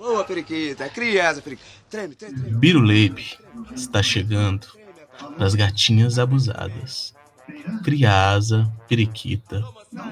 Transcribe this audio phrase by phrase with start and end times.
[0.00, 0.88] Boa, periquita.
[0.88, 1.68] Criança, periquita.
[1.90, 2.56] Treme, treme, treme.
[2.56, 3.36] Biruleibe
[3.76, 4.66] está chegando
[5.36, 7.12] das gatinhas abusadas.
[7.84, 9.62] Criasa, periquita,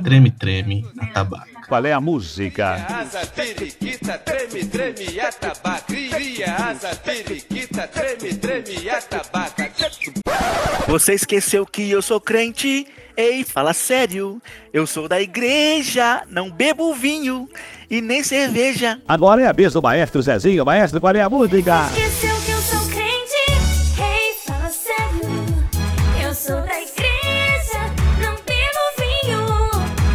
[0.05, 1.63] treme-treme, atabaca.
[1.67, 2.75] Qual é a música?
[2.75, 5.85] asa, periquita, treme, treme, atabaca.
[5.87, 9.73] Cria asa, periquita, treme, treme, atabaca.
[10.87, 12.87] Você esqueceu que eu sou crente?
[13.21, 14.41] Ei, fala sério.
[14.73, 17.49] Eu sou da igreja, não bebo vinho
[17.91, 19.01] e nem cerveja.
[19.09, 20.65] Agora é a vez do maestro Zezinho.
[20.65, 21.87] Maestro, qual é a música?
[21.87, 24.01] Esqueceu que eu sou crente?
[24.01, 25.29] Ei, fala sério.
[26.25, 27.81] Eu sou da igreja,
[28.23, 29.45] não bebo vinho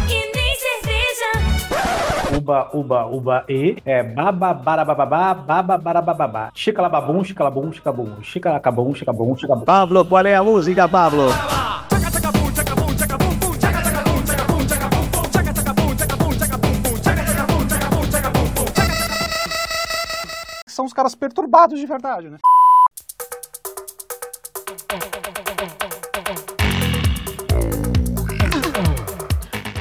[0.08, 2.38] e nem cerveja.
[2.38, 6.50] Uba, uba, uba e é baba, barabababá, baba, barabababá.
[6.54, 8.22] Chicalababum, chicalabum, chicabum.
[8.22, 9.64] Chicalacabum, chicabum, chicabum.
[9.66, 11.28] Pablo, qual é a música, Pablo?
[20.94, 22.38] Os caras perturbados de verdade, né?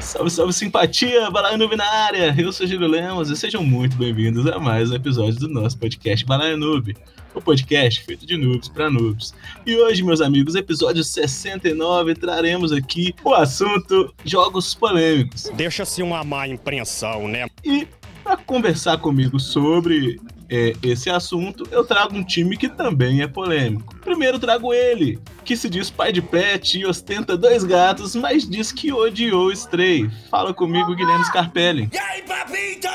[0.02, 2.34] Salve, salve simpatia, Balaio Noob na área!
[2.36, 6.26] Eu sou Giro Lemos e sejam muito bem-vindos a mais um episódio do nosso podcast
[6.26, 6.98] Balaio Noob,
[7.36, 9.36] o podcast feito de noobs para noobs.
[9.68, 15.52] E hoje, meus amigos, episódio 69, traremos aqui o assunto jogos polêmicos.
[15.54, 17.48] Deixa-se uma má impressão, né?
[17.64, 17.88] E
[18.24, 20.20] para conversar comigo sobre
[20.54, 23.96] é, esse assunto, eu trago um time que também é polêmico.
[24.02, 28.72] Primeiro trago ele, que se diz pai de pet e ostenta dois gatos, mas diz
[28.72, 30.08] que odiou o Stray.
[30.30, 31.90] Fala comigo, Guilherme Scarpelli.
[31.92, 32.88] E aí, papito?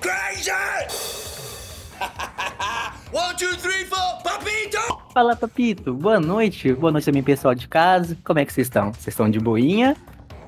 [0.00, 0.52] Crazy!
[3.12, 4.78] One, two, three, four, papito!
[5.12, 5.92] Fala, Papito.
[5.92, 6.72] Boa noite.
[6.72, 8.16] Boa noite também, pessoal de casa.
[8.24, 8.92] Como é que vocês estão?
[8.92, 9.96] Vocês estão de boinha?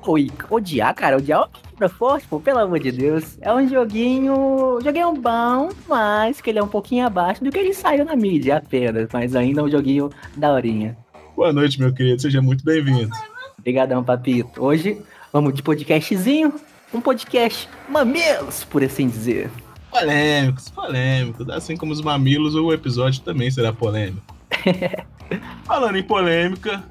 [0.07, 3.39] Oi, odiar, cara, odiar é uma palavra forte, pô, pelo amor de Deus.
[3.41, 4.79] É um joguinho.
[4.83, 8.57] Joguinho bom, mas que ele é um pouquinho abaixo do que ele saiu na mídia
[8.57, 9.09] apenas.
[9.11, 10.95] Mas ainda é um joguinho daorinha.
[11.35, 13.09] Boa noite, meu querido, seja muito bem-vindo.
[13.57, 14.63] Obrigadão, Papito.
[14.63, 15.01] Hoje
[15.33, 16.53] vamos de podcastzinho.
[16.93, 19.49] Um podcast mamilos, por assim dizer.
[19.89, 21.49] Polêmicos, polêmicos.
[21.49, 24.35] Assim como os mamilos, o episódio também será polêmico.
[25.65, 26.83] Falando em polêmica,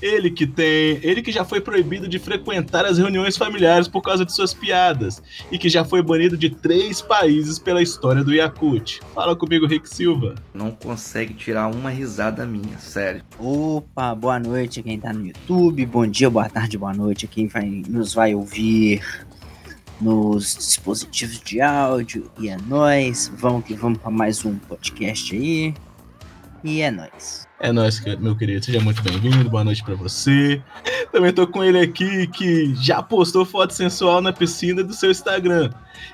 [0.00, 0.98] ele que tem.
[1.02, 5.22] Ele que já foi proibido de frequentar as reuniões familiares por causa de suas piadas.
[5.50, 9.00] E que já foi banido de três países pela história do Yakut.
[9.14, 10.34] Fala comigo, Rick Silva.
[10.52, 13.22] não consegue tirar uma risada minha, sério.
[13.38, 17.28] Opa, boa noite a quem tá no YouTube, bom dia, boa tarde, boa noite a
[17.28, 19.02] quem vai, nos vai ouvir
[20.00, 22.30] nos dispositivos de áudio.
[22.38, 25.74] E é nóis, vamos que vamos para mais um podcast aí.
[26.64, 27.45] E é nóis.
[27.58, 28.64] É nóis, meu querido.
[28.64, 29.48] Seja muito bem-vindo.
[29.48, 30.62] Boa noite pra você.
[31.10, 35.70] Também tô com ele aqui que já postou foto sensual na piscina do seu Instagram.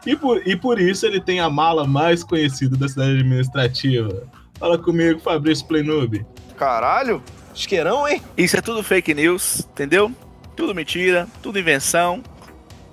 [0.06, 4.22] E por, e por isso ele tem a mala mais conhecida da cidade administrativa.
[4.56, 6.24] Fala comigo, Fabrício Playnoob.
[6.56, 7.20] Caralho,
[7.52, 8.22] isqueirão, hein?
[8.36, 10.12] Isso é tudo fake news, entendeu?
[10.54, 12.22] Tudo mentira, tudo invenção.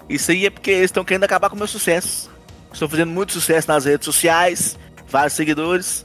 [0.09, 2.31] Isso aí é porque eles estão querendo acabar com o meu sucesso.
[2.73, 6.03] Estou fazendo muito sucesso nas redes sociais, vários seguidores,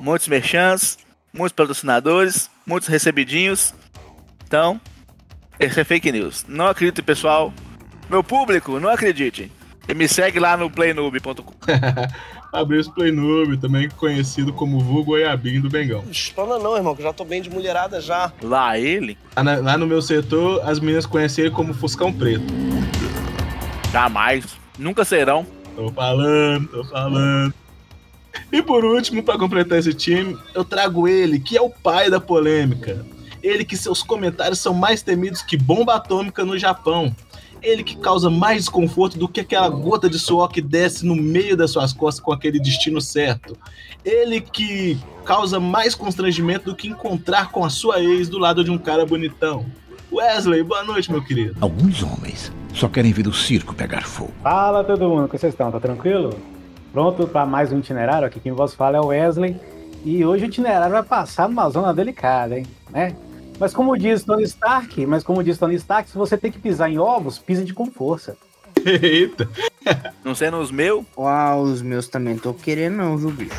[0.00, 0.98] muitos merchants,
[1.38, 3.72] muitos patrocinadores, muitos recebidinhos.
[4.46, 4.80] Então,
[5.60, 6.44] esse é fake news.
[6.48, 7.52] Não acredite, pessoal.
[8.10, 9.50] Meu público, não acredite.
[9.88, 11.54] E me segue lá no playnoob.com.
[12.50, 16.04] Fabrício Playnoob, também conhecido como Vulgo Goiabim do Bengão.
[16.10, 18.30] Espana não, irmão, que eu já tô bem de mulherada já.
[18.42, 22.44] Lá ele, Lá, na- lá no meu setor, as meninas conhecem ele como Fuscão Preto.
[23.92, 24.44] jamais,
[24.78, 25.46] nunca serão.
[25.74, 27.54] Tô falando, tô falando.
[28.52, 32.20] E por último, pra completar esse time, eu trago ele, que é o pai da
[32.20, 33.04] polêmica.
[33.42, 37.14] Ele que seus comentários são mais temidos que bomba atômica no Japão.
[37.62, 41.56] Ele que causa mais desconforto do que aquela gota de suor que desce no meio
[41.56, 43.56] das suas costas com aquele destino certo.
[44.04, 48.70] Ele que causa mais constrangimento do que encontrar com a sua ex do lado de
[48.70, 49.66] um cara bonitão.
[50.10, 51.56] Wesley, boa noite, meu querido.
[51.60, 54.32] Alguns homens só querem ver o circo pegar fogo.
[54.42, 55.70] Fala todo mundo, como vocês estão?
[55.70, 56.34] Tá tranquilo?
[56.92, 58.26] Pronto para mais um itinerário?
[58.26, 59.56] Aqui quem vos fala é o Wesley.
[60.04, 62.66] E hoje o itinerário vai passar numa zona delicada, hein?
[62.90, 63.14] Né?
[63.58, 66.90] Mas como diz Tony Stark, mas como diz Tony Stark, se você tem que pisar
[66.90, 68.36] em ovos, pisa com força.
[68.84, 69.48] Eita.
[70.24, 73.54] Não sendo os meus, Uau, os meus também tô querendo não, viu, bicho?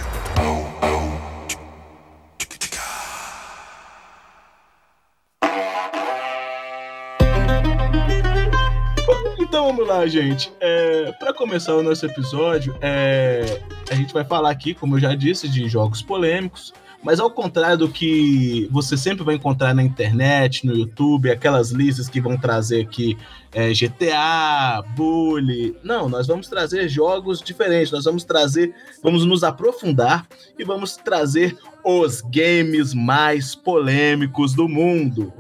[9.90, 10.54] Lá, gente.
[10.60, 13.60] É, para começar o nosso episódio, é,
[13.90, 16.72] a gente vai falar aqui, como eu já disse, de jogos polêmicos.
[17.02, 22.10] Mas ao contrário do que você sempre vai encontrar na internet, no YouTube, aquelas listas
[22.10, 23.18] que vão trazer aqui
[23.54, 25.76] é, GTA, Bully.
[25.82, 27.92] Não, nós vamos trazer jogos diferentes.
[27.92, 30.28] Nós vamos trazer, vamos nos aprofundar
[30.58, 35.34] e vamos trazer os games mais polêmicos do mundo.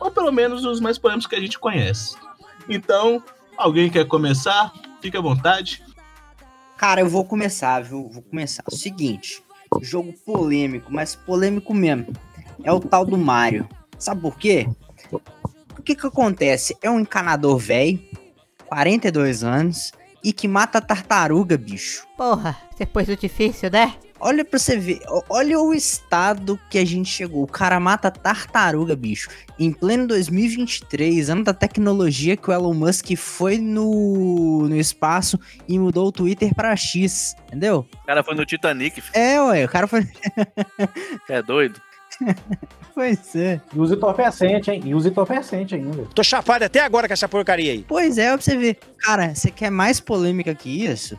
[0.00, 2.16] Ou pelo menos os mais polêmicos que a gente conhece.
[2.68, 3.22] Então,
[3.56, 4.72] alguém quer começar?
[5.00, 5.82] Fique à vontade.
[6.76, 8.08] Cara, eu vou começar, viu?
[8.08, 8.62] Vou começar.
[8.68, 9.42] Seguinte,
[9.80, 12.12] jogo polêmico, mas polêmico mesmo.
[12.62, 13.68] É o tal do Mario.
[13.98, 14.68] Sabe por quê?
[15.78, 16.76] O que que acontece?
[16.82, 18.00] É um encanador velho,
[18.66, 19.92] 42 anos,
[20.22, 22.06] e que mata tartaruga, bicho.
[22.16, 23.94] Porra, depois do difícil, né?
[24.18, 27.42] Olha pra você ver, olha o estado que a gente chegou.
[27.42, 29.28] O cara mata tartaruga, bicho.
[29.58, 35.78] Em pleno 2023, ano da tecnologia, que o Elon Musk foi no, no espaço e
[35.78, 37.86] mudou o Twitter pra X, entendeu?
[38.02, 39.16] O cara foi no Titanic, filho.
[39.16, 40.06] É, ué, o cara foi.
[41.28, 41.80] é doido.
[42.94, 43.60] pois é.
[43.74, 44.80] E usa entorpecente, hein?
[44.84, 46.06] E usa entorpecente ainda.
[46.14, 47.84] Tô chapado até agora com essa porcaria aí.
[47.86, 48.78] Pois é, ó, pra você ver.
[48.98, 51.18] Cara, você quer mais polêmica que isso?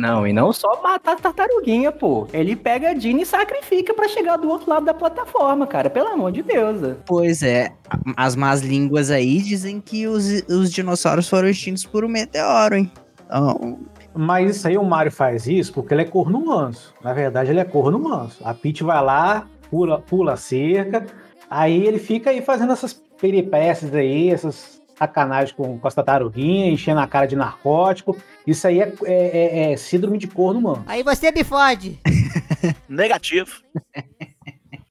[0.00, 2.26] Não, e não só matar a tartaruguinha, pô.
[2.32, 5.90] Ele pega a Dini e sacrifica pra chegar do outro lado da plataforma, cara.
[5.90, 6.96] Pelo amor de Deus.
[7.04, 7.70] Pois é,
[8.16, 12.90] as más línguas aí dizem que os, os dinossauros foram extintos por um meteoro, hein?
[13.26, 13.78] Então,
[14.14, 16.94] Mas isso aí o Mario faz isso porque ele é corno manso.
[17.04, 18.38] Na verdade, ele é corno manso.
[18.42, 21.04] A Peach vai lá, pula, pula a cerca,
[21.50, 27.00] aí ele fica aí fazendo essas peripécias aí, essas sacanagens com, com as tartaruguinhas, enchendo
[27.00, 28.16] a cara de narcótico.
[28.46, 30.82] Isso aí é, é- é- é síndrome de corno manso.
[30.86, 31.98] Aí você me fode.
[32.88, 33.50] Negativo.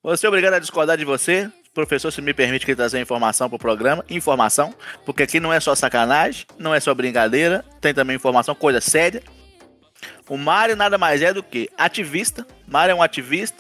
[0.01, 1.49] Você é obrigado a discordar de você.
[1.73, 4.03] Professor, se me permite que trazer informação pro programa.
[4.09, 4.73] Informação.
[5.05, 7.63] Porque aqui não é só sacanagem, não é só brincadeira.
[7.79, 9.21] Tem também informação, coisa séria.
[10.27, 12.47] O Mário nada mais é do que ativista.
[12.67, 13.57] Mário é um ativista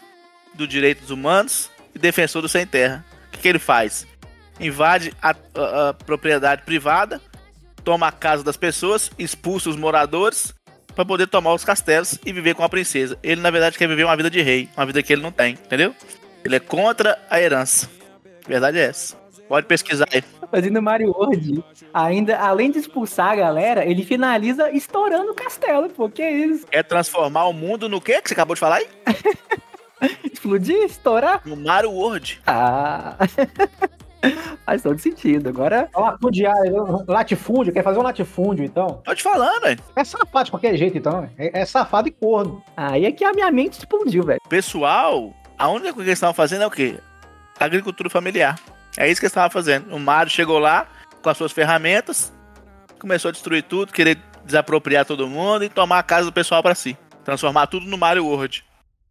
[0.55, 3.05] dos direitos humanos e defensor do sem terra.
[3.27, 4.07] O que, que ele faz?
[4.59, 7.21] Invade a, a- a propriedade privada,
[7.83, 10.53] toma a casa das pessoas, expulsa os moradores
[10.95, 13.17] para poder tomar os castelos e viver com a princesa.
[13.23, 15.53] Ele, na verdade, quer viver uma vida de rei, uma vida que ele não tem,
[15.53, 15.95] entendeu?
[16.43, 17.89] Ele é contra a herança.
[18.45, 19.15] A verdade é essa.
[19.47, 20.23] Pode pesquisar aí.
[20.51, 21.63] Fazendo Mario World,
[21.93, 26.09] ainda, além de expulsar a galera, ele finaliza estourando o castelo, pô.
[26.09, 26.67] Que isso?
[26.67, 28.87] Quer transformar o mundo no quê que você acabou de falar aí?
[30.23, 31.41] Explodir, estourar?
[31.45, 32.41] No Mario World.
[32.47, 33.15] Ah.
[34.65, 35.49] Faz todo sentido.
[35.49, 35.89] Agora.
[35.95, 39.01] Latifundiário, latifúndio, quer fazer um latifúndio, então?
[39.03, 39.79] Tô te falando, velho.
[39.95, 41.29] É safado de qualquer jeito, então.
[41.37, 42.63] É, é safado e corno.
[42.75, 44.39] Aí é que a minha mente explodiu, velho.
[44.49, 46.99] Pessoal, a única coisa que eles estavam fazendo é o quê?
[47.59, 48.59] Agricultura familiar.
[48.97, 49.93] É isso que eles estavam fazendo.
[49.93, 50.87] O Mario chegou lá
[51.21, 52.33] com as suas ferramentas,
[52.99, 56.75] começou a destruir tudo, querer desapropriar todo mundo e tomar a casa do pessoal pra
[56.75, 56.97] si.
[57.23, 58.63] Transformar tudo no Mario World.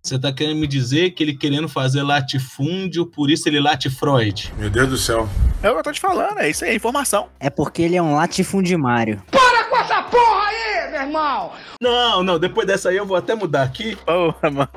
[0.02, 4.54] Você tá querendo me dizer que ele querendo fazer latifúndio, por isso ele late Freud?
[4.56, 5.28] Meu Deus do céu.
[5.62, 7.28] É o que eu tô te falando, é isso aí, é informação.
[7.40, 9.20] é porque ele é um latifundimário.
[9.30, 11.52] Para com essa porra aí, meu irmão!
[11.82, 13.96] Não, não, depois dessa aí eu vou até mudar aqui.
[13.96, 14.68] Porra, mano.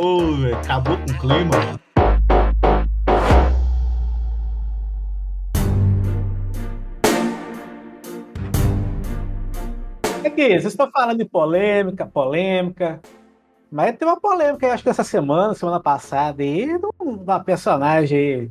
[0.00, 1.80] Ô, velho, acabou com o clima, mano.
[10.24, 13.00] É que vocês estão falando de polêmica, polêmica.
[13.70, 16.68] Mas tem uma polêmica, aí, acho que essa semana, semana passada, aí,
[17.00, 18.50] uma personagem aí,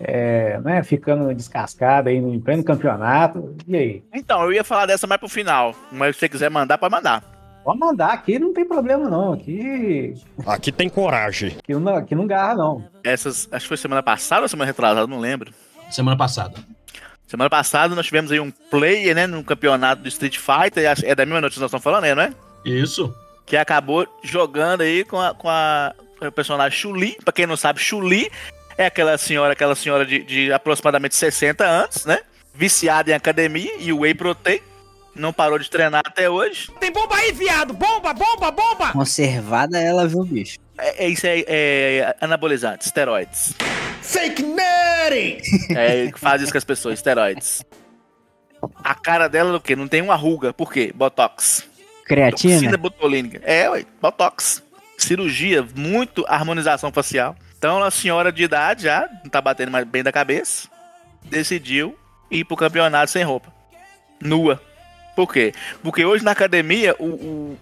[0.00, 3.56] é, né, ficando descascada aí no pleno campeonato.
[3.66, 4.02] E aí?
[4.12, 5.74] Então, eu ia falar dessa mais pro final.
[5.90, 7.22] Mas se você quiser mandar, pode mandar.
[7.64, 9.32] Pode mandar aqui, não tem problema não.
[9.32, 10.14] Aqui,
[10.46, 11.56] Aqui tem coragem.
[11.58, 12.84] aqui, não, aqui não garra, não.
[13.02, 15.52] Essas, acho que foi semana passada ou semana retrasada, não lembro.
[15.90, 16.58] Semana passada.
[17.26, 21.24] Semana passada nós tivemos aí um player, né, no campeonato do Street Fighter, é da
[21.24, 22.32] mesma notícia que nós estamos falando aí, não é?
[22.66, 23.14] Isso.
[23.46, 27.16] Que acabou jogando aí com a, com a com o personagem Chuli.
[27.24, 28.30] Pra quem não sabe, Chuli
[28.76, 32.20] é aquela senhora, aquela senhora de, de aproximadamente 60 anos, né?
[32.54, 34.60] Viciada em academia e whey protein.
[35.14, 36.70] Não parou de treinar até hoje.
[36.80, 37.72] Tem bomba aí, viado!
[37.72, 38.92] Bomba, bomba, bomba!
[38.92, 40.58] Conservada ela, viu, bicho?
[40.76, 43.54] É, é isso é, é anabolizante, esteroides.
[44.02, 45.38] Fake nutty!
[45.76, 47.64] É, faz isso com as pessoas, esteroides.
[48.82, 49.76] A cara dela, o quê?
[49.76, 50.52] Não tem uma ruga.
[50.52, 50.92] Por quê?
[50.92, 51.64] Botox.
[52.04, 52.54] Creatina?
[52.54, 53.40] Toxina botulínica.
[53.44, 54.62] É, ué, Botox.
[54.98, 57.34] Cirurgia, muito harmonização facial.
[57.58, 60.68] Então, a senhora de idade já, não tá batendo mais bem da cabeça,
[61.24, 61.98] decidiu
[62.30, 63.52] ir pro campeonato sem roupa.
[64.20, 64.60] Nua.
[65.16, 65.52] Por quê?
[65.82, 67.58] Porque hoje na academia, o, o-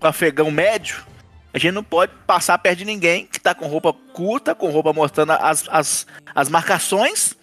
[0.00, 1.04] o afegão médio,
[1.52, 4.92] a gente não pode passar perto de ninguém que tá com roupa curta, com roupa
[4.92, 7.36] mostrando as, as, as marcações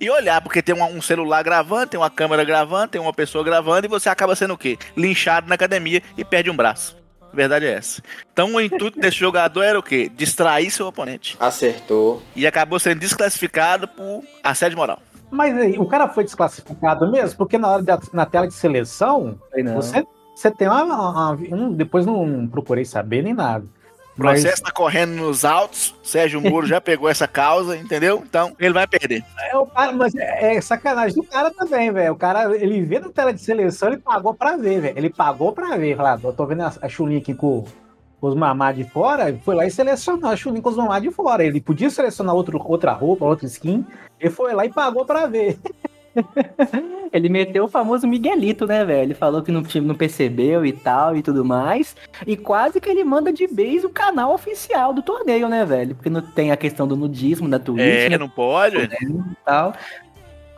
[0.00, 3.42] e olhar, porque tem uma- um celular gravando, tem uma câmera gravando, tem uma pessoa
[3.44, 4.78] gravando e você acaba sendo o quê?
[4.96, 6.96] Linchado na academia e perde um braço.
[7.32, 8.00] A verdade é essa.
[8.32, 10.10] Então o intuito desse jogador era o quê?
[10.14, 11.36] Distrair seu oponente.
[11.38, 12.22] Acertou.
[12.34, 15.00] E acabou sendo desclassificado por assédio moral.
[15.30, 19.38] Mas aí, o cara foi desclassificado mesmo, porque na hora da, na tela de seleção,
[19.58, 19.74] não.
[19.74, 20.02] você,
[20.34, 23.66] você tem uma, uma- um- Depois não procurei saber nem nada.
[24.18, 25.94] O processo tá correndo nos autos.
[26.02, 28.24] Sérgio Moro já pegou essa causa, entendeu?
[28.28, 29.24] Então ele vai perder.
[29.38, 32.14] É, o cara, mas é, é sacanagem do cara também, velho.
[32.14, 34.98] O cara, ele vê na tela de seleção, ele pagou pra ver, velho.
[34.98, 35.96] Ele pagou pra ver.
[35.96, 37.64] Falar, eu tô vendo a, a Chulin aqui com,
[38.20, 41.00] com os mamás de fora, ele foi lá e selecionou a Chulin com os mamás
[41.00, 41.44] de fora.
[41.44, 43.86] Ele podia selecionar outro, outra roupa, outra skin,
[44.18, 45.58] ele foi lá e pagou pra ver.
[47.12, 49.02] Ele meteu o famoso Miguelito, né, velho?
[49.02, 51.96] Ele falou que não, não percebeu e tal e tudo mais.
[52.26, 55.94] E quase que ele manda de vez o canal oficial do torneio, né, velho?
[55.94, 57.80] Porque não tem a questão do nudismo da Twitch.
[57.80, 58.76] É, né, não pode.
[58.76, 58.88] e
[59.44, 59.74] tal.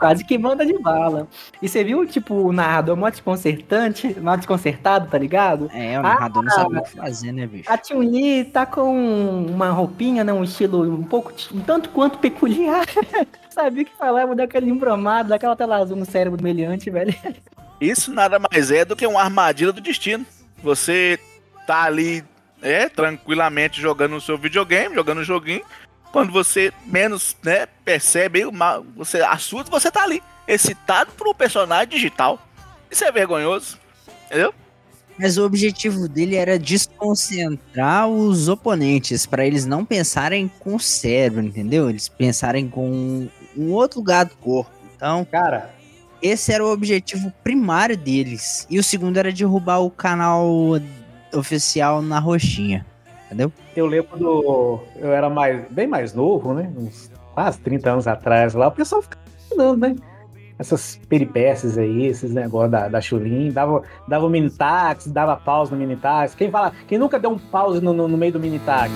[0.01, 1.29] Quase que manda de bala.
[1.61, 5.71] E você viu, tipo, o narrador mó desconcertante, mal desconcertado, tá ligado?
[5.75, 7.71] É, o narrador não sabe o que fazer, né, bicho?
[7.71, 10.33] A Chun-Li tá com uma roupinha, né?
[10.33, 12.87] Um estilo um pouco, um tanto quanto peculiar.
[13.51, 16.89] Sabia o que falar, vou dar aquele embromado, daquela tela azul no cérebro do meliante,
[16.89, 17.15] velho.
[17.79, 20.25] Isso nada mais é do que uma armadilha do destino.
[20.63, 21.19] Você
[21.67, 22.25] tá ali,
[22.63, 25.63] é, tranquilamente jogando o seu videogame, jogando o joguinho.
[26.13, 31.35] Quando você menos, né, percebe, o mal- você assusta, você tá ali, excitado por um
[31.35, 32.39] personagem digital.
[32.91, 33.79] Isso é vergonhoso,
[34.27, 34.53] entendeu?
[35.19, 41.43] Mas o objetivo dele era desconcentrar os oponentes, pra eles não pensarem com o cérebro,
[41.45, 41.91] entendeu?
[41.91, 44.71] Eles pensarem com um outro lugar do corpo.
[44.97, 45.75] Então, cara,
[46.23, 48.67] esse era o objetivo primário deles.
[48.71, 50.49] E o segundo era derrubar o canal
[51.35, 52.87] oficial na roxinha,
[53.31, 53.53] entendeu?
[53.77, 54.81] Eu lembro do.
[54.97, 56.69] Eu era mais, bem mais novo, né?
[56.77, 59.97] Uns quase 30 anos atrás lá, o pessoal ficava ensinando, né?
[60.59, 65.79] Essas peripécias aí, esses negócios da, da Chulin, dava, dava o minitax, dava pause no
[65.79, 66.35] minitax.
[66.35, 68.93] Quem fala, quem nunca deu um pause no, no, no meio do minitax?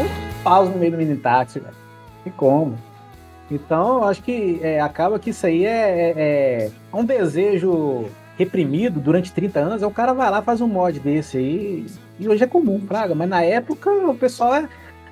[0.00, 1.66] Um pause no meio do minitax, velho.
[2.26, 2.76] E como?
[3.48, 5.70] Então, eu acho que é, acaba que isso aí é,
[6.16, 8.06] é- é um desejo
[8.44, 9.82] reprimido durante 30 anos.
[9.82, 11.86] Aí o cara vai lá faz um mod desse aí.
[12.18, 13.14] E hoje é comum, praga.
[13.14, 14.60] Mas na época o pessoal é.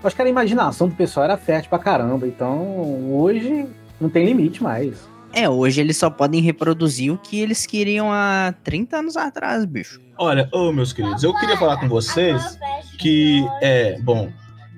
[0.02, 2.26] Eu acho que a imaginação do pessoal era fértil pra caramba.
[2.26, 3.66] Então hoje
[4.00, 5.08] não tem limite mais.
[5.32, 10.00] É, hoje eles só podem reproduzir o que eles queriam há 30 anos atrás, bicho.
[10.18, 12.58] Olha, ô meus queridos, eu queria falar com vocês
[12.98, 14.28] que é, bom,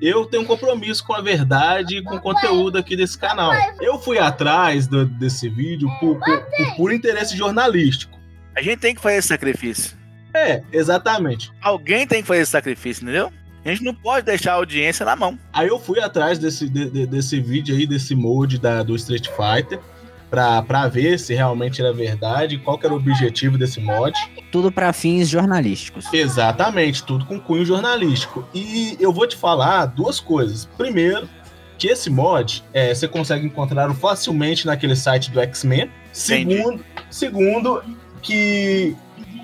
[0.00, 3.52] eu tenho um compromisso com a verdade e com o conteúdo aqui desse canal.
[3.80, 8.18] Eu fui atrás do- desse vídeo por, por, por puro interesse jornalístico.
[8.56, 9.97] A gente tem que fazer esse sacrifício.
[10.35, 11.50] É, exatamente.
[11.61, 13.32] Alguém tem que fazer esse sacrifício, entendeu?
[13.64, 15.38] A gente não pode deixar a audiência na mão.
[15.52, 19.28] Aí eu fui atrás desse, de- de- desse vídeo aí, desse mod da, do Street
[19.28, 19.78] Fighter,
[20.28, 24.12] pra, pra ver se realmente era verdade, qual que era o objetivo desse mod.
[24.50, 26.12] Tudo pra fins jornalísticos.
[26.12, 28.47] Exatamente, tudo com cunho jornalístico.
[28.52, 30.64] E eu vou te falar duas coisas.
[30.76, 31.28] Primeiro,
[31.78, 35.88] que esse mod é, você consegue encontrar facilmente naquele site do X-Men.
[36.12, 37.82] Segundo, segundo,
[38.23, 38.97] que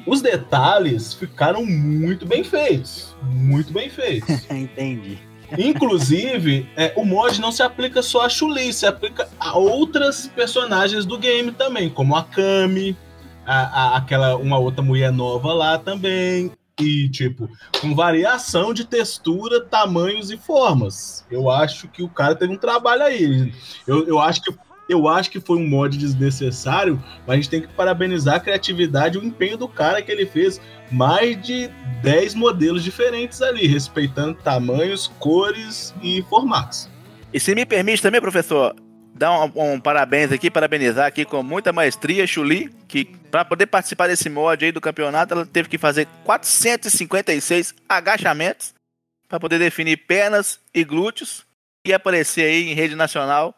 [0.06, 3.14] os detalhes ficaram muito bem feitos.
[3.23, 4.28] Muito bem feitos.
[4.50, 5.18] Entendi.
[5.56, 11.06] Inclusive, é, o mod não se aplica só a Chun-Li, se aplica a outras personagens
[11.06, 12.97] do game também, como a Kami,
[13.47, 13.61] a,
[13.94, 16.52] a- aquela uma outra mulher nova lá também.
[16.80, 17.49] E, tipo,
[17.80, 21.26] com variação de textura, tamanhos e formas.
[21.28, 23.52] Eu acho que o cara teve um trabalho aí.
[23.87, 24.54] Eu, eu acho que.
[24.88, 29.18] Eu acho que foi um mod desnecessário, mas a gente tem que parabenizar a criatividade
[29.18, 31.68] e o empenho do cara que ele fez mais de
[32.02, 36.88] 10 modelos diferentes ali, respeitando tamanhos, cores e formatos.
[37.33, 38.75] E se me permite também, professor,
[39.14, 44.07] dar um, um parabéns aqui, parabenizar aqui com muita maestria, Chuli, que para poder participar
[44.07, 48.73] desse mod aí do campeonato, ela teve que fazer 456 agachamentos
[49.28, 51.45] para poder definir pernas e glúteos
[51.85, 53.54] e aparecer aí em rede nacional,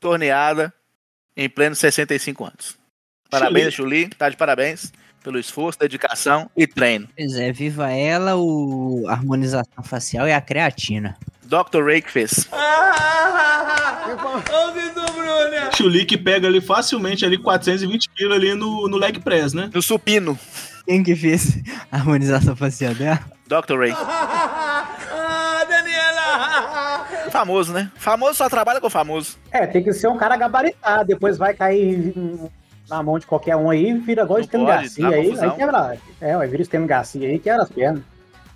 [0.00, 0.72] torneada
[1.36, 2.78] em pleno 65 anos.
[3.30, 7.08] Parabéns, Chuli, tá de parabéns pelo esforço, dedicação e treino.
[7.16, 11.16] Pois é, viva ela, o a harmonização facial e a creatina.
[11.44, 11.84] Dr.
[11.84, 12.48] Ray que fez.
[15.76, 19.70] Chuli que pega ali facilmente ali 420 quilos ali no, no leg press, né?
[19.72, 20.38] No supino.
[20.86, 21.58] Quem que fez
[21.92, 23.20] a harmonização facial dela?
[23.46, 23.78] Dr.
[23.78, 23.92] Ray.
[27.30, 27.90] Famoso, né?
[27.96, 29.36] Famoso só trabalha com famoso.
[29.50, 31.06] É, tem que ser um cara gabaritado.
[31.06, 32.14] Depois vai cair
[32.88, 35.50] na mão de qualquer um aí, vira igual de Temo pode, Garcia aí, confusão.
[35.50, 35.98] aí quebra.
[36.20, 38.02] É, vai vira o Temo Garcia aí, quebra as pernas.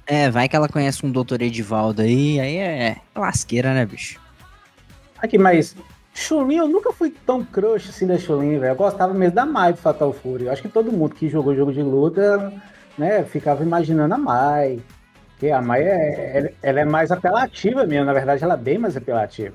[0.07, 4.21] É, vai que ela conhece um doutor Edivaldo aí, aí é lasqueira, né, bicho?
[5.19, 5.77] Aqui, mas
[6.15, 8.73] Chun-Li, eu nunca fui tão crush assim da Chun-Li, velho.
[8.73, 10.47] Eu gostava mesmo da Mai do Fatal Fury.
[10.47, 12.53] Eu acho que todo mundo que jogou jogo de luta,
[12.99, 14.81] né, ficava imaginando a Mai.
[15.43, 18.97] Porque a Mai é, ela- é mais apelativa mesmo, na verdade ela é bem mais
[18.97, 19.53] apelativa.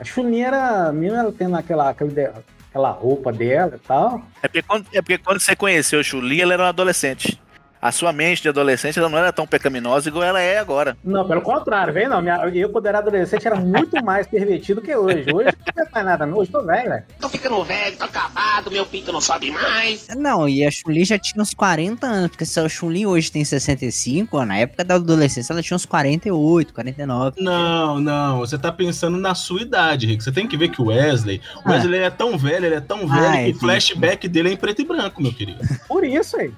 [0.00, 2.30] A Chun-Li era, mesmo ela tendo aquela, aquele-
[2.70, 6.40] aquela roupa dela e tal, É porque quando, é porque quando você conheceu a Chuli,
[6.40, 7.38] ela era uma adolescente.
[7.82, 10.96] A sua mente de adolescente ela não era tão pecaminosa igual ela é agora.
[11.02, 12.22] Não, pelo contrário, vem não.
[12.22, 15.24] Minha- eu, quando era adolescente, era muito mais pervertido que hoje.
[15.34, 16.38] Hoje não faz nada, não.
[16.38, 17.02] Hoje tô velho, velho.
[17.20, 20.06] Tô ficando velho, tô acabado, meu pinto não sobe mais.
[20.16, 23.44] Não, e a Chun-Li já tinha uns 40 anos, porque se a Chun-Li hoje tem
[23.44, 27.42] 65, ó, na época da adolescência ela tinha uns 48, 49.
[27.42, 30.22] Não, não, você tá pensando na sua idade, Rick.
[30.22, 31.72] Você tem que ver que o Wesley, o Ah.
[31.72, 33.58] Wesley é tão velho, ele é tão velho Ah, que o entendi.
[33.58, 35.58] flashback dele é em preto e branco, meu querido.
[35.88, 36.52] Por isso, aí.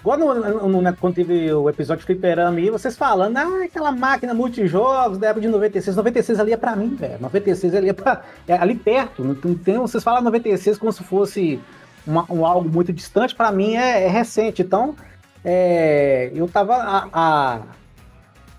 [0.00, 0.34] Igual no,
[0.68, 5.18] no- no- quando teve o episódio de Fliperama aí, vocês falando, ah, aquela máquina multijogos
[5.18, 5.94] da época de 96.
[5.96, 7.18] 96 ali é pra mim, velho.
[7.20, 9.22] 96 ali é, pra, é ali perto.
[9.22, 11.60] Não tem, vocês falam 96 como se fosse
[12.06, 14.62] uma- um algo muito distante, pra mim é, é recente.
[14.62, 14.96] Então,
[15.44, 17.60] é, eu tava a, a,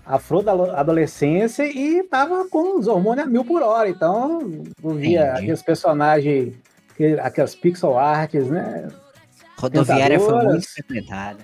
[0.06, 3.88] a flor da adolescência e tava com os hormônios a mil por hora.
[3.88, 5.38] Então, eu via Entendi.
[5.42, 6.54] aqueles personagens,
[7.20, 8.88] aquelas pixel arts, né?
[9.62, 10.52] Rodoviária foi Tentadoras.
[10.52, 11.38] muito frequentada.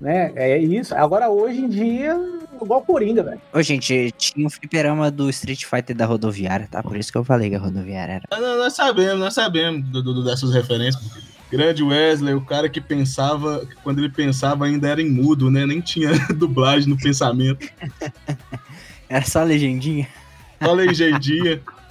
[0.00, 0.32] né?
[0.34, 0.94] É isso.
[0.94, 2.18] Agora, hoje em dia,
[2.60, 3.40] igual Coringa, velho.
[3.52, 6.82] Ô, gente, tinha um fliperama do Street Fighter da rodoviária, tá?
[6.82, 8.40] Por isso que eu falei que a rodoviária era.
[8.40, 11.02] Não, Nós sabemos, nós sabemos do- do- dessas referências.
[11.50, 15.66] Grande Wesley, o cara que pensava, que quando ele pensava ainda era em mudo, né?
[15.66, 17.68] Nem tinha dublagem no pensamento.
[19.08, 20.08] Era só legendinha.
[20.62, 21.60] Só legendinha.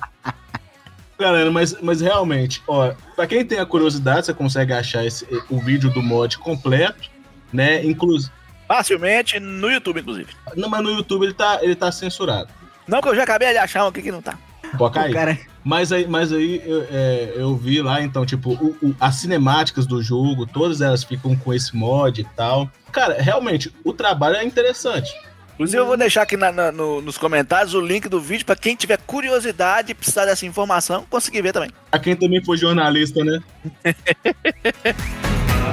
[1.21, 5.59] Galera, mas, mas realmente, ó, pra quem tem a curiosidade, você consegue achar esse, o
[5.59, 7.09] vídeo do mod completo,
[7.53, 7.85] né?
[7.85, 8.31] Inclusive.
[8.67, 10.29] Facilmente no YouTube, inclusive.
[10.55, 12.49] Não, mas no YouTube ele tá, ele tá censurado.
[12.87, 14.37] Não, que eu já acabei de achar um aqui que não tá.
[14.77, 15.13] Pode cair.
[15.13, 19.15] Cara- Mas aí, mas aí eu, é, eu vi lá, então, tipo, o- o- as
[19.15, 22.71] cinemáticas do jogo, todas elas ficam com esse mod e tal.
[22.91, 25.13] Cara, realmente, o trabalho é interessante.
[25.61, 28.55] Inclusive, eu vou deixar aqui na- na- no- nos comentários o link do vídeo pra
[28.55, 31.69] quem tiver curiosidade e precisar dessa informação, conseguir ver também.
[31.91, 33.39] A quem também foi jornalista, né?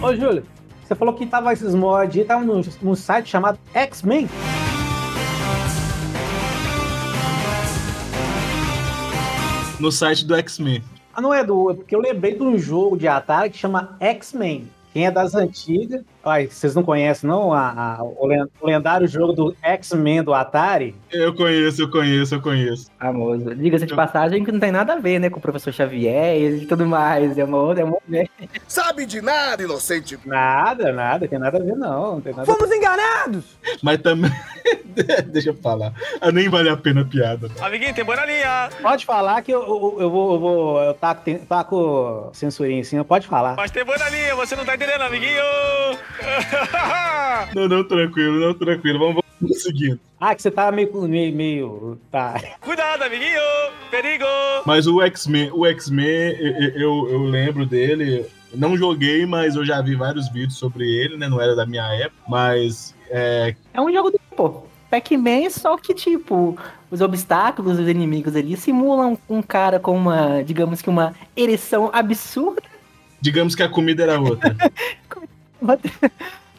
[0.00, 0.46] Ô, Júlio,
[0.84, 4.28] você falou que tava esses mods aí, tava num, num site chamado X-Men.
[9.80, 10.82] No site do X-Men.
[11.20, 11.74] Ah, não é do.
[11.74, 14.66] Porque eu lembrei de um jogo de Atari que chama X-Men.
[14.92, 16.02] Quem é das antigas.
[16.24, 17.52] Ai, vocês não conhecem, não?
[17.52, 20.94] A, a- o, len- o lendário jogo do X-Men do Atari?
[21.10, 22.90] Eu conheço, eu conheço, eu conheço.
[22.98, 23.54] Famoso.
[23.54, 26.66] Diga-se de passagem que não tem nada a ver, né, com o professor Xavier e
[26.66, 27.38] tudo mais.
[27.38, 27.82] É uma outra.
[27.82, 27.96] É uma...
[28.68, 30.18] Sabe de nada, inocente.
[30.26, 32.12] Nada, nada, tem nada a ver, não.
[32.16, 32.44] não tem nada.
[32.44, 33.44] Fomos enganados!
[33.82, 34.30] Mas também.
[35.32, 35.92] Deixa eu falar.
[36.20, 37.48] Ah, Nem vale a pena a piada.
[37.60, 38.68] Amiguinho, tem boa na linha.
[38.82, 40.32] Pode falar que eu, eu, eu vou.
[40.34, 43.54] Eu, vou, eu taco, taco censurinha em cima, pode falar.
[43.56, 45.42] Mas tem boa na linha, você não tá entendendo, amiguinho?
[47.54, 48.98] Não, não, tranquilo, não, tranquilo.
[48.98, 49.98] Vamos, vamos seguindo.
[50.20, 50.92] Ah, que você tá meio.
[51.08, 52.40] meio, meio tá.
[52.60, 53.40] Cuidado, amiguinho!
[53.90, 54.24] Perigo!
[54.66, 58.26] Mas o X-Men, o X-Men, eu, eu, eu lembro dele.
[58.54, 61.28] Não joguei, mas eu já vi vários vídeos sobre ele, né?
[61.28, 64.64] Não era da minha época, mas é, É um jogo do pô.
[64.90, 66.58] Pac-Man, só que, tipo,
[66.90, 72.60] os obstáculos, os inimigos ali simulam um cara com uma, digamos que uma ereção absurda.
[73.20, 74.54] digamos que a comida era outra.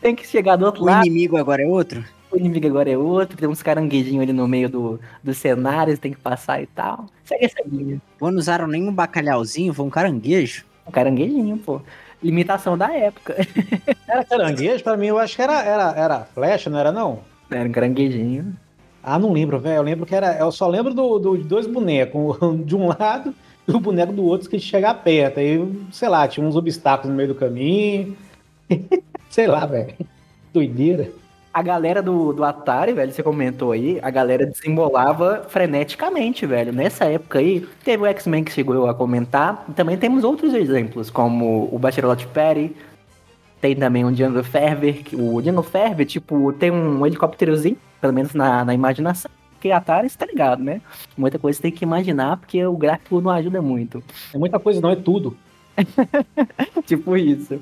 [0.01, 1.05] Tem que chegar do outro O lado.
[1.05, 2.03] inimigo agora é outro?
[2.31, 3.37] O inimigo agora é outro.
[3.37, 7.05] Tem uns caranguejinhos ali no meio do, do cenário, você tem que passar e tal.
[7.23, 8.01] Segue essa linha.
[8.17, 10.65] Pô, não usaram nem um bacalhauzinho, foi um caranguejo.
[10.87, 11.81] Um caranguejinho, pô.
[12.23, 13.35] Limitação da época.
[14.07, 14.83] Era caranguejo?
[14.83, 17.19] Pra mim, eu acho que era, era, era flecha, não era não?
[17.49, 18.55] Era um caranguejinho.
[19.03, 19.77] Ah, não lembro, velho.
[19.77, 20.37] Eu lembro que era.
[20.37, 22.37] Eu só lembro do, do- de dois bonecos.
[22.65, 23.33] De um lado
[23.67, 25.39] e o boneco do outro que chegar perto.
[25.39, 25.59] Aí,
[25.91, 28.15] sei lá, tinha uns obstáculos no meio do caminho.
[29.29, 29.93] sei lá, velho.
[30.53, 31.12] Doideira.
[31.53, 36.71] A galera do, do Atari, velho, você comentou aí, a galera desembolava freneticamente, velho.
[36.71, 41.10] Nessa época aí, teve o X-Men que chegou a comentar, e também temos outros exemplos,
[41.10, 42.73] como o Bachelot Perry,
[43.60, 48.34] tem também o Django Ferber, que o Django Ferber, tipo, tem um helicópterozinho, pelo menos
[48.34, 49.29] na, na imaginação,
[49.60, 50.81] que Atari, você tá ligado, né?
[51.15, 54.01] Muita coisa você tem que imaginar, porque o gráfico não ajuda muito.
[54.34, 55.38] É muita coisa, não, é tudo.
[56.88, 57.62] tipo isso.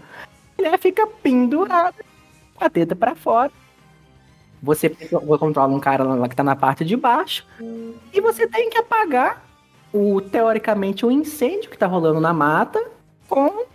[0.60, 1.96] Ele fica pendurado,
[2.56, 3.52] com a teta pra fora.
[4.62, 4.90] Você
[5.40, 7.46] controla um cara lá que tá na parte de baixo.
[8.14, 9.42] E você tem que apagar
[9.94, 12.84] o, teoricamente, o incêndio que tá rolando na mata
[13.28, 13.66] com o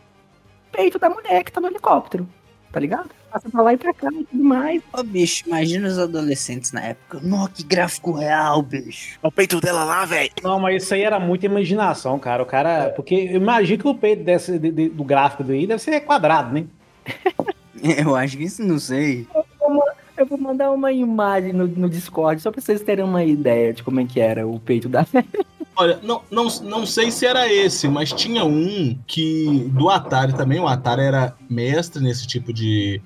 [0.70, 2.28] peito da mulher que tá no helicóptero.
[2.70, 3.10] tá ligado?
[3.34, 4.80] Passa pra lá e pra cá e tudo mais.
[4.96, 7.18] Ô, bicho, imagina os adolescentes na época.
[7.20, 9.18] Nossa, que gráfico real, bicho.
[9.20, 10.30] O peito dela lá, velho.
[10.40, 12.44] Não, mas isso aí era muita imaginação, cara.
[12.44, 12.90] O cara.
[12.94, 16.54] Porque eu imagino que o peito desse, de- de- do gráfico daí deve ser quadrado,
[16.54, 16.64] né?
[17.82, 19.26] Eu acho que isso não sei.
[19.34, 23.04] Eu vou ma- Eu vou mandar uma imagem no, no Discord só pra vocês terem
[23.04, 25.04] uma ideia de como é que era o peito da
[25.76, 30.60] Olha, não, não, não sei se era esse, mas tinha um que do Atari também.
[30.60, 33.02] O Atari era mestre nesse tipo de,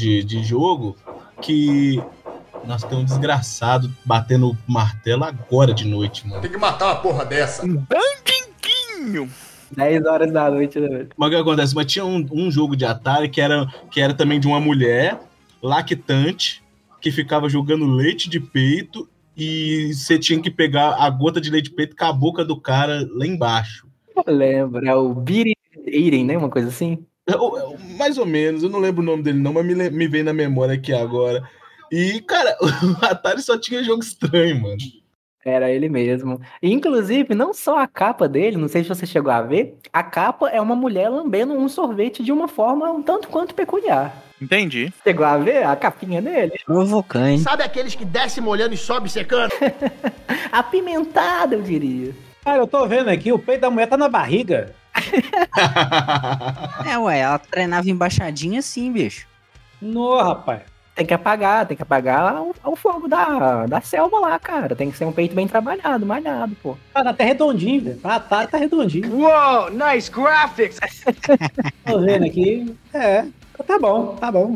[0.00, 0.96] de, de jogo.
[1.40, 2.02] Que.
[2.64, 6.42] Nossa, tem um desgraçado batendo martelo agora de noite, mano.
[6.42, 7.62] Tem que matar uma porra dessa.
[7.66, 9.30] Bandinguinho.
[9.74, 11.08] 10 horas da noite, né, velho?
[11.16, 11.74] Mas o que acontece?
[11.74, 15.20] Mas tinha um, um jogo de Atari que era, que era também de uma mulher
[15.62, 16.62] lactante
[17.00, 21.70] que ficava jogando leite de peito e você tinha que pegar a gota de leite
[21.70, 23.86] de peito com a boca do cara lá embaixo.
[24.26, 25.54] Eu lembro, é o Beating
[25.86, 26.36] Eating, né?
[26.36, 27.06] Uma coisa assim.
[27.32, 30.22] Eu- mais ou menos, eu não lembro o nome dele não, mas me, me vem
[30.22, 31.42] na memória aqui agora.
[31.90, 34.76] E, cara, o Atari só tinha jogo estranho, mano.
[35.44, 36.38] Era ele mesmo.
[36.62, 40.02] E, inclusive, não só a capa dele, não sei se você chegou a ver, a
[40.02, 44.14] capa é uma mulher lambendo um sorvete de uma forma um tanto quanto peculiar.
[44.40, 44.92] Entendi.
[45.02, 46.52] Chegou a ver a capinha dele?
[46.64, 47.42] Provocante.
[47.42, 49.50] Sabe aqueles que desce molhando e sobe secando?
[50.52, 52.14] Apimentada, eu diria.
[52.44, 54.74] Cara, eu tô vendo aqui, o peito da mulher tá na barriga.
[56.86, 59.26] É, ué, ela treinava embaixadinha assim, bicho.
[59.80, 60.62] No, rapaz.
[60.94, 64.76] Tem que apagar, tem que apagar o, o fogo da, da selva lá, cara.
[64.76, 66.76] Tem que ser um peito bem trabalhado, malhado, pô.
[66.92, 68.00] Tá até redondinho, velho.
[68.04, 69.10] A Atari tá redondinho.
[69.16, 70.78] Uou, nice graphics!
[71.86, 72.74] Tô vendo aqui.
[72.92, 73.24] É,
[73.66, 74.54] tá bom, tá bom.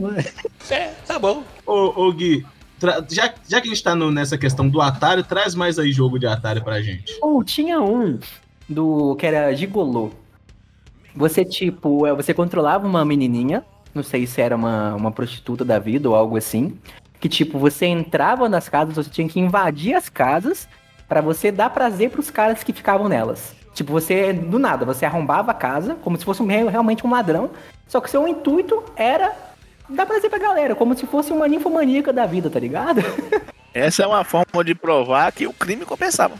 [0.69, 1.45] É, tá bom.
[1.65, 2.45] Ô, ô Gui,
[2.79, 5.93] tra- já, já que a gente tá no- nessa questão do Atari, traz mais aí
[5.93, 7.17] jogo de Atari pra gente.
[7.23, 8.19] Ou tinha um
[8.69, 10.11] do que era gigolô.
[11.15, 15.79] Você, tipo, é, você controlava uma menininha, não sei se era uma, uma prostituta da
[15.79, 16.77] vida ou algo assim,
[17.21, 20.69] que, tipo, você entrava nas casas, você tinha que invadir as casas
[21.09, 23.55] pra você dar prazer pros caras que ficavam nelas.
[23.73, 27.11] Tipo, você, do nada, você arrombava a casa, como se fosse um, re- realmente um
[27.11, 27.51] ladrão,
[27.89, 29.33] só que seu intuito era
[29.89, 33.01] dar prazer pra galera, como se fosse uma ninfomaníaca da vida, tá ligado?
[33.75, 36.35] Essa é uma forma de provar que o crime compensava.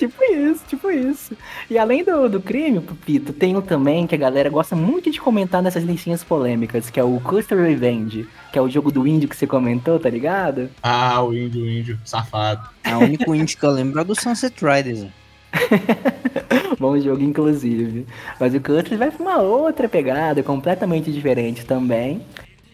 [0.00, 1.36] Tipo isso, tipo isso.
[1.68, 5.20] E além do, do crime, Pito, tem um também que a galera gosta muito de
[5.20, 9.28] comentar nessas listinhas polêmicas, que é o Custer Revenge, que é o jogo do índio
[9.28, 10.70] que você comentou, tá ligado?
[10.82, 12.66] Ah, o índio, o índio, safado.
[12.82, 15.02] É o único indie que eu lembro é do Sunset Riders.
[15.02, 15.12] né?
[16.80, 18.06] Bom jogo, inclusive.
[18.40, 22.22] Mas o Custer vai pra uma outra pegada, completamente diferente também.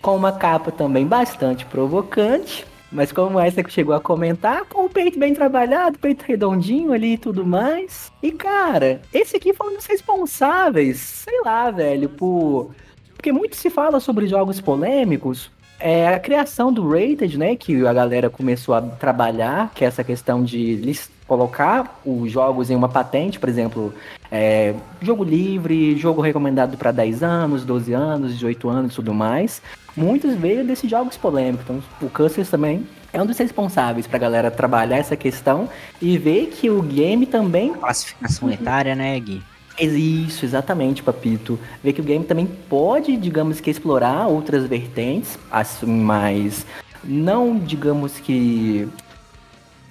[0.01, 2.65] Com uma capa também bastante provocante.
[2.97, 7.13] Mas como essa que chegou a comentar, com o peito bem trabalhado, peito redondinho ali
[7.13, 8.11] e tudo mais.
[8.23, 12.71] E cara, esse aqui foi um dos responsáveis, sei lá, velho, por.
[13.15, 15.51] Porque muito se fala sobre jogos polêmicos.
[15.79, 17.55] É a criação do Rated, né?
[17.55, 22.71] Que a galera começou a trabalhar, que é essa questão de lis- colocar os jogos
[22.71, 23.93] em uma patente, por exemplo,
[24.31, 29.61] é, jogo livre, jogo recomendado para 10 anos, 12 anos, 18 anos e tudo mais.
[29.97, 31.65] Muitos veio desses jogos polêmicos.
[31.65, 35.69] Então, o Cussers também é um dos responsáveis pra galera trabalhar essa questão
[36.01, 37.73] e ver que o game também.
[37.73, 39.43] Classificação etária, né, Gui?
[39.79, 41.59] Isso, exatamente, Papito.
[41.83, 46.67] Ver que o game também pode, digamos que, explorar outras vertentes, assim, mas
[47.05, 48.89] não, digamos que.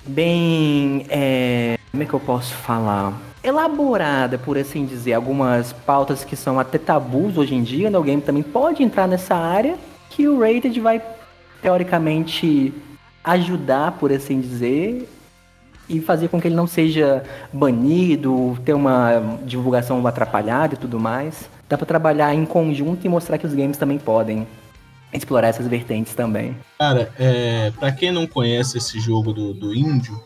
[0.07, 1.05] Bem.
[1.09, 3.13] é, como é que eu posso falar?
[3.43, 7.97] Elaborada, por assim dizer, algumas pautas que são até tabus hoje em dia, né?
[7.97, 9.77] O game também pode entrar nessa área
[10.09, 11.01] que o Rated vai,
[11.61, 12.73] teoricamente,
[13.23, 15.09] ajudar, por assim dizer,
[15.87, 21.49] e fazer com que ele não seja banido, ter uma divulgação atrapalhada e tudo mais.
[21.69, 24.47] Dá pra trabalhar em conjunto e mostrar que os games também podem
[25.17, 26.56] explorar essas vertentes também.
[26.80, 30.21] Cara, é, para quem não conhece esse jogo do, do índio,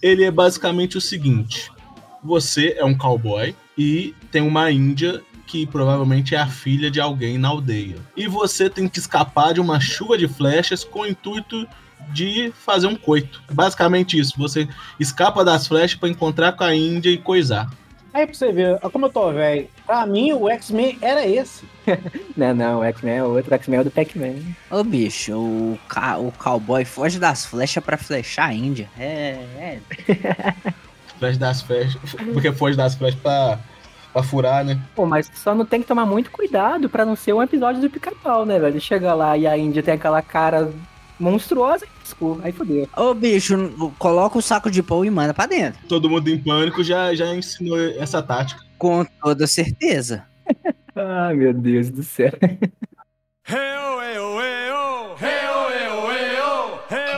[0.00, 1.70] ele é basicamente o seguinte:
[2.22, 7.36] você é um cowboy e tem uma índia que provavelmente é a filha de alguém
[7.36, 7.96] na aldeia.
[8.16, 11.66] E você tem que escapar de uma chuva de flechas com o intuito
[12.12, 13.42] de fazer um coito.
[13.52, 14.34] Basicamente isso.
[14.38, 17.70] Você escapa das flechas para encontrar com a índia e coisar.
[18.14, 19.68] Aí pra você ver, como eu tô velho.
[19.86, 21.64] Pra mim, o X-Men era esse.
[22.36, 24.34] Não, não, o X-Men é outro, o X-Men é o do Pac-Man.
[24.70, 28.88] Ô, bicho, o, ca- o cowboy foge das flechas pra flechar a Índia.
[28.98, 29.78] É, é.
[31.18, 32.00] Flecha das flechas.
[32.32, 33.58] Porque foge das flechas pra,
[34.12, 34.78] pra furar, né?
[34.94, 37.90] Pô, mas só não tem que tomar muito cuidado pra não ser um episódio do
[37.90, 38.80] pica-pau, né, velho?
[38.80, 40.70] Chega lá e a Índia tem aquela cara
[41.22, 42.40] monstruosa e piscou.
[42.42, 42.88] Aí fodeu.
[42.96, 45.80] Ô, bicho, coloca o saco de pão e manda pra dentro.
[45.88, 48.60] Todo mundo em pânico já, já ensinou essa tática.
[48.76, 50.24] Com toda certeza.
[50.94, 52.32] Ai, meu Deus do céu.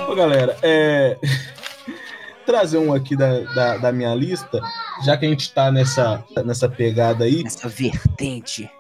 [0.08, 1.18] Ô, galera, é.
[2.46, 4.60] Trazer um aqui da, da, da minha lista,
[5.02, 7.42] já que a gente tá nessa, nessa pegada aí.
[7.44, 8.70] Essa vertente.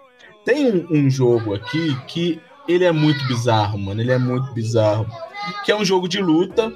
[0.44, 4.00] Tem um, um jogo aqui que ele é muito bizarro, mano.
[4.00, 5.06] Ele é muito bizarro.
[5.64, 6.72] Que é um jogo de luta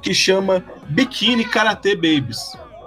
[0.00, 2.38] que chama Bikini Karate Babies.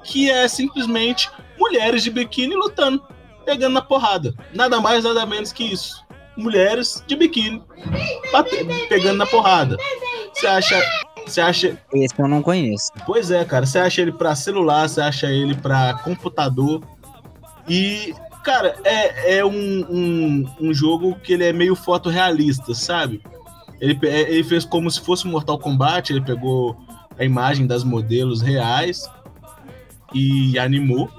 [0.04, 3.02] Que é simplesmente mulheres de biquíni lutando,
[3.46, 4.34] pegando na porrada.
[4.54, 6.04] Nada mais, nada menos que isso.
[6.38, 7.64] Mulheres de biquíni
[8.32, 9.78] bate- pegando na porrada.
[10.34, 10.82] Você acha.
[11.26, 11.78] Você acha.
[11.94, 12.92] Esse eu não conheço.
[13.06, 13.66] Pois é, cara.
[13.66, 16.84] Você acha ele pra celular, você acha ele pra computador.
[17.68, 18.14] E,
[18.46, 23.22] cara, é, é um, um, um jogo que ele é meio fotorrealista, sabe?
[23.82, 26.78] Ele, é- ele fez como se fosse Mortal Kombat, ele pegou
[27.20, 29.10] a imagem das modelos reais
[30.14, 31.10] e animou.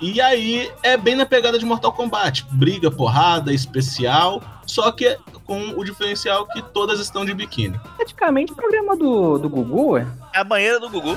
[0.00, 2.46] E aí é bem na pegada de Mortal Kombat.
[2.50, 7.78] Briga, porrada, especial, só que com o diferencial que todas estão de biquíni.
[7.96, 10.06] Praticamente o programa do, do Gugu, é?
[10.34, 11.16] É a banheira do Gugu.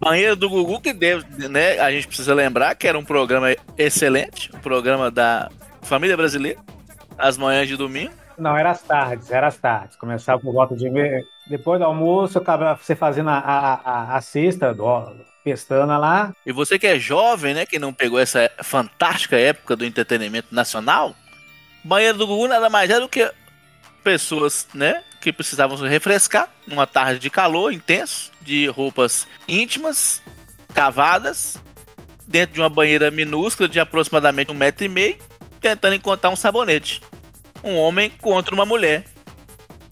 [0.00, 1.78] Banheira do Gugu, que deve, né?
[1.78, 5.50] A gente precisa lembrar que era um programa excelente, um programa da
[5.82, 6.58] família brasileira,
[7.16, 8.12] às manhãs de domingo.
[8.38, 9.96] Não, era as tardes, era as tardes.
[9.96, 11.24] Começava por volta de meia.
[11.48, 16.32] Depois do almoço, acaba você fazendo a, a, a, cesta, ó, pestana lá.
[16.46, 21.14] E você que é jovem, né, que não pegou essa fantástica época do entretenimento nacional,
[21.82, 23.28] Banheiro do Gugu nada mais é do que
[24.04, 30.22] pessoas, né, que precisavam se refrescar numa tarde de calor intenso, de roupas íntimas,
[30.74, 31.56] cavadas,
[32.26, 35.16] dentro de uma banheira minúscula de aproximadamente um metro e meio,
[35.60, 37.02] tentando encontrar um sabonete.
[37.64, 39.04] Um homem contra uma mulher.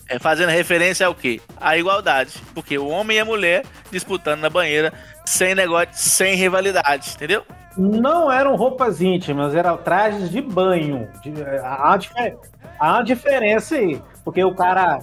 [0.09, 1.41] É, fazendo referência ao quê?
[1.61, 2.35] À igualdade.
[2.55, 4.93] Porque o homem e a mulher disputando na banheira
[5.25, 7.45] sem negócio, sem rivalidade, entendeu?
[7.77, 11.09] Não eram roupas íntimas, eram trajes de banho.
[11.63, 14.01] Há uma diferença aí.
[14.25, 15.01] Porque o cara.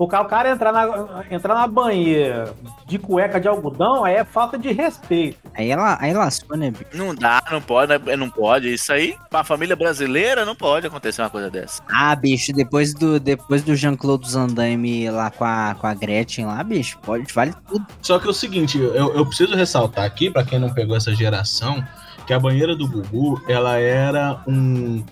[0.00, 2.54] O cara, o cara entrar, na, entrar na banheira
[2.86, 5.36] de cueca de algodão aí é falta de respeito.
[5.54, 6.86] Aí ela, aí lascou, né, bicho?
[6.94, 8.16] Não dá, não pode, né?
[8.16, 8.72] não pode.
[8.72, 11.82] Isso aí, pra família brasileira, não pode acontecer uma coisa dessa.
[11.86, 16.46] Ah, bicho, depois do, depois do Jean-Claude Van Damme lá com a, com a Gretchen
[16.46, 17.86] lá, bicho, pode, vale tudo.
[18.00, 21.14] Só que é o seguinte, eu, eu preciso ressaltar aqui, pra quem não pegou essa
[21.14, 21.84] geração,
[22.26, 25.04] que a banheira do Gugu, ela era um,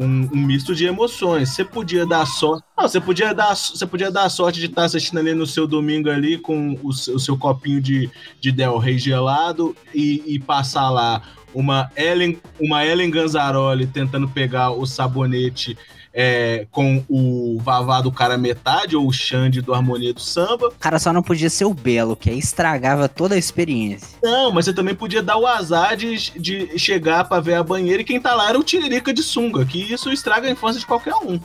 [0.00, 1.50] um, um misto de emoções.
[1.50, 2.64] Você podia dar sorte.
[2.76, 6.08] Não, você podia dar, você podia dar sorte de estar assistindo ali no seu domingo
[6.10, 8.10] ali com o, seu- o seu copinho de,
[8.40, 14.70] de Del Rey gelado e, e passar lá uma Ellen, uma Ellen Ganzaroli tentando pegar
[14.70, 15.76] o sabonete
[16.12, 20.68] é, com o Vavá do cara metade ou o Xande do Harmonia do Samba.
[20.68, 24.18] O cara só não podia ser o Belo, que aí estragava toda a experiência.
[24.22, 28.02] Não, mas você também podia dar o azar de, de chegar pra ver a banheira
[28.02, 30.86] e quem tá lá era o Tiririca de sunga, que isso estraga a infância de
[30.86, 31.38] qualquer um.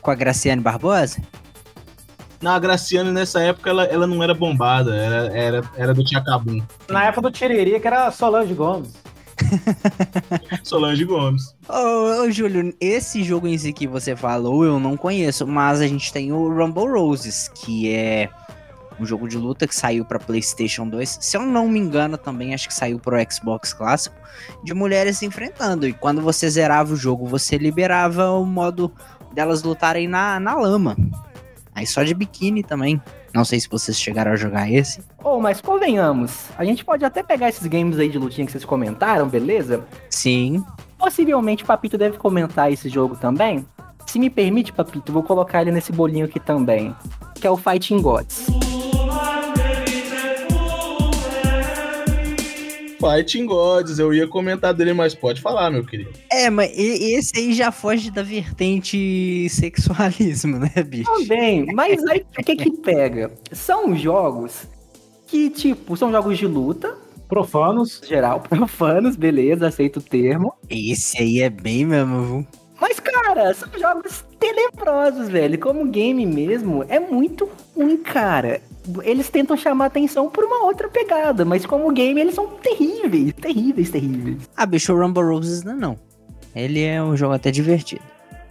[0.00, 1.20] Com a Graciane Barbosa?
[2.40, 6.62] Na Graciane, nessa época, ela, ela não era bombada, era, era, era do Tiacabum.
[6.88, 8.92] Na época do Tiririca era Solange Gomes.
[10.62, 11.54] Solange Gomes.
[11.68, 15.86] Ô, ô, Júlio, esse jogo em si que você falou eu não conheço, mas a
[15.86, 18.28] gente tem o Rumble Roses, que é
[19.00, 21.18] um jogo de luta que saiu pra PlayStation 2.
[21.20, 24.16] Se eu não me engano, também acho que saiu pro Xbox clássico,
[24.62, 25.86] de mulheres se enfrentando.
[25.86, 28.92] E quando você zerava o jogo, você liberava o modo
[29.32, 30.96] delas lutarem na, na lama.
[31.74, 33.00] Aí só de biquíni também.
[33.34, 35.00] Não sei se vocês chegaram a jogar esse.
[35.22, 38.64] Ô, mas convenhamos, a gente pode até pegar esses games aí de lutinha que vocês
[38.64, 39.84] comentaram, beleza?
[40.10, 40.64] Sim.
[40.98, 43.64] Possivelmente o Papito deve comentar esse jogo também.
[44.06, 46.94] Se me permite, Papito, vou colocar ele nesse bolinho aqui também.
[47.34, 48.46] Que é o Fighting Gods.
[52.98, 56.10] Fighting Gods, eu ia comentar dele, mas pode falar, meu querido.
[56.30, 61.10] É, mas e- esse aí já foge da vertente sexualismo, né, bicho?
[61.12, 63.30] Também, mas aí o que que pega?
[63.52, 64.62] São jogos
[65.26, 66.96] que, tipo, são jogos de luta.
[67.28, 68.00] Profanos.
[68.06, 70.52] Geral, profanos, beleza, aceito o termo.
[70.68, 72.46] Esse aí é bem mesmo, viu?
[72.80, 75.58] Mas, cara, são jogos tenebrosos, velho.
[75.58, 78.62] Como game mesmo, é muito ruim, cara.
[79.02, 83.90] Eles tentam chamar atenção por uma outra pegada, mas como game eles são terríveis, terríveis,
[83.90, 84.48] terríveis.
[84.56, 85.98] Ah, bicho, o Rumble Roses não, não.
[86.54, 88.02] Ele é um jogo até divertido.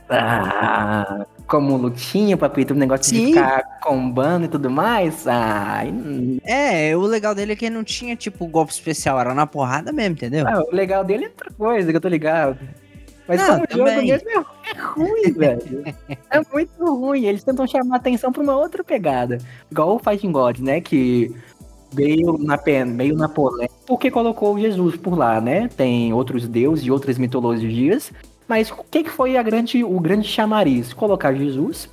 [0.09, 3.27] Ah, como lutinha, papito, um negócio de Sim.
[3.27, 5.27] ficar combando e tudo mais.
[5.27, 6.37] Ah, hum.
[6.45, 10.13] É, o legal dele é que não tinha, tipo, golpe especial, era na porrada mesmo,
[10.13, 10.45] entendeu?
[10.47, 12.57] Ah, o legal dele é outra coisa que eu tô ligado.
[13.27, 14.07] Mas Não, como jogo também.
[14.07, 15.83] mesmo é, é ruim, velho.
[16.29, 17.25] É muito ruim.
[17.25, 19.37] Eles tentam chamar atenção pra uma outra pegada.
[19.69, 20.79] Igual o Fighting Gods, né?
[20.81, 21.35] Que
[21.91, 25.69] Veio na, meio na polêmica, porque colocou Jesus por lá, né?
[25.69, 28.11] Tem outros deuses e outras mitologias.
[28.47, 30.91] Mas o que, que foi a grande, o grande chamariz?
[30.93, 31.89] Colocar Jesus,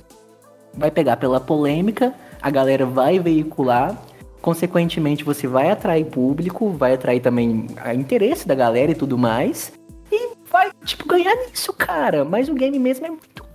[0.73, 3.97] vai pegar pela polêmica, a galera vai veicular,
[4.41, 9.71] consequentemente você vai atrair público, vai atrair também a interesse da galera e tudo mais,
[10.55, 12.23] vai, tipo, ganhar nisso, cara.
[12.23, 13.45] Mas o game mesmo é muito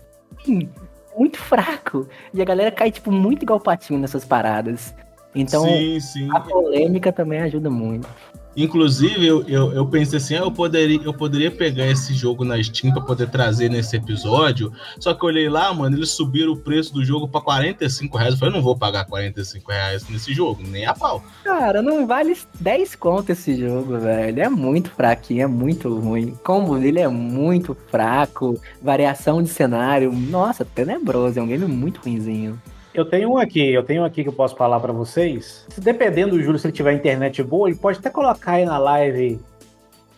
[0.44, 0.70] ruim,
[1.16, 4.94] muito fraco, e a galera cai, tipo, muito igual patinho nessas paradas.
[5.34, 6.28] Então, Sim, sim.
[6.32, 8.08] a polêmica também ajuda muito.
[8.56, 12.62] Inclusive, eu, eu, eu pensei assim, ah, eu, poderia, eu poderia pegar esse jogo na
[12.62, 14.72] Steam pra poder trazer nesse episódio.
[14.98, 18.34] Só que eu olhei lá, mano, eles subiram o preço do jogo pra 45 reais.
[18.34, 21.22] Eu falei, eu não vou pagar 45 reais nesse jogo, nem a pau.
[21.44, 24.42] Cara, não vale 10 conto esse jogo, velho.
[24.42, 26.30] É muito fraquinho, é muito ruim.
[26.30, 28.60] O combo dele é muito fraco.
[28.82, 31.38] Variação de cenário, nossa, tenebroso.
[31.38, 32.60] É um game muito ruinzinho.
[32.92, 35.66] Eu tenho um aqui, eu tenho um aqui que eu posso falar pra vocês.
[35.78, 39.38] Dependendo do Júlio, se ele tiver internet boa, ele pode até colocar aí na live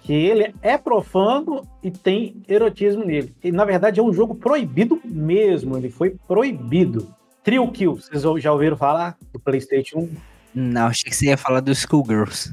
[0.03, 3.33] que ele é profano e tem erotismo nele.
[3.45, 7.07] E na verdade é um jogo proibido mesmo, ele foi proibido.
[7.45, 10.09] Trio Kill, vocês já ouviram falar do PlayStation 1?
[10.55, 12.53] Não, achei que você ia falar do Schoolgirls.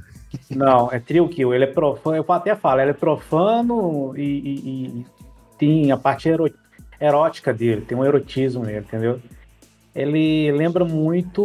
[0.50, 4.86] Não, é Trio Kill, ele é profano, eu até falo, ele é profano e, e-
[5.02, 5.06] e
[5.58, 6.30] tem a parte
[7.00, 9.20] erótica dele, tem um erotismo nele, entendeu?
[10.02, 11.42] Ele lembra muito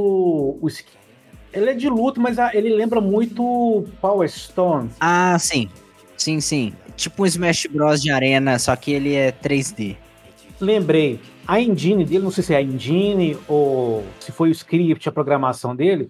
[0.61, 0.87] o sk-
[1.53, 4.90] ele é de luto, mas a- ele lembra muito Power Stone.
[5.01, 5.69] Ah, sim.
[6.17, 6.73] Sim, sim.
[6.97, 9.97] Tipo um Smash Bros de arena, só que ele é 3D.
[10.61, 15.09] Lembrei, a engine dele, não sei se é a engine ou se foi o script,
[15.09, 16.09] a programação dele,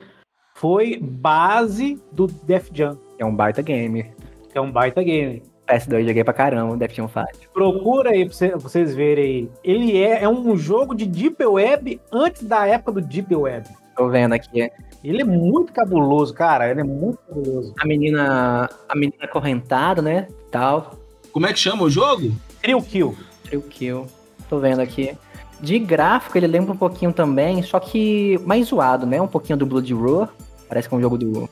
[0.55, 2.99] foi base do Def Jam.
[3.19, 4.13] É um baita game.
[4.55, 5.43] É um baita game.
[5.67, 7.25] PS2 eu joguei pra caramba, Def Jam 5.
[7.53, 9.51] Procura aí pra cê- pra vocês verem aí.
[9.63, 13.67] Ele é, é um jogo de Deep Web antes da época do Deep Web.
[13.97, 14.71] Tô vendo aqui.
[15.05, 16.69] Ele é muito cabuloso, cara.
[16.71, 17.75] Ele é muito cabuloso.
[17.79, 18.69] A menina.
[18.89, 20.27] A menina acorrentada, né?
[20.51, 20.95] Tal.
[21.33, 22.33] Como é que chama o jogo?
[22.61, 23.17] Trio Kill.
[23.45, 24.07] Trio Kill.
[24.49, 25.17] Tô vendo aqui.
[25.61, 29.21] De gráfico, ele lembra um pouquinho também, só que mais zoado, né?
[29.21, 30.29] Um pouquinho do Blood Roar.
[30.69, 31.49] Parece que é um jogo do.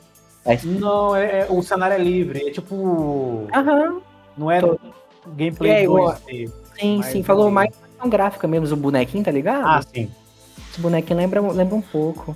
[0.65, 2.47] Não, é, é- o cenário é livre.
[2.47, 3.47] É tipo.
[3.53, 4.01] Aham.
[4.37, 4.79] Não é Tô-
[5.35, 6.49] gameplay É, igual- 2D.
[6.79, 7.23] Sim, Mas sim.
[7.23, 9.65] Falou também- mais questão gráfica mesmo, o bonequinho, tá ligado?
[9.67, 10.09] Ah, sim.
[10.71, 12.35] Esse bonequinho lembra, lembra um pouco.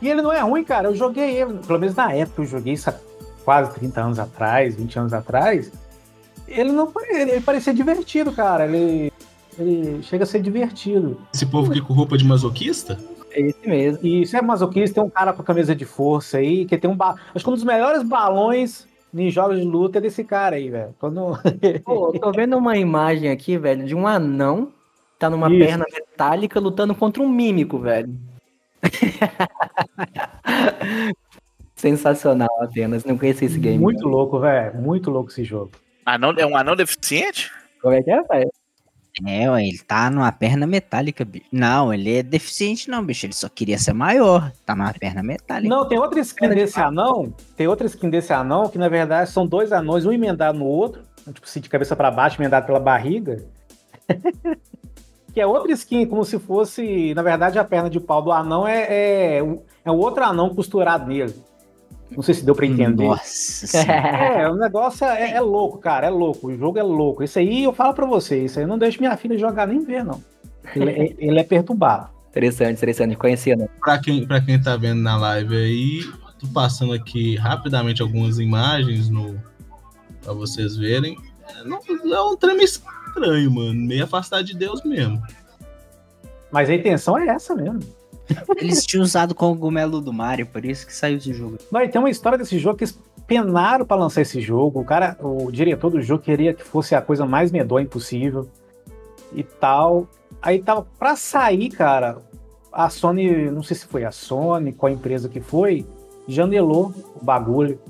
[0.00, 0.88] E ele não é ruim, cara.
[0.88, 2.94] Eu joguei ele, pelo menos na época, eu joguei isso há
[3.44, 5.70] quase 30 anos atrás, 20 anos atrás.
[6.48, 8.66] Ele não ele, ele parecia divertido, cara.
[8.66, 9.12] Ele,
[9.58, 11.20] ele chega a ser divertido.
[11.32, 12.98] Esse povo aqui com roupa de masoquista?
[13.36, 14.00] É esse mesmo.
[14.02, 16.90] E isso é masoquista, tem um cara com a camisa de força aí, que tem
[16.90, 17.16] um ba...
[17.34, 20.94] Acho que um dos melhores balões em jogos de luta é desse cara aí, velho.
[20.98, 21.38] Quando...
[21.84, 24.72] Pô, eu tô vendo uma imagem aqui, velho, de um anão
[25.18, 25.58] tá numa Isso.
[25.58, 28.14] perna metálica lutando contra um mímico, velho.
[31.74, 33.78] Sensacional apenas, não conheci esse game.
[33.78, 34.10] Muito não.
[34.10, 34.80] louco, velho.
[34.80, 35.72] Muito louco esse jogo.
[36.04, 37.52] Anão, é um anão deficiente?
[37.82, 38.50] Como é que é, velho?
[39.24, 41.46] É, ué, ele tá numa perna metálica, bicho.
[41.50, 43.24] Não, ele é deficiente não, bicho.
[43.24, 44.52] Ele só queria ser maior.
[44.64, 45.74] Tá numa perna metálica.
[45.74, 47.32] Não, tem outra skin desse anão.
[47.56, 51.02] Tem outra skin desse anão que, na verdade, são dois anões, um emendado no outro.
[51.24, 53.42] Tipo assim, de cabeça pra baixo, emendado pela barriga.
[55.32, 58.66] que é outra skin, como se fosse, na verdade, a perna de pau do anão
[58.66, 59.38] é, é,
[59.84, 61.34] é um outro anão costurado nele.
[62.10, 63.04] Não sei se deu pra entender.
[63.08, 63.66] Nossa.
[63.86, 66.06] É, o negócio é, é louco, cara.
[66.06, 66.48] É louco.
[66.48, 67.22] O jogo é louco.
[67.24, 68.44] Isso aí eu falo pra você.
[68.44, 70.22] Isso aí eu não deixo minha filha jogar nem ver, não.
[70.74, 72.08] Ele, é- ele é perturbado.
[72.30, 73.16] Interessante, interessante.
[73.16, 73.68] Conhecia, não.
[73.80, 76.00] Pra quem, pra quem tá vendo na live aí,
[76.38, 79.40] tô passando aqui rapidamente algumas imagens no,
[80.22, 81.16] pra vocês verem.
[81.48, 81.80] É, não-
[82.14, 83.74] é um trem estranho, mano.
[83.74, 85.20] Meio afastado de Deus mesmo.
[86.52, 87.80] Mas a intenção é essa mesmo.
[88.56, 91.58] Eles tinham usado o cogumelo do Mario, por isso que saiu esse jogo.
[91.72, 94.80] E tem uma história desse jogo que eles penaram pra lançar esse jogo.
[94.80, 98.48] O cara, o diretor do jogo queria que fosse a coisa mais medonha possível
[99.32, 100.08] e tal.
[100.40, 102.18] Aí tava pra sair, cara.
[102.72, 105.86] A Sony, não sei se foi a Sony, qual empresa que foi,
[106.28, 107.80] janelou o bagulho.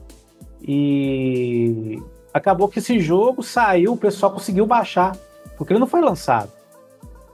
[0.63, 2.01] E
[2.33, 5.17] acabou que esse jogo saiu, o pessoal conseguiu baixar,
[5.57, 6.51] porque ele não foi lançado.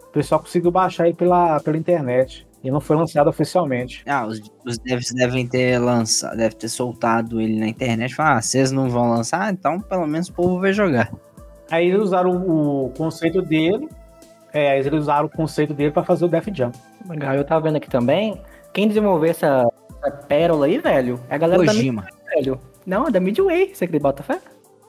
[0.09, 2.47] O pessoal conseguiu baixar aí pela, pela internet.
[2.64, 4.03] E não foi lançado oficialmente.
[4.07, 8.14] Ah, os, os devs devem ter lançado, deve ter soltado ele na internet.
[8.14, 11.13] Falar, ah, vocês não vão lançar, então pelo menos o povo vai jogar.
[11.71, 13.88] Aí eles usaram o conceito dele.
[14.52, 16.71] É, eles usaram o conceito dele pra fazer o Def Jam.
[17.08, 18.40] Legal, eu tava vendo aqui também.
[18.73, 19.65] Quem desenvolveu essa,
[19.98, 22.02] essa pérola aí, velho, é a galera Kojima.
[22.02, 22.60] da Midway, velho.
[22.87, 24.38] Não, é da Midway, você acredita, bota fé?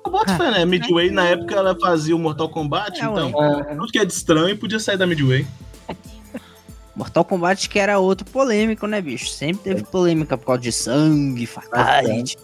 [0.05, 0.65] Eu boto fé, né?
[0.65, 3.63] Midway, na época, ela fazia o Mortal Kombat, É, então ué.
[3.63, 5.47] tudo que é de estranho podia sair da Midway.
[6.95, 9.29] Mortal Kombat que era outro polêmico, né, bicho?
[9.29, 12.37] Sempre teve polêmica por causa de sangue, fatality,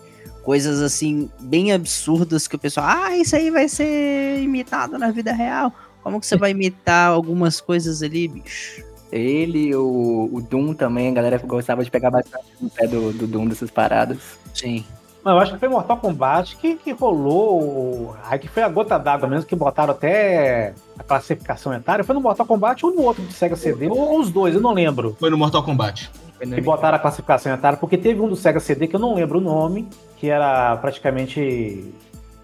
[0.44, 5.32] coisas assim, bem absurdas que o pessoal, ah, isso aí vai ser imitado na vida
[5.32, 5.72] real.
[6.02, 8.84] Como que você vai imitar algumas coisas ali, bicho?
[9.12, 13.28] Ele, o, o Doom também, a galera gostava de pegar bastante no pé do, do
[13.28, 14.20] Doom dessas paradas.
[14.54, 14.86] Sim.
[15.24, 18.16] Não, eu acho que foi Mortal Kombat que, que rolou.
[18.24, 22.04] Aí que foi a gota d'água mesmo, que botaram até a classificação etária.
[22.04, 24.74] Foi no Mortal Kombat ou no outro do Sega CD, ou os dois, eu não
[24.74, 25.16] lembro.
[25.20, 26.10] Foi no Mortal Kombat.
[26.40, 29.40] Que botaram a classificação etária, porque teve um do Sega CD que eu não lembro
[29.40, 31.94] o nome, que era praticamente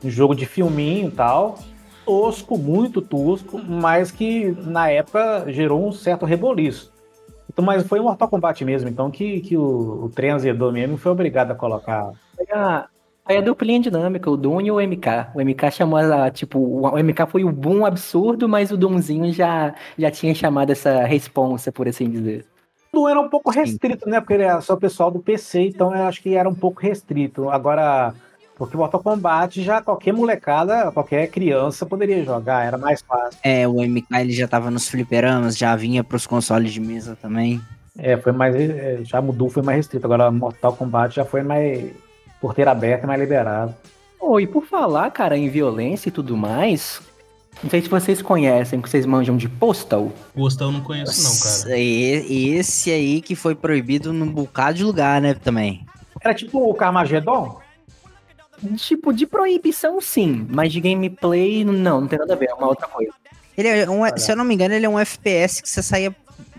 [0.03, 1.57] um jogo de filminho e tal.
[2.05, 6.93] Tosco, muito tosco, mas que na época gerou um certo reboliço.
[7.49, 11.51] Então, mas foi o Mortal Kombat mesmo, então que, que o, o mesmo foi obrigado
[11.51, 12.11] a colocar.
[12.35, 12.87] Foi a,
[13.25, 15.31] foi a duplinha dinâmica, o Doom e o MK.
[15.33, 19.73] O MK chamou a, tipo, o MK foi o boom absurdo, mas o Doomzinho já,
[19.97, 22.45] já tinha chamado essa responsa, por assim dizer.
[22.93, 24.19] O Doom era um pouco restrito, né?
[24.19, 26.81] Porque ele era só o pessoal do PC, então eu acho que era um pouco
[26.81, 27.49] restrito.
[27.49, 28.13] Agora,
[28.55, 33.39] porque Mortal Kombat já qualquer molecada, qualquer criança poderia jogar, era mais fácil.
[33.43, 37.59] É, o MK ele já tava nos fliperamas, já vinha pros consoles de mesa também.
[37.97, 38.55] É, foi mais.
[38.55, 40.05] é, Já mudou, foi mais restrito.
[40.05, 41.91] Agora Mortal Kombat já foi mais
[42.45, 43.73] porteira aberta, mais liberado.
[44.19, 47.01] Oh, e por falar, cara, em violência e tudo mais,
[47.63, 50.11] não sei se vocês conhecem, que vocês manjam de Postal.
[50.35, 51.77] Postal eu não conheço, não, cara.
[51.79, 55.85] E- Esse aí que foi proibido num bocado de lugar, né, também.
[56.21, 57.59] Era tipo o Carmageddon?
[58.77, 62.67] Tipo, de proibição sim, mas de gameplay não, não tem nada a ver, é uma
[62.67, 63.11] outra coisa.
[63.57, 66.15] Ele é um, se eu não me engano, ele é um FPS que você saía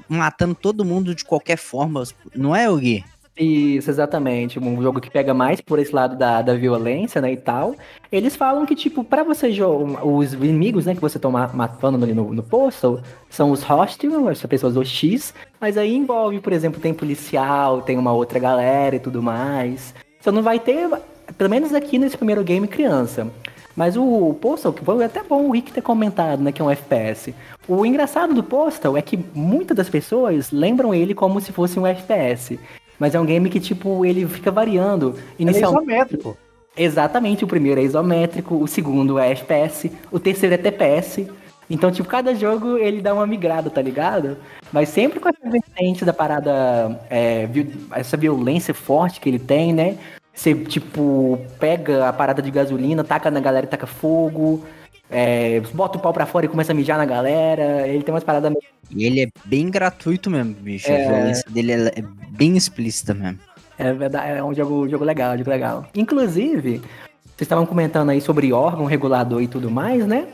[0.08, 2.02] matando todo mundo de qualquer forma,
[2.34, 3.04] não é, Gui?
[3.38, 4.58] Isso, exatamente.
[4.58, 7.74] Um jogo que pega mais por esse lado da, da violência, né, e tal.
[8.10, 10.06] Eles falam que, tipo, pra você jogar...
[10.06, 14.26] Os inimigos, né, que você tá ma- matando ali no, no Postal são os hostile,
[14.28, 19.00] as pessoas OX, mas aí envolve, por exemplo, tem policial, tem uma outra galera e
[19.00, 19.94] tudo mais.
[20.18, 20.88] Você não vai ter,
[21.36, 23.30] pelo menos aqui nesse primeiro game, criança.
[23.76, 26.70] Mas o Postal, que foi até bom o Rick ter comentado, né, que é um
[26.70, 27.34] FPS.
[27.68, 31.86] O engraçado do Postal é que muitas das pessoas lembram ele como se fosse um
[31.86, 32.58] FPS.
[32.98, 35.14] Mas é um game que, tipo, ele fica variando.
[35.38, 35.72] É Inicial...
[35.72, 36.36] isométrico.
[36.76, 41.26] Exatamente, o primeiro é isométrico, o segundo é FPS, o terceiro é TPS.
[41.70, 44.36] Então, tipo, cada jogo ele dá uma migrada, tá ligado?
[44.70, 47.48] Mas sempre com essa vertente da parada, é,
[47.92, 49.96] essa violência forte que ele tem, né?
[50.32, 54.62] Você, tipo, pega a parada de gasolina, taca na galera e taca fogo,
[55.10, 57.86] é, bota o pau pra fora e começa a mijar na galera.
[57.86, 60.90] Ele tem umas paradas meio E ele é bem gratuito mesmo, bicho.
[60.90, 61.06] É.
[61.06, 63.38] A violência dele é, bem explícita mesmo.
[63.78, 65.86] É verdade, é um jogo, jogo legal, jogo legal.
[65.94, 70.26] Inclusive, vocês estavam comentando aí sobre órgão regulador e tudo mais, né?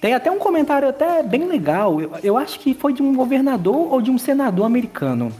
[0.00, 2.00] Tem até um comentário até bem legal.
[2.00, 5.32] Eu, eu acho que foi de um governador ou de um senador americano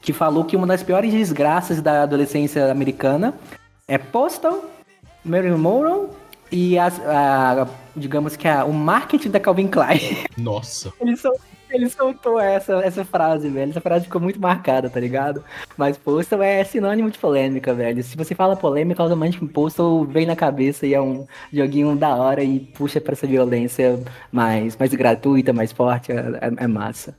[0.00, 3.34] que falou que uma das piores desgraças da adolescência americana
[3.86, 4.64] é Postal,
[5.22, 6.08] Marilyn Monroe
[6.50, 10.00] e as, a- digamos que a- o marketing da Calvin Klein.
[10.36, 10.92] Nossa.
[11.00, 11.38] Ele, sol-
[11.72, 13.70] ele soltou essa, essa frase, velho.
[13.70, 15.44] Essa frase ficou muito marcada, tá ligado?
[15.76, 18.02] Mas Postal é sinônimo de polêmica, velho.
[18.02, 22.42] Se você fala polêmica, automaticamente Postal vem na cabeça e é um joguinho da hora
[22.42, 26.10] e puxa pra essa violência mais, mais gratuita, mais forte.
[26.10, 27.16] É, é- é massa.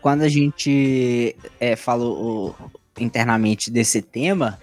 [0.00, 2.54] Quando a gente é, falou
[2.98, 4.58] internamente desse tema,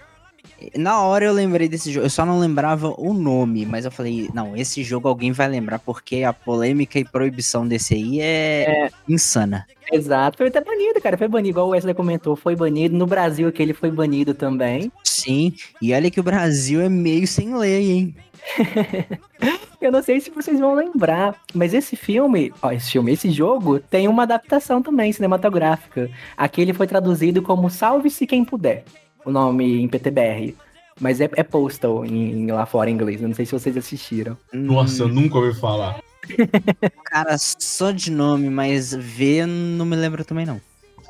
[0.76, 2.06] na hora eu lembrei desse jogo.
[2.06, 5.78] Eu só não lembrava o nome, mas eu falei, não, esse jogo alguém vai lembrar,
[5.78, 9.66] porque a polêmica e proibição desse aí é, insana.
[9.90, 11.18] Exato, foi até banido, cara.
[11.18, 12.96] Foi banido, igual o Wesley comentou, foi banido.
[12.96, 14.90] No Brasil que ele foi banido também.
[15.04, 18.14] Sim, e olha que o Brasil é meio sem lei, hein?
[19.80, 23.80] Eu não sei se vocês vão lembrar, mas esse filme, ó, esse filme, esse jogo
[23.80, 26.08] tem uma adaptação também cinematográfica.
[26.36, 28.84] Aqui ele foi traduzido como Salve-se Quem Puder,
[29.24, 30.54] o nome em PTBR.
[31.00, 34.36] Mas é, é Postal em, lá fora em inglês, eu não sei se vocês assistiram.
[34.52, 36.00] Nossa, eu nunca ouvi falar.
[37.04, 40.60] Cara, só de nome, mas ver não me lembro também não.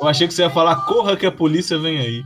[0.01, 2.25] Eu achei que você ia falar, corra que a polícia vem aí.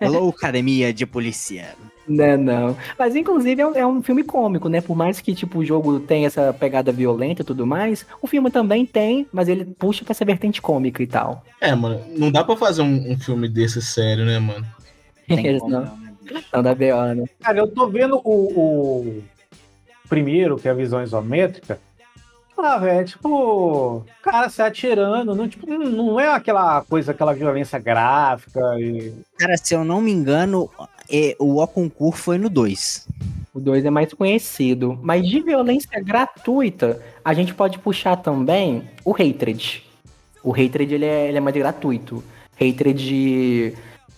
[0.00, 1.74] Alô, Academia de Polícia.
[2.06, 2.76] Não, não.
[2.98, 4.80] Mas inclusive é um, é um filme cômico, né?
[4.80, 8.50] Por mais que tipo, o jogo tenha essa pegada violenta e tudo mais, o filme
[8.50, 11.44] também tem, mas ele puxa pra essa vertente cômica e tal.
[11.60, 14.66] É, mano, não dá pra fazer um, um filme desse sério, né, mano?
[15.28, 15.98] Não,
[16.52, 17.24] não dá B.O., né?
[17.40, 19.24] Cara, eu tô vendo o, o
[20.08, 21.78] primeiro, que é a visão isométrica.
[22.56, 28.60] Ah, velho, tipo, cara se atirando, não, tipo, não é aquela coisa, aquela violência gráfica
[28.78, 29.12] e.
[29.36, 30.70] Cara, se eu não me engano,
[31.10, 33.08] é, o O Concurso foi no 2.
[33.52, 34.98] O 2 é mais conhecido.
[35.02, 39.84] Mas de violência gratuita, a gente pode puxar também o Hatred.
[40.42, 42.22] O Hatred ele é, ele é mais gratuito.
[42.60, 43.74] Hatred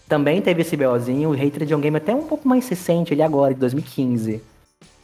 [0.08, 1.30] também teve esse BOzinho.
[1.30, 4.42] O Hatred é um game até um pouco mais recente, ele agora, de 2015.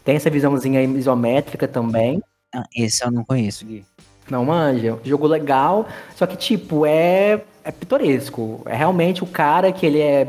[0.05, 2.23] Tem essa visãozinha isométrica também.
[2.55, 3.85] Ah, esse eu não conheço, Gui.
[4.31, 4.99] Não manja.
[5.05, 5.87] Jogo legal,
[6.17, 8.63] só que, tipo, é, é pitoresco.
[8.67, 10.25] É realmente o cara que ele é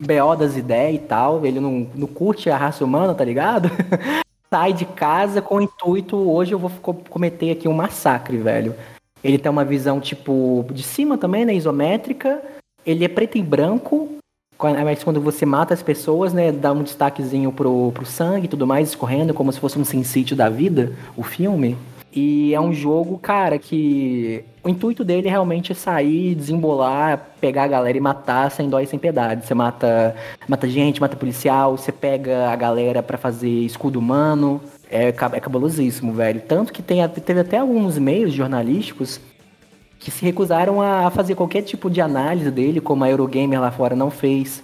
[0.00, 1.44] BO das ideias e tal.
[1.44, 3.70] Ele não, não curte a raça humana, tá ligado?
[4.52, 8.74] Sai de casa com o intuito, hoje eu vou co- cometer aqui um massacre, velho.
[9.22, 11.52] Ele tem uma visão, tipo, de cima também, né?
[11.54, 12.40] Isométrica.
[12.86, 14.08] Ele é preto e branco.
[14.58, 16.50] Mas quando você mata as pessoas, né?
[16.50, 20.02] Dá um destaquezinho pro, pro sangue e tudo mais, escorrendo, como se fosse um Sin
[20.02, 21.76] City da vida, o filme.
[22.16, 27.68] E é um jogo, cara, que o intuito dele realmente é sair, desembolar, pegar a
[27.68, 29.44] galera e matar sem dó e sem piedade.
[29.44, 30.16] Você mata,
[30.48, 34.62] mata gente, mata policial, você pega a galera pra fazer escudo humano.
[34.90, 36.40] É, é cabulosíssimo, velho.
[36.40, 39.20] Tanto que tem, teve até alguns meios jornalísticos
[40.06, 43.96] que se recusaram a fazer qualquer tipo de análise dele, como a Eurogamer lá fora
[43.96, 44.62] não fez.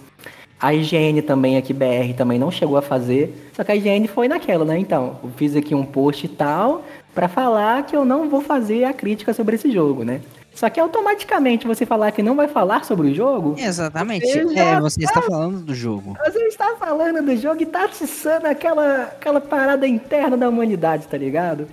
[0.57, 3.49] A IGN também, aqui BR, também não chegou a fazer.
[3.51, 4.79] Só que a IGN foi naquela, né?
[4.79, 8.85] Então, eu fiz aqui um post e tal, pra falar que eu não vou fazer
[8.85, 10.21] a crítica sobre esse jogo, né?
[10.55, 13.55] Só que automaticamente você falar que não vai falar sobre o jogo.
[13.57, 14.25] Exatamente.
[14.25, 16.15] você É, você tá- está falando do jogo.
[16.25, 21.17] Você está falando do jogo e tá atiçando aquela, aquela parada interna da humanidade, tá
[21.17, 21.67] ligado?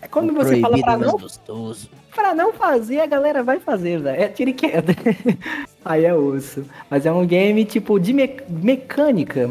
[0.00, 1.88] É quando você fala pra não gostoso.
[2.16, 4.22] Pra não fazer, a galera vai fazer, velho.
[4.22, 4.94] É tiro e queda.
[5.84, 6.64] Aí é osso.
[6.90, 9.50] Mas é um game, tipo, de me- mecânica.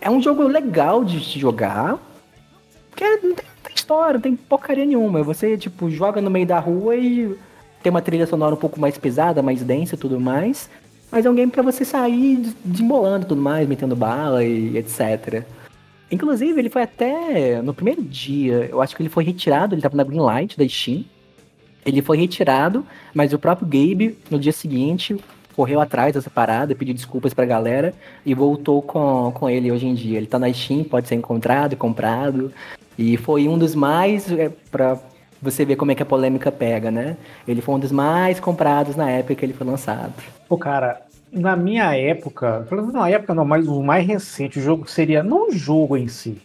[0.00, 1.98] É um jogo legal de jogar.
[2.90, 5.22] Porque não tem, não tem história, não tem porcaria nenhuma.
[5.22, 7.36] Você, tipo, joga no meio da rua e
[7.82, 10.70] tem uma trilha sonora um pouco mais pesada, mais densa e tudo mais.
[11.12, 15.44] Mas é um game pra você sair des- desembolando tudo mais, metendo bala e etc.
[16.10, 19.96] Inclusive, ele foi até no primeiro dia, eu acho que ele foi retirado, ele tava
[19.96, 21.04] na Greenlight da Steam.
[21.84, 25.16] Ele foi retirado, mas o próprio Gabe, no dia seguinte,
[25.54, 27.92] correu atrás dessa parada, pediu desculpas pra galera
[28.24, 30.18] e voltou com, com ele hoje em dia.
[30.18, 32.52] Ele tá na Steam, pode ser encontrado comprado.
[32.98, 34.98] E foi um dos mais, é, pra
[35.40, 37.16] você ver como é que a polêmica pega, né?
[37.48, 40.12] Ele foi um dos mais comprados na época que ele foi lançado.
[40.48, 41.02] Pô, cara,
[41.32, 45.48] na minha época, menos na época não, mas o mais recente, o jogo seria, não
[45.48, 46.40] o jogo em si,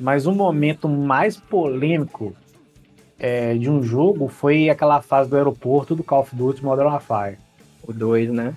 [0.00, 2.34] mas o momento mais polêmico
[3.18, 7.38] é, de um jogo foi aquela fase do aeroporto do Call of Duty Modern Warfare.
[7.86, 8.54] O 2, né?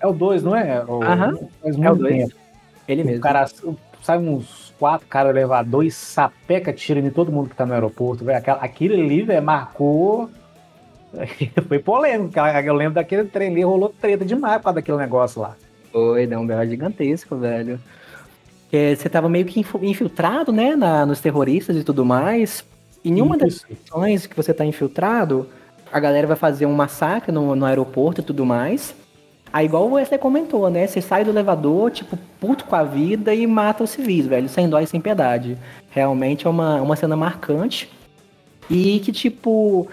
[0.00, 0.84] É o 2, não é?
[0.84, 2.14] O, Aham, faz é o dois.
[2.16, 2.34] tempo.
[2.86, 3.20] Ele O mesmo.
[3.22, 3.46] cara
[4.02, 8.24] sai uns quatro caras elevador e sapeca tira em todo mundo que tá no aeroporto,
[8.24, 8.38] velho.
[8.38, 10.30] Aquela- Aquilo ali, velho, marcou.
[11.68, 12.38] Foi polêmico.
[12.64, 15.56] Eu lembro daquele trem ali, rolou treta demais por causa daquele negócio lá.
[15.92, 16.64] Foi, deu um B.O.
[16.66, 17.80] gigantesco, velho.
[18.72, 22.64] É, você tava meio que infiltrado, né, na- nos terroristas e tudo mais.
[23.08, 25.48] E em uma das missões que você tá infiltrado,
[25.90, 28.94] a galera vai fazer um massacre no, no aeroporto e tudo mais.
[29.50, 30.86] Aí, igual o Wesley comentou, né?
[30.86, 34.68] Você sai do elevador, tipo, puto com a vida e mata os civis, velho, sem
[34.68, 35.56] dó e sem piedade.
[35.90, 37.90] Realmente é uma, uma cena marcante.
[38.68, 39.88] E que, tipo,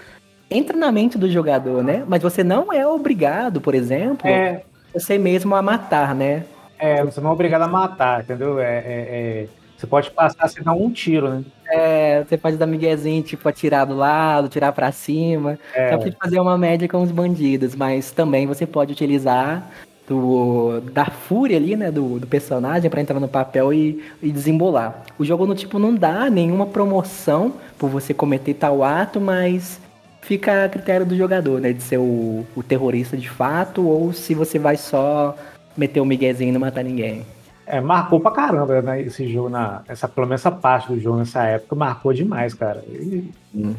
[0.50, 2.04] entra na mente do jogador, né?
[2.06, 4.62] Mas você não é obrigado, por exemplo, É.
[4.92, 6.44] você mesmo a matar, né?
[6.78, 8.58] É, você não é obrigado a matar, entendeu?
[8.60, 11.44] É, é- é- Você pode passar sem dar um tiro, né?
[11.68, 15.58] É, você pode dar miguezinho, tipo, atirar do lado, tirar pra cima.
[15.74, 15.90] É.
[15.90, 17.74] Só pra fazer uma média com os bandidos.
[17.74, 19.70] Mas também você pode utilizar
[20.08, 25.04] do, da fúria ali, né, do, do personagem pra entrar no papel e, e desembolar.
[25.18, 29.80] O jogo, no tipo, não dá nenhuma promoção por você cometer tal ato, mas
[30.22, 34.34] fica a critério do jogador, né, de ser o, o terrorista de fato ou se
[34.34, 35.36] você vai só
[35.76, 37.24] meter o miguezinho e não matar ninguém.
[37.66, 41.18] É, marcou pra caramba né, esse jogo, na, essa, pelo menos essa parte do jogo
[41.18, 42.84] nessa época, marcou demais, cara.
[42.88, 43.28] E-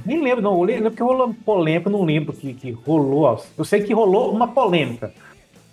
[0.05, 0.55] Nem lembro, não.
[0.57, 3.21] Eu lembro que rolou polêmica, não lembro que, que rolou.
[3.21, 3.39] ó.
[3.57, 5.13] Eu sei que rolou uma polêmica,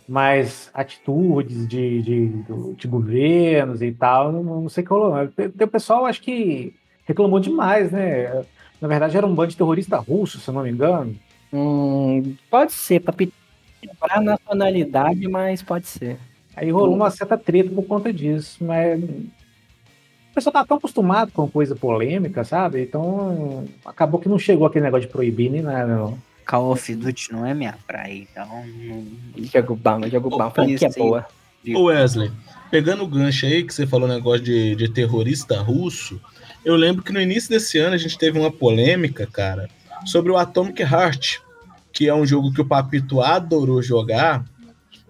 [0.09, 5.15] mas atitudes de, de, do- de governos e tal, não, não sei o que rolou.
[5.17, 5.27] não.
[5.27, 6.73] Tem- tem O pessoal acho que
[7.07, 8.45] reclamou demais, né?
[8.81, 11.17] Na verdade, era um bando de terrorista russo, se eu não me engano.
[11.53, 13.13] Hum, pode ser, pra
[13.99, 16.17] pra nacionalidade, mas pode ser.
[16.57, 21.49] Aí rolou uma certa treta por conta disso, mas o pessoal tá tão acostumado com
[21.49, 22.83] coisa polêmica, sabe?
[22.83, 26.19] Então acabou que não chegou aquele negócio de proibir nem nada, não.
[26.47, 28.47] Call of Duty não é minha praia, então.
[28.47, 29.05] não-
[29.45, 30.93] Jogo bom, jogo bom, franquia isso aí.
[30.95, 31.27] boa.
[31.75, 32.31] Ô Wesley,
[32.71, 36.21] pegando o gancho aí que você falou negócio de, de terrorista russo,
[36.65, 39.69] eu lembro que no início desse ano a gente teve uma polêmica, cara,
[40.05, 41.39] sobre o Atomic Heart,
[41.93, 44.45] que é um jogo que o Papito adorou jogar,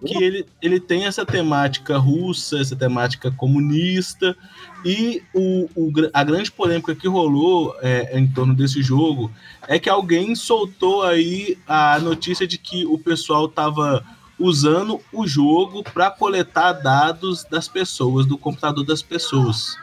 [0.05, 4.37] que ele, ele tem essa temática russa, essa temática comunista,
[4.85, 9.31] e o, o a grande polêmica que rolou é, em torno desse jogo
[9.67, 14.05] é que alguém soltou aí a notícia de que o pessoal estava
[14.39, 19.77] usando o jogo para coletar dados das pessoas, do computador das pessoas.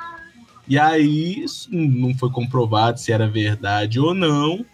[0.67, 4.65] E aí não foi comprovado se era verdade ou não,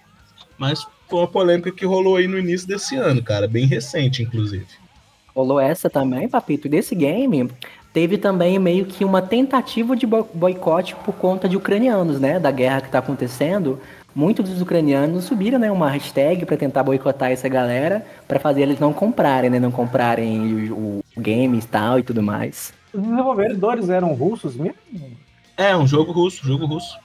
[0.57, 4.67] mas foi uma polêmica que rolou aí no início desse ano, cara, bem recente, inclusive.
[5.37, 6.67] Rolou essa também, papito.
[6.67, 7.47] Desse game,
[7.93, 12.39] teve também meio que uma tentativa de bo- boicote por conta de ucranianos, né?
[12.39, 13.79] Da guerra que tá acontecendo.
[14.15, 18.79] Muitos dos ucranianos subiram, né, uma hashtag para tentar boicotar essa galera, para fazer eles
[18.79, 19.59] não comprarem, né?
[19.59, 22.73] Não comprarem o, o games e tal e tudo mais.
[22.91, 24.73] Os desenvolvedores eram russos mesmo?
[25.55, 26.97] É, um jogo russo, jogo russo.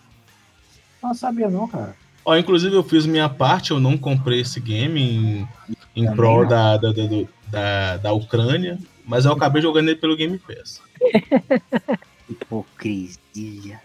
[1.02, 1.94] Não sabia não, cara.
[2.24, 5.46] Ó, inclusive eu fiz minha parte, eu não comprei esse game
[5.94, 9.96] em, em prol da, da, da, do- da, da Ucrânia, mas eu acabei jogando ele
[10.00, 10.80] pelo Game Pass.
[12.28, 13.80] Hipocrisia.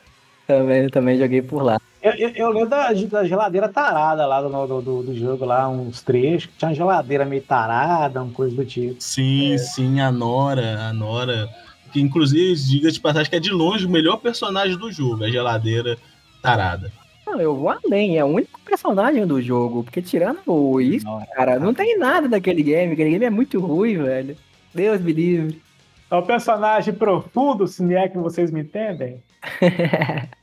[0.48, 1.78] Também, também joguei por lá.
[2.02, 5.68] Eu, eu, eu lembro da, da geladeira tarada lá do, do, do- do jogo, lá,
[5.68, 8.96] uns trechos, que tinha uma geladeira meio tarada, uma coisa do tipo.
[9.00, 11.50] Sim, sim, a Nora, a Nora,
[11.92, 15.30] que inclusive, diga de passagem, que é de longe o melhor personagem do jogo, a
[15.30, 15.98] geladeira
[16.42, 16.90] tarada.
[17.28, 21.06] Não, eu vou além, é o único personagem do jogo, porque tirando o isso,
[21.36, 24.38] cara, não tem nada daquele game, aquele game é muito ruim, velho.
[24.74, 25.62] Deus me livre.
[26.10, 29.22] É um personagem profundo, se é que vocês me entendem.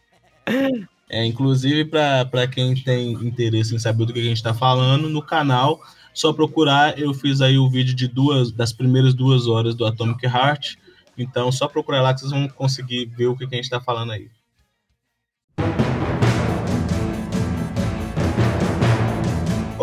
[1.08, 5.22] É, inclusive, para quem tem interesse em saber do que a gente está falando, no
[5.22, 5.80] canal,
[6.12, 6.98] só procurar.
[6.98, 10.76] Eu fiz aí o vídeo de duas das primeiras duas horas do Atomic Heart.
[11.16, 13.80] Então, só procurar lá que vocês vão conseguir ver o que, que a gente está
[13.80, 14.28] falando aí.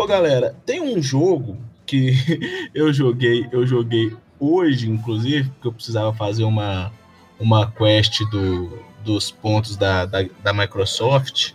[0.02, 2.16] Ô, galera, tem um jogo que
[2.74, 6.91] eu joguei, eu joguei hoje, inclusive, porque eu precisava fazer uma,
[7.39, 11.52] uma quest do, dos pontos da, da, da Microsoft,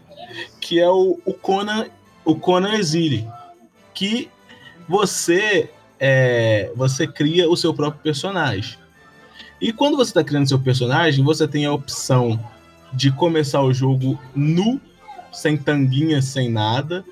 [0.61, 1.87] que é o, o Conan,
[2.25, 3.29] o Conan Exile,
[3.93, 4.31] que
[4.89, 5.69] você
[5.99, 8.79] é, você cria o seu próprio personagem.
[9.61, 12.39] E quando você está criando seu personagem, você tem a opção
[12.93, 14.81] de começar o jogo nu,
[15.33, 17.05] sem tanguinha, sem nada,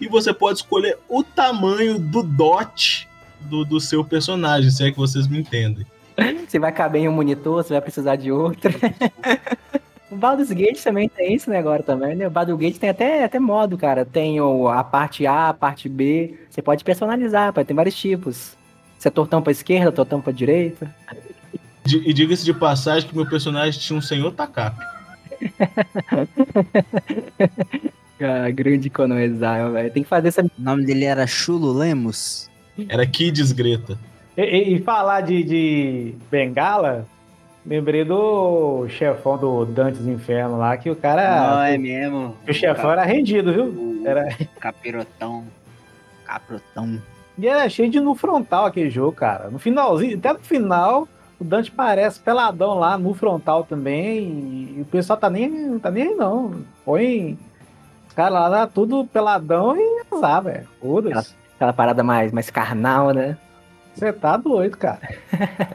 [0.00, 3.08] e você pode escolher o tamanho do dot
[3.40, 5.86] do, do seu personagem, se é que vocês me entendem.
[6.46, 8.72] Você vai caber em um monitor, você vai precisar de outro.
[10.10, 12.26] o Baldur's Gate também tem isso né, agora também, né?
[12.26, 14.04] O Baldur's Gate tem até, até modo, cara.
[14.04, 16.36] Tem o, a parte A, a parte B.
[16.50, 18.56] Você pode personalizar, pode ter vários tipos.
[18.98, 20.92] Você é tortão pra esquerda, tortão pra direita.
[21.86, 24.76] E diga-se de passagem que meu personagem tinha um senhor Takap.
[28.20, 29.90] Ah, grande Exile, velho.
[29.92, 30.42] Tem que fazer essa.
[30.42, 32.50] O nome dele era Chulo Lemos.
[32.88, 33.98] Era Kids Greta.
[34.36, 37.06] E, e- e falar de, de Bengala,
[37.66, 41.54] lembrei do chefão do Dantes Inferno lá, que o cara.
[41.56, 42.36] Não, é mesmo.
[42.48, 44.02] O chefão era rendido, viu?
[44.04, 44.28] Era...
[44.60, 45.44] Capirotão.
[46.24, 47.00] Caprotão.
[47.36, 49.48] E era cheio de no frontal aquele jogo, cara.
[49.48, 51.06] No finalzinho, até no final,
[51.40, 54.74] o Dante parece peladão lá no frontal também.
[54.76, 56.62] E o pessoal tá nem, tá nem aí, não.
[56.84, 57.38] Põe
[58.18, 60.56] caras lá, lá tudo peladão e azar, velho.
[60.58, 61.34] Aquela, Foda-se.
[61.54, 63.38] aquela parada mais, mais carnal, né?
[63.94, 64.98] Você tá doido, cara.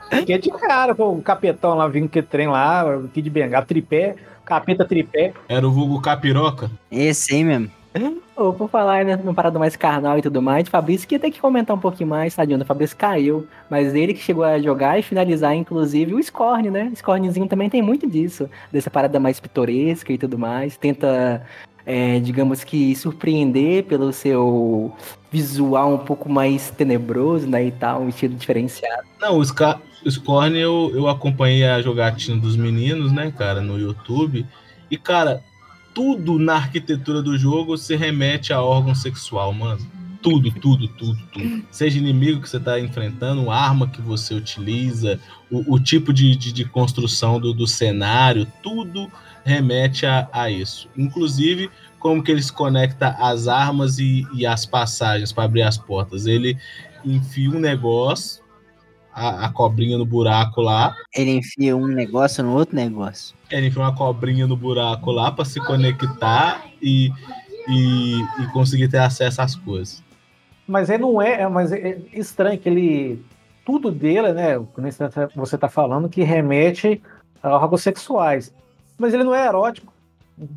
[0.09, 4.17] Fiquei de cara com o capetão lá, vindo que trem lá, o Kid Bengala, tripé,
[4.43, 5.31] capeta tripé.
[5.47, 6.69] Era o vulgo Capiroca?
[6.91, 7.71] Esse aí mesmo.
[8.35, 11.29] Ô, por falar né, numa parada mais carnal e tudo mais, Fabrício que ia ter
[11.29, 14.97] que comentar um pouquinho mais, tadinho, o Fabrício caiu, mas ele que chegou a jogar
[14.97, 16.89] e finalizar, inclusive, o Scorn, né?
[16.91, 21.45] O Scornzinho também tem muito disso, dessa parada mais pitoresca e tudo mais, tenta,
[21.85, 24.93] é, digamos que, surpreender pelo seu
[25.31, 29.03] visual um pouco mais tenebroso, né, e tal, um estilo diferenciado.
[29.19, 33.79] Não, o, Ska, o Scorn eu, eu acompanhei a jogatina dos meninos, né, cara, no
[33.79, 34.45] YouTube.
[34.89, 35.43] E, cara,
[35.93, 39.81] tudo na arquitetura do jogo se remete a órgão sexual, mano.
[40.23, 41.63] Tudo, tudo, tudo, tudo.
[41.69, 45.19] Seja inimigo que você tá enfrentando, arma que você utiliza,
[45.51, 49.11] o, o tipo de, de, de construção do, do cenário, tudo
[49.43, 50.89] remete a, a isso.
[50.97, 51.69] Inclusive,
[51.99, 56.25] como que ele se conecta às armas e, e às passagens para abrir as portas.
[56.25, 56.57] Ele
[57.05, 58.43] enfia um negócio,
[59.13, 63.35] a, a cobrinha no buraco lá, Ele enfia um negócio no outro negócio.
[63.51, 67.11] ele enfia uma cobrinha no buraco lá para se conectar e,
[67.67, 70.01] e, e conseguir ter acesso às coisas.
[70.67, 73.25] Mas ele não é, é- mas é estranho que ele.
[73.65, 74.59] Tudo dele, né?
[75.35, 77.01] Você tá falando que remete
[77.41, 78.53] a órgãos sexuais.
[78.97, 79.93] Mas ele não é erótico.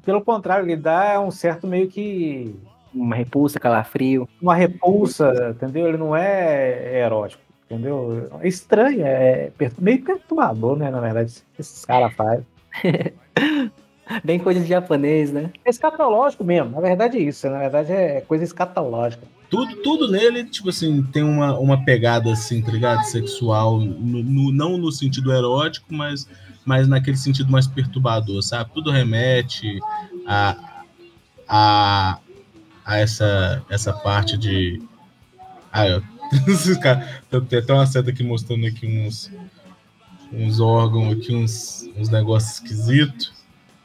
[0.04, 2.54] Pelo contrário, ele dá um certo meio que.
[2.92, 4.28] Uma repulsa, calafrio.
[4.40, 5.86] Uma repulsa, entendeu?
[5.86, 7.42] Ele não é erótico.
[7.66, 8.28] entendeu?
[8.40, 12.46] É estranho, é meio perturbador, né, na verdade, esses caras fazem.
[14.24, 15.50] Bem coisa de japonês, né?
[15.64, 19.22] É escatológico mesmo, na verdade é isso, na verdade é coisa escatológica.
[19.48, 23.04] Tudo, tudo nele, tipo assim, tem uma, uma pegada, assim, tá ligado?
[23.04, 26.28] Sexual, no- no- não no sentido erótico, mas,
[26.64, 28.70] mas naquele sentido mais perturbador, sabe?
[28.74, 29.78] Tudo remete
[30.26, 30.57] a,
[31.48, 32.18] a,
[32.84, 34.82] a essa, essa parte de.
[35.72, 35.86] Ah,
[37.30, 39.30] eu, tem até uma seta aqui mostrando aqui uns,
[40.32, 43.36] uns órgãos aqui, uns, uns negócios esquisitos.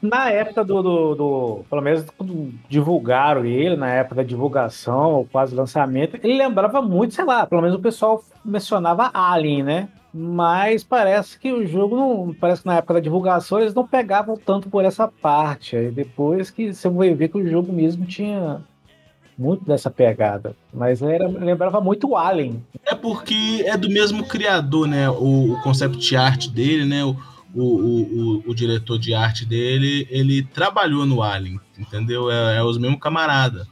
[0.02, 5.24] Na época do, do, do- Pelo menos quando divulgaram ele, na época da divulgação, ou
[5.30, 9.88] quase lançamento, ele lembrava muito, sei lá, pelo menos o pessoal mencionava Alien, né?
[10.12, 12.34] Mas parece que o jogo não.
[12.38, 15.74] Parece que na época da divulgação eles não pegavam tanto por essa parte.
[15.76, 18.60] Aí depois que você vai ver que o jogo mesmo tinha
[19.38, 20.54] muito dessa pegada.
[20.74, 22.62] Mas era, lembrava muito o Alien.
[22.84, 25.08] É porque é do mesmo criador, né?
[25.08, 27.02] O, o concept art dele, né?
[27.04, 27.16] O,
[27.54, 28.02] o, o,
[28.38, 32.30] o- o diretor de arte dele, ele trabalhou no Alien, entendeu?
[32.30, 33.66] É, é os mesmos camarada.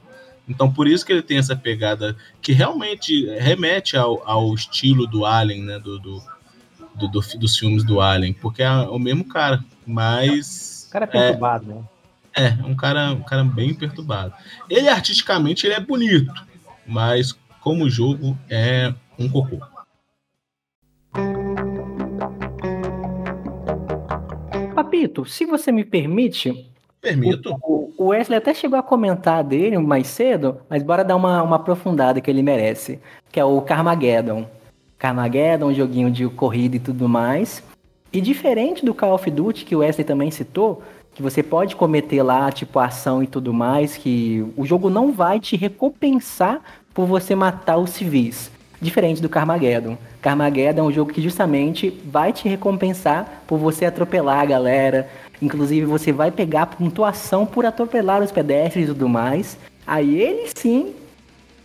[0.49, 5.25] Então por isso que ele tem essa pegada que realmente remete ao, ao estilo do
[5.25, 5.79] Alien, né?
[5.79, 6.23] Do, do,
[6.97, 11.09] do- do dos filmes do Alien, porque é o mesmo cara, mas O cara é
[11.09, 11.83] perturbado, né?
[12.37, 14.33] é, é um cara, um cara bem perturbado.
[14.69, 16.33] Ele artisticamente ele é bonito,
[16.87, 19.61] mas como jogo é um cocô.
[24.91, 26.69] Papito, se você me permite.
[27.01, 27.57] Permito.
[27.63, 31.57] O, o Wesley até chegou a comentar dele mais cedo, mas bora dar uma, uma
[31.57, 32.99] aprofundada que ele merece.
[33.31, 34.49] Que é o Carmageddon.
[34.99, 37.63] Carmageddon, um joguinho de corrida e tudo mais.
[38.13, 40.83] E diferente do Call of Duty, que o Wesley também citou,
[41.15, 45.39] que você pode cometer lá, tipo, ação e tudo mais, que o jogo não vai
[45.39, 46.61] te recompensar
[46.93, 48.51] por você matar os civis.
[48.81, 49.99] Diferente do Carmageddon.
[50.23, 55.09] Carmageddon é um jogo que justamente vai te recompensar por você atropelar a galera.
[55.43, 59.59] Inclusive, você vai pegar pontuação por atropelar os pedestres e tudo mais.
[59.87, 60.95] Aí ele sim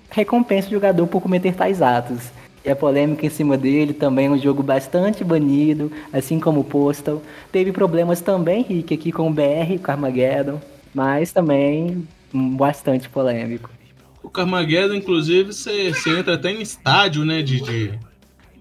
[0.10, 2.32] recompensa o jogador por cometer tais atos.
[2.66, 6.64] E a polêmica em cima dele também é um jogo bastante banido, assim como o
[6.64, 7.22] Postal.
[7.52, 10.60] Teve problemas também, Rick, aqui com o BR, com o Armageddon,
[10.94, 13.70] mas também bastante polêmico.
[14.26, 17.42] O Carmageddon, inclusive, você você entra até em estádio, né?
[17.42, 18.00] De, de-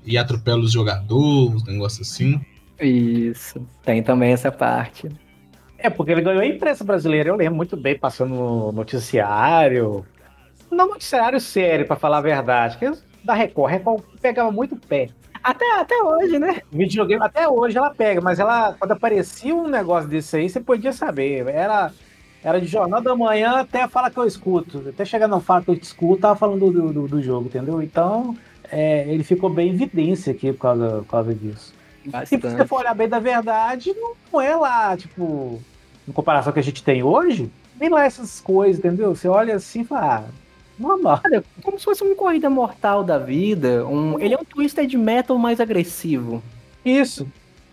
[0.05, 2.41] e atropela os jogadores, um negócio assim.
[2.81, 5.09] Isso, tem também essa parte.
[5.79, 10.05] É, porque ele ganhou a imprensa brasileira, eu lembro muito bem, passando no noticiário.
[10.71, 12.77] Não noticiário sério, pra falar a verdade.
[12.79, 12.91] Que
[13.25, 15.09] da Record, Record pegava muito pé.
[15.43, 16.61] Até, até hoje, né?
[16.73, 20.93] Videogame, até hoje ela pega, mas ela, quando aparecia um negócio desse aí, você podia
[20.93, 21.47] saber.
[21.49, 21.93] Era,
[22.45, 24.85] era de jornal da manhã até fala que eu escuto.
[24.87, 27.81] Até chegar no fala que eu escuto, tava falando do, do, do jogo, entendeu?
[27.83, 28.37] Então,
[28.71, 31.73] é, ele ficou bem em evidência aqui por causa, por causa disso.
[32.05, 32.69] Se você Bastante.
[32.69, 35.59] for olhar bem da verdade, não- é lá, tipo,
[36.07, 39.15] em comparação com o que a gente tem hoje, nem lá essas coisas, entendeu?
[39.15, 40.25] Você olha assim e fala, ah,
[40.79, 41.23] normal.
[41.25, 43.87] Olha, como se fosse uma corrida mortal da vida.
[43.87, 46.43] Um, ele é um twisted metal mais agressivo.
[46.85, 47.27] Isso.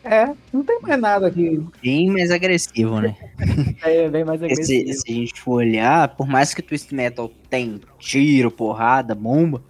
[0.04, 1.64] É, não tem mais nada aqui.
[1.82, 3.16] Bem mais agressivo, né?
[3.84, 4.66] É, bem mais agressivo.
[4.66, 9.14] se, se a gente for olhar, por mais que o Twist Metal tem tiro, porrada,
[9.14, 9.64] bomba,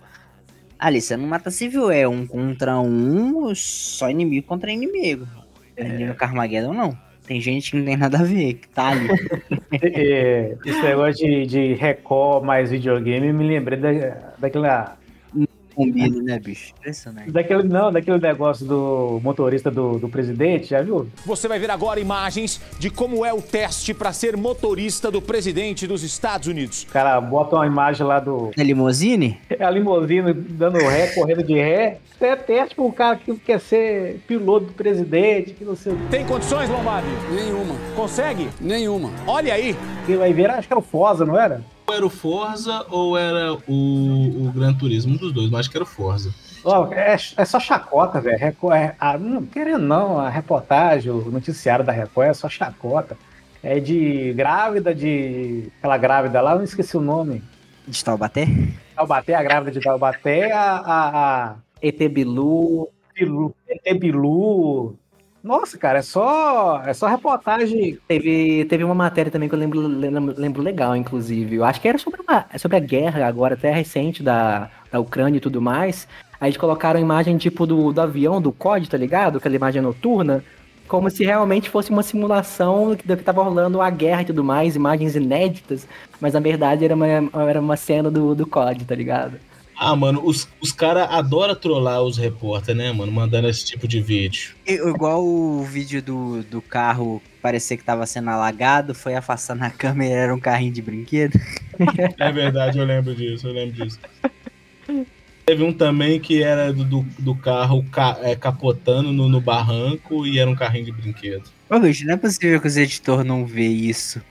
[0.80, 5.28] ali você não mata civil, é um contra um, só inimigo contra inimigo.
[5.78, 6.98] Ali no Carmageddon não.
[7.26, 9.08] Tem gente que não tem nada a ver, que tá ali.
[9.84, 14.98] É, esse negócio de, de Record mais videogame, me lembrei da, daquela.
[15.76, 16.74] Combina, né, bicho?
[16.80, 17.32] Impressionante.
[17.32, 21.08] Daquele, não, daquele negócio do motorista do, do presidente, já viu?
[21.26, 25.88] Você vai ver agora imagens de como é o teste para ser motorista do presidente
[25.88, 26.84] dos Estados Unidos.
[26.84, 28.52] O cara bota uma imagem lá do.
[28.56, 29.40] Da limousine?
[29.60, 32.00] A limousine dando ré, correndo de ré.
[32.14, 35.94] Isso é teste pra um cara que quer ser piloto do presidente, que não sei
[35.94, 36.04] o quê.
[36.12, 37.08] Tem condições, Lombardi?
[37.32, 37.76] Nenhuma.
[37.96, 38.50] Consegue?
[38.60, 39.12] Nenhuma.
[39.26, 39.76] Olha aí.
[40.06, 41.64] Quem vai ver, acho que era o Forza, não era?
[41.92, 45.72] Ou era o Forza ou era o, o Gran Turismo, um dos dois, mas acho
[45.72, 46.34] que era o Forza.
[46.64, 48.38] Ó, é, é só chacota, velho.
[48.42, 53.18] É- não, querendo não, a reportagem, o noticiário da Record é só chacota.
[53.62, 55.70] É de grávida, de.
[55.80, 57.44] Aquela grávida lá, eu não esqueci o nome.
[57.86, 58.48] De Taubaté?
[58.96, 60.78] Taubaté, a grávida de Taubaté, a.
[60.78, 61.56] a, a...
[61.82, 62.88] ET Bilu.
[64.00, 64.96] Bilu.
[65.44, 66.84] Nossa, cara, é só.
[66.86, 67.98] É só reportagem.
[68.08, 71.56] Teve, teve uma matéria também que eu lembro, lembro, lembro legal, inclusive.
[71.56, 75.38] Eu acho que era sobre, uma, sobre a guerra agora, até recente da, da Ucrânia
[75.38, 76.08] e tudo mais.
[76.40, 79.38] Aí eles colocaram imagem tipo do, do avião, do COD, tá ligado?
[79.38, 80.44] Aquela imagem noturna.
[80.88, 84.76] Como se realmente fosse uma simulação do que tava rolando a guerra e tudo mais,
[84.76, 85.88] imagens inéditas.
[86.20, 87.08] Mas na verdade era uma,
[87.50, 89.40] era uma cena do, do COD, tá ligado?
[89.84, 93.12] Ah, mano, os, os caras adoram trollar os repórter, né, mano?
[93.12, 94.52] Mandando esse tipo de vídeo.
[94.64, 100.14] Igual o vídeo do, do carro parecer que tava sendo alagado, foi afastando a câmera
[100.14, 101.40] era um carrinho de brinquedo.
[102.20, 103.98] É verdade, eu lembro disso, eu lembro disso.
[105.48, 110.28] Teve um também que era do, do, do carro ca- é, capotando no, no barranco
[110.28, 111.44] e era um carrinho de brinquedo.
[111.68, 114.22] Ô, bicho, não é possível que os editores não vê isso.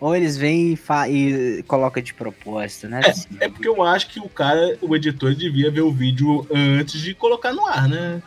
[0.00, 3.00] Ou eles vêm e, fa e colocam de propósito, né?
[3.40, 7.14] É porque eu acho que o cara, o editor, devia ver o vídeo antes de
[7.14, 8.22] colocar no ar, né?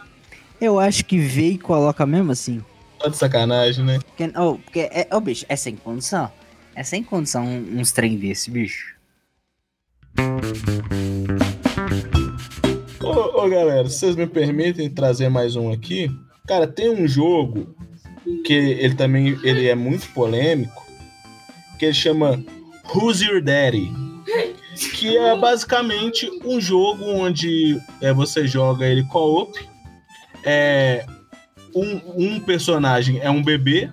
[0.59, 2.63] Eu acho que vê e coloca mesmo assim.
[2.99, 3.99] Tá de sacanagem, né?
[3.99, 6.31] Porque, oh, porque é, oh, bicho, é sem condição.
[6.75, 8.95] É sem condição uns trem desse, bicho.
[13.01, 16.11] Ô, ô, galera, vocês me permitem trazer mais um aqui,
[16.47, 17.75] cara, tem um jogo
[18.45, 20.85] que ele também ele é muito polêmico,
[21.81, 22.39] que ele chama
[22.93, 23.91] Who's Your Daddy?
[24.93, 29.59] Que é basicamente um jogo onde é, você joga ele co-op.
[30.43, 31.03] É,
[31.73, 33.89] um, um personagem é um bebê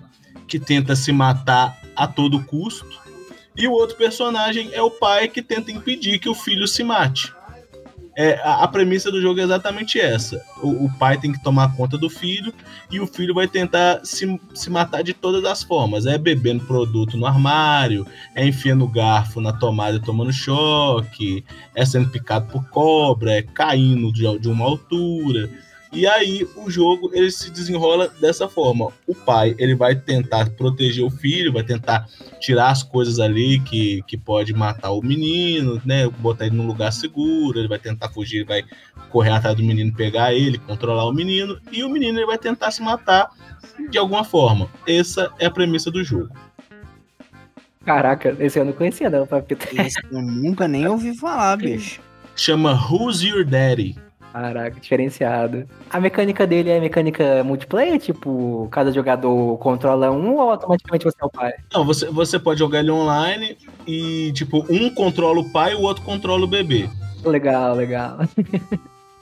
[0.47, 2.87] que tenta se matar a todo custo,
[3.57, 7.33] e o outro personagem é o pai que tenta impedir que o filho se mate.
[8.21, 10.43] É, a, a premissa do jogo é exatamente essa.
[10.61, 12.53] O, o pai tem que tomar conta do filho
[12.91, 16.05] e o filho vai tentar se, se matar de todas as formas.
[16.05, 18.05] É bebendo produto no armário,
[18.35, 24.11] é enfiando garfo na tomada e tomando choque, é sendo picado por cobra, é caindo
[24.11, 25.49] de, de uma altura.
[25.91, 28.91] E aí o jogo ele se desenrola dessa forma.
[29.07, 32.07] O pai ele vai tentar proteger o filho, vai tentar
[32.39, 36.07] tirar as coisas ali que, que pode matar o menino, né?
[36.07, 38.63] Botar ele num lugar seguro, ele vai tentar fugir, vai
[39.09, 42.69] correr atrás do menino, pegar ele, controlar o menino, e o menino ele vai tentar
[42.69, 43.31] se matar
[43.89, 44.69] de alguma forma.
[44.87, 46.29] Essa é a premissa do jogo.
[47.83, 49.65] Caraca, esse eu não conhecia não, Papito.
[49.81, 51.99] Esse eu nunca nem ouvi falar, bicho.
[52.35, 53.95] Chama Who's Your Daddy?
[54.31, 55.67] Caraca, diferenciado.
[55.89, 57.99] A mecânica dele é mecânica multiplayer?
[57.99, 61.53] Tipo, cada jogador controla um ou automaticamente você é o pai?
[61.73, 63.57] Não, você, você pode jogar ele online
[63.87, 66.87] e, tipo, um controla o pai e o outro controla o bebê.
[67.25, 68.19] Legal, legal.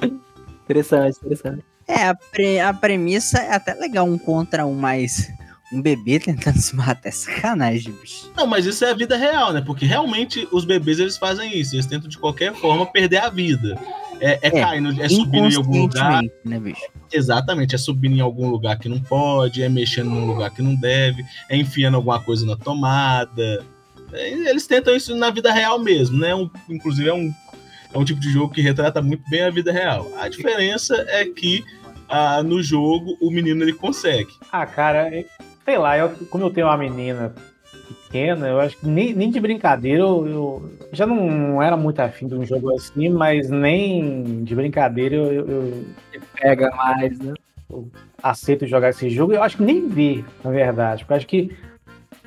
[0.66, 1.64] interessante, interessante.
[1.88, 5.32] É, a, pre- a premissa é até legal, um contra um, mas
[5.72, 8.30] um bebê tentando se matar é sacanagem, bicho.
[8.36, 9.62] Não, mas isso é a vida real, né?
[9.66, 13.80] Porque realmente os bebês eles fazem isso, eles tentam de qualquer forma perder a vida.
[14.20, 16.24] É, é, caindo, é subindo em algum lugar.
[16.44, 16.82] Né, bicho?
[17.12, 20.76] Exatamente, é subindo em algum lugar que não pode, é mexendo num lugar que não
[20.76, 23.64] deve, é enfiando alguma coisa na tomada.
[24.14, 26.34] É, Eles tentam isso na vida real mesmo, né?
[26.36, 27.32] Um- inclusive é um,
[27.94, 30.08] é um tipo de jogo que retrata muito bem a vida real.
[30.18, 31.64] A diferença é que
[32.10, 34.30] ah, no jogo o menino ele consegue.
[34.52, 35.26] Ah, cara, é-
[35.66, 37.34] sei lá, eu, como eu tenho uma menina
[37.88, 42.28] pequena, eu acho que nem, nem de brincadeira eu, eu já não era muito afim
[42.28, 45.48] de um jogo assim, mas nem de brincadeira eu, eu,
[46.14, 47.34] eu Pega mais, né?
[48.22, 49.34] aceito jogar esse jogo.
[49.34, 51.58] Eu acho que nem ver, na verdade, porque eu acho que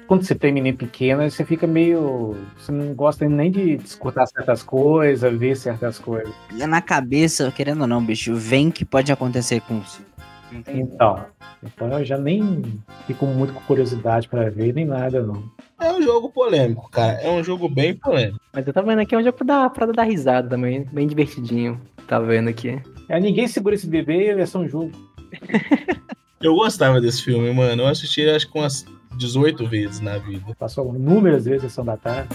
[0.07, 2.37] quando você tem menino pequena, você fica meio.
[2.59, 6.35] Você não gosta nem de escutar certas coisas, ver certas coisas.
[6.51, 9.81] Na cabeça, querendo ou não, bicho, vem que pode acontecer com
[10.53, 11.25] Então,
[11.63, 12.63] então eu já nem
[13.07, 15.45] fico muito com curiosidade pra ver, nem nada, não.
[15.81, 17.21] É um jogo polêmico, cara.
[17.21, 18.41] É um jogo bem polêmico.
[18.53, 21.07] Mas eu tô vendo aqui é um jogo pra dar, pra dar risada também, bem
[21.07, 21.81] divertidinho.
[22.07, 22.81] Tá vendo aqui.
[23.09, 24.91] É, ninguém segura esse bebê, é só um jogo.
[26.41, 27.83] Eu gostava desse filme, mano.
[27.83, 28.87] Eu assisti acho que umas
[29.19, 30.55] 18 vezes na vida.
[30.59, 32.29] Passou inúmeras vezes a sessão da tarde.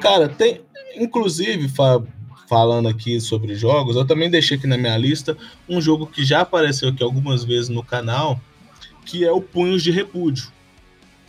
[0.00, 0.60] Cara, tem.
[0.96, 2.02] Inclusive, fa-
[2.48, 5.36] falando aqui sobre jogos, eu também deixei aqui na minha lista
[5.68, 8.40] um jogo que já apareceu aqui algumas vezes no canal,
[9.06, 10.48] que é o Punhos de Repúdio.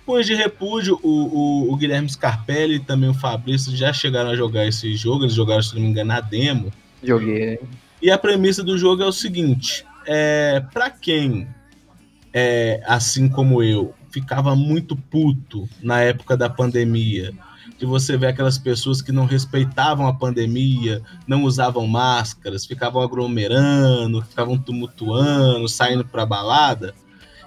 [0.05, 4.36] Punhos de Repúdio, o, o- o Guilherme Scarpelli e também o Fabrício já chegaram a
[4.36, 6.72] jogar esse jogo, eles jogaram, se não me engano, a demo.
[7.03, 7.59] Joguei.
[8.01, 11.47] E a premissa do jogo é o seguinte: é, para quem,
[12.34, 17.32] é, assim como eu, ficava muito puto na época da pandemia,
[17.82, 24.22] de você ver aquelas pessoas que não respeitavam a pandemia, não usavam máscaras, ficavam aglomerando,
[24.22, 26.94] ficavam tumultuando, saindo pra balada,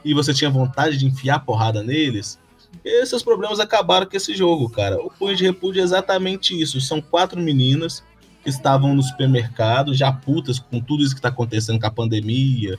[0.05, 2.37] e você tinha vontade de enfiar porrada neles,
[2.85, 5.01] esses problemas acabaram com esse jogo, cara.
[5.01, 6.81] O Punho de Repúdio é exatamente isso.
[6.81, 8.03] São quatro meninas
[8.43, 12.77] que estavam no supermercado, já putas com tudo isso que está acontecendo com a pandemia,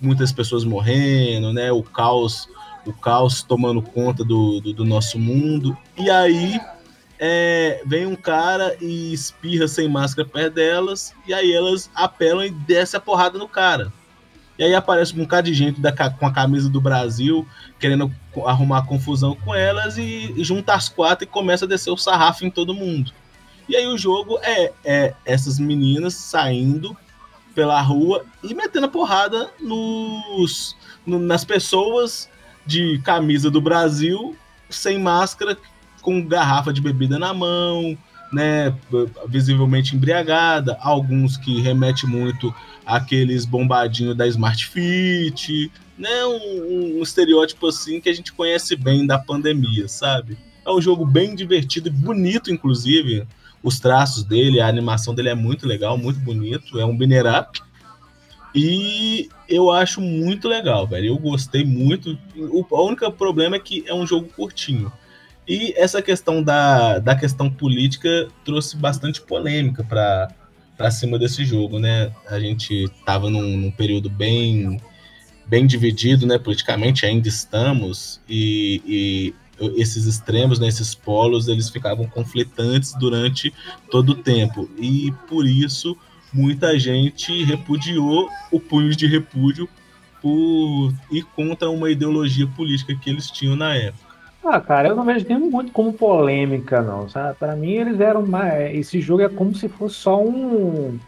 [0.00, 1.70] muitas pessoas morrendo, né?
[1.70, 2.48] O caos,
[2.84, 5.78] o caos tomando conta do, do, do nosso mundo.
[5.96, 6.60] E aí
[7.18, 12.50] é, vem um cara e espirra sem máscara perto delas, e aí elas apelam e
[12.50, 13.92] desce a porrada no cara.
[14.58, 17.46] E aí aparece um bocado de gente da com a camisa do Brasil,
[17.78, 18.12] querendo
[18.44, 22.44] arrumar confusão com elas, e, e junta as quatro e começa a descer o sarrafo
[22.44, 23.12] em todo mundo.
[23.68, 26.96] E aí o jogo é, é essas meninas saindo
[27.54, 32.28] pela rua e metendo a porrada nos, no- nas pessoas
[32.64, 34.36] de camisa do Brasil,
[34.70, 35.56] sem máscara,
[36.00, 37.96] com garrafa de bebida na mão,
[38.32, 38.74] né,
[39.26, 47.66] visivelmente embriagada, alguns que remete muito àqueles bombadinhos da Smart Fit, né, um, um estereótipo
[47.66, 50.38] assim que a gente conhece bem da pandemia, sabe?
[50.64, 53.26] É um jogo bem divertido e bonito, inclusive.
[53.62, 56.78] Os traços dele, a animação dele é muito legal, muito bonito.
[56.78, 57.60] É um binner up.
[58.54, 61.06] E eu acho muito legal, velho.
[61.06, 62.18] Eu gostei muito.
[62.36, 64.92] O o único problema é que é um jogo curtinho.
[65.48, 70.28] E essa questão da, da questão política trouxe bastante polêmica para
[70.76, 72.12] para cima desse jogo, né?
[72.30, 74.80] A gente tava num, num período bem
[75.44, 76.38] bem dividido, né?
[76.38, 79.34] Politicamente ainda estamos e, e
[79.76, 83.52] esses extremos, né, esses polos, eles ficavam conflitantes durante
[83.90, 85.96] todo o tempo e por isso
[86.32, 89.68] muita gente repudiou o punho de repúdio
[90.22, 94.07] por ir contra uma ideologia política que eles tinham na época.
[94.44, 97.06] Ah, cara, eu não vejo nem muito como polêmica, não?
[97.38, 98.74] Para mim, eles eram mais.
[98.76, 100.98] Esse jogo é como se fosse só um.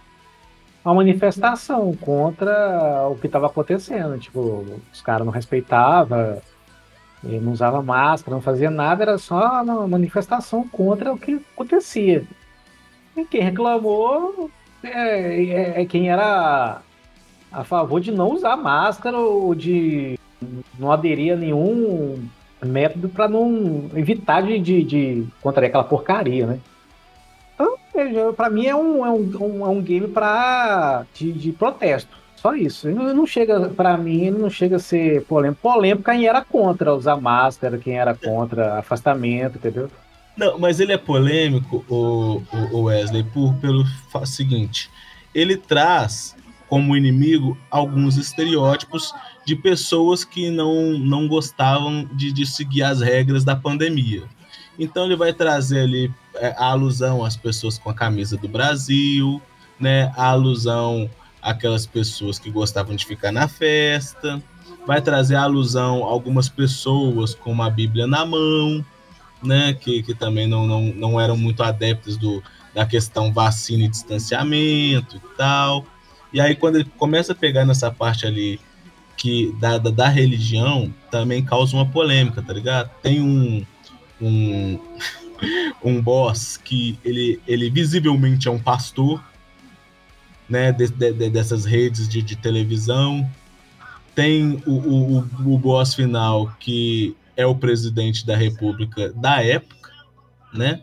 [0.85, 4.19] Uma manifestação contra o que estava acontecendo.
[4.19, 6.41] Tipo, os caras não respeitavam,
[7.23, 12.25] não usava máscara, não fazia nada, era só uma manifestação contra o que acontecia.
[13.17, 14.51] E quem reclamou
[14.83, 16.81] é, é- é quem era
[17.53, 20.19] a favor de não usar máscara ou de
[20.79, 22.27] não aderir a nenhum
[22.63, 26.59] método para não evitar de, de, de contrair aquela porcaria, né?
[27.55, 32.19] Então, pra mim é um, é um, é um game pra, de, de protesto.
[32.37, 32.89] Só isso.
[32.89, 35.61] Ele Não, chega, pra mim, não chega a ser polêmico.
[35.61, 39.91] Polêmico quem era contra usar máscara, quem era contra afastamento, entendeu?
[40.37, 42.41] Não, mas ele é polêmico, o,
[42.73, 43.85] o- Wesley, por, pelo
[44.25, 44.89] seguinte:
[45.35, 46.35] ele traz
[46.67, 49.13] como inimigo alguns estereótipos
[49.47, 54.25] de pessoas que não, não gostavam de, de seguir as regras da pandemia.
[54.79, 59.41] Então ele vai trazer ali é, a alusão às pessoas com a camisa do Brasil,
[59.79, 60.13] né?
[60.17, 61.11] A alusão
[61.43, 64.43] àquelas pessoas que gostavam de ficar na festa,
[64.87, 68.85] vai trazer a alusão a algumas pessoas com uma Bíblia na mão,
[69.43, 72.43] né, que, que também não, não, não eram muito adeptos do,
[72.75, 75.85] da questão vacina e distanciamento e tal.
[76.33, 78.61] E aí, quando ele começa a pegar nessa parte ali
[79.21, 82.91] que da, da, da religião, também causa uma polêmica, tá ligado?
[83.03, 83.63] Tem um,
[84.19, 84.79] um,
[85.85, 89.23] um boss que ele, ele visivelmente é um pastor,
[90.49, 93.31] né, de, de- de- dessas redes de, de televisão.
[94.15, 99.91] Tem o, o, o, o boss final que é o presidente da República da época,
[100.55, 100.81] né?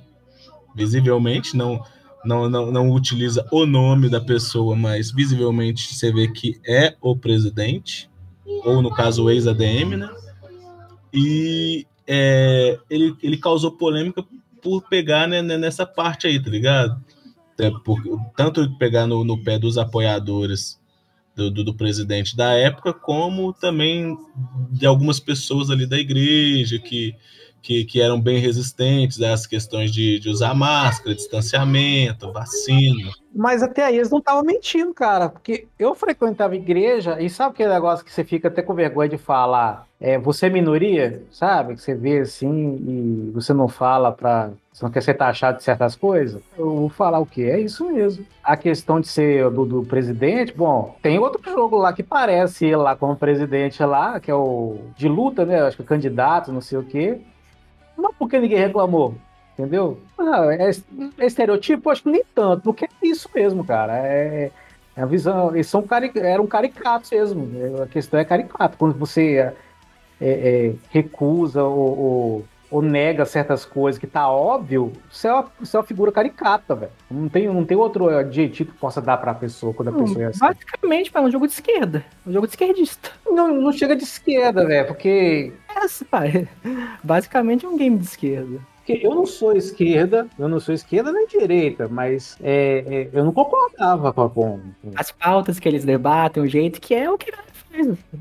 [0.76, 1.84] Visivelmente, não,
[2.24, 7.16] não, não, não utiliza o nome da pessoa, mas visivelmente você vê que é o
[7.16, 8.08] presidente,
[8.64, 10.10] ou no caso o ex-ADM, né?
[11.14, 14.24] E é, ele, ele causou polêmica
[14.62, 17.02] por pegar né, né, nessa parte aí, tá ligado?
[17.60, 18.02] É, por,
[18.36, 20.80] tanto pegar no, no pé dos apoiadores
[21.36, 24.18] do, do, do presidente da época, como também
[24.72, 27.16] de algumas pessoas ali da igreja que,
[27.62, 33.12] que, que eram bem resistentes às questões de, de usar máscara, distanciamento, vacina.
[33.36, 35.30] Mas até aí eles não estavam mentindo, cara.
[35.30, 39.18] Porque eu frequentava igreja e sabe aquele negócio que você fica até com vergonha de
[39.18, 39.86] falar?
[40.00, 41.76] É, você é minoria, sabe?
[41.76, 44.50] Que você vê assim e você não fala pra.
[44.72, 46.42] Você não quer ser taxado de certas coisas?
[46.58, 47.44] Eu vou falar o quê?
[47.44, 48.26] É isso mesmo.
[48.44, 52.96] A questão de ser do, do presidente, bom, tem outro jogo lá que parece lá
[52.96, 55.62] como presidente lá, que é o de luta, né?
[55.62, 57.20] Acho que é candidato, não sei o quê.
[57.98, 59.16] Mas por que ninguém reclamou?
[59.58, 60.00] Entendeu?
[60.20, 60.70] Ah, é,
[61.18, 61.90] é estereotipo?
[61.90, 63.98] Acho que nem tanto, porque é isso mesmo, cara.
[63.98, 64.52] É,
[64.96, 65.54] é a visão.
[65.56, 67.50] Eles são cari, eram caricatos mesmo.
[67.80, 68.78] É, A questão é caricato.
[68.78, 69.54] Quando você é,
[70.22, 75.76] é, recusa ou, ou, ou nega certas coisas que tá óbvio, você é uma, você
[75.76, 76.92] é uma figura caricata, velho.
[77.10, 80.24] Não tem, não tem outro adjetivo que possa dar pra pessoa quando a Hum, pessoa
[80.24, 80.40] é assim.
[80.40, 82.06] Basicamente, é um jogo de esquerda.
[82.26, 83.12] Um jogo de esquerdista.
[83.26, 85.54] Não, não chega de esquerda, velho, porque.
[85.70, 86.48] É, pai.
[87.04, 88.60] Basicamente é um game de esquerda.
[88.90, 93.34] Eu não sou esquerda, eu não sou esquerda nem direita, mas é, é, eu não
[93.34, 94.62] concordava com, com,
[94.96, 97.30] As pautas que eles debatem, o jeito que é o que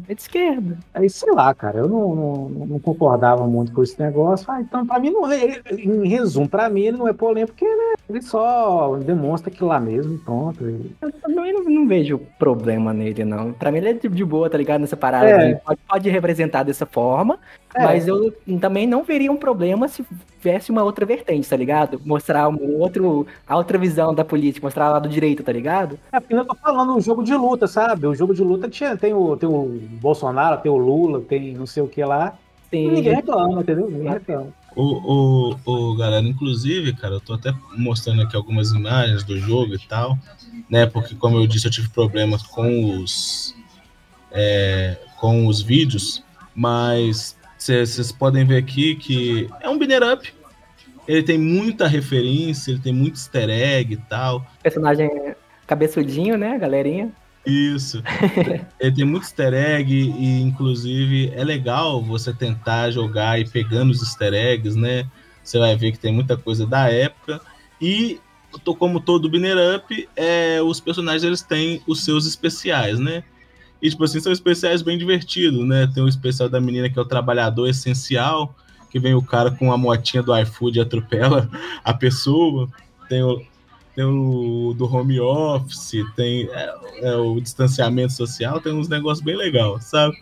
[0.08, 0.78] É de esquerda.
[0.94, 4.46] Aí, sei lá, cara, eu não, não, não concordava muito com esse negócio.
[4.50, 7.64] Ah, então, pra mim, não é, em resumo, pra mim ele não é polêmico porque
[7.64, 10.68] ele Ele só demonstra aquilo lá mesmo pronto.
[10.68, 13.52] E- Eu também não, não vejo problema nele, não.
[13.52, 14.80] Pra mim ele é de de boa, tá ligado?
[14.80, 15.26] Nessa parada.
[15.28, 15.54] É.
[15.54, 17.38] de Pode, pode representar dessa forma,
[17.76, 17.84] É.
[17.84, 20.02] mas eu também não veria um problema se
[20.40, 22.00] tivesse uma outra vertente, tá ligado?
[22.04, 25.98] Mostrar um outro, a outra visão da política, mostrar o lado direito, tá ligado?
[26.10, 28.06] É porque eu tô falando um jogo de luta, sabe?
[28.06, 31.66] O jogo de luta tinha, tem, o, tem o Bolsonaro, tem o Lula, tem não
[31.66, 32.38] sei o que lá.
[32.70, 32.88] Sim.
[32.88, 33.90] E ninguém reclama, entendeu?
[33.90, 34.48] Ninguém reclama.
[34.74, 39.74] O, o, o, galera, inclusive, cara, eu tô até mostrando aqui algumas imagens do jogo
[39.74, 40.18] e tal,
[40.70, 40.86] né?
[40.86, 43.54] Porque, como eu disse, eu tive problemas com os,
[44.30, 46.22] é, com os vídeos,
[46.54, 47.36] mas
[47.66, 50.32] vocês podem ver aqui que é um binner up.
[51.06, 54.44] Ele tem muita referência, ele tem muito easter egg e tal.
[54.62, 55.08] Personagem
[55.66, 57.12] cabeçudinho, né, galerinha?
[57.46, 58.02] Isso.
[58.80, 64.02] Ele tem muito easter egg e, inclusive, é legal você tentar jogar e pegando os
[64.02, 65.08] easter eggs, né?
[65.44, 67.40] Você vai ver que tem muita coisa da época.
[67.80, 68.20] E,
[68.78, 73.22] como todo Binner Up, é, os personagens eles têm os seus especiais, né?
[73.80, 75.90] E, tipo assim, são especiais bem divertidos, né?
[75.92, 78.54] Tem o especial da menina que é o trabalhador essencial,
[78.90, 81.48] que vem o cara com a motinha do iFood e atropela
[81.84, 82.68] a pessoa.
[83.08, 83.42] Tem o,
[83.94, 89.36] tem o do home office, tem é, é, o distanciamento social, tem uns negócios bem
[89.36, 90.16] legais, sabe?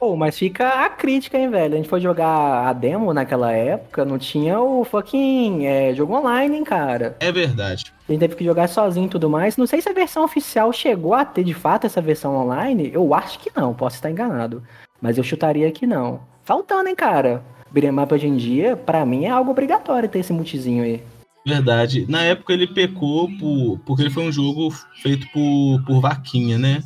[0.00, 1.74] Pô, mas fica a crítica, hein, velho?
[1.74, 6.56] A gente foi jogar a demo naquela época, não tinha o fucking é, jogo online,
[6.56, 7.18] hein, cara?
[7.20, 7.92] É verdade.
[8.08, 9.58] A gente teve que jogar sozinho e tudo mais.
[9.58, 12.90] Não sei se a versão oficial chegou a ter de fato essa versão online.
[12.94, 14.62] Eu acho que não, posso estar enganado.
[15.02, 16.22] Mas eu chutaria que não.
[16.44, 17.44] Faltando, hein, cara?
[17.70, 21.02] Beat'em Up hoje em dia, pra mim, é algo obrigatório ter esse multizinho aí.
[21.46, 22.06] Verdade.
[22.08, 24.70] Na época ele pecou por, porque ele foi um jogo
[25.02, 26.82] feito por, por vaquinha, né?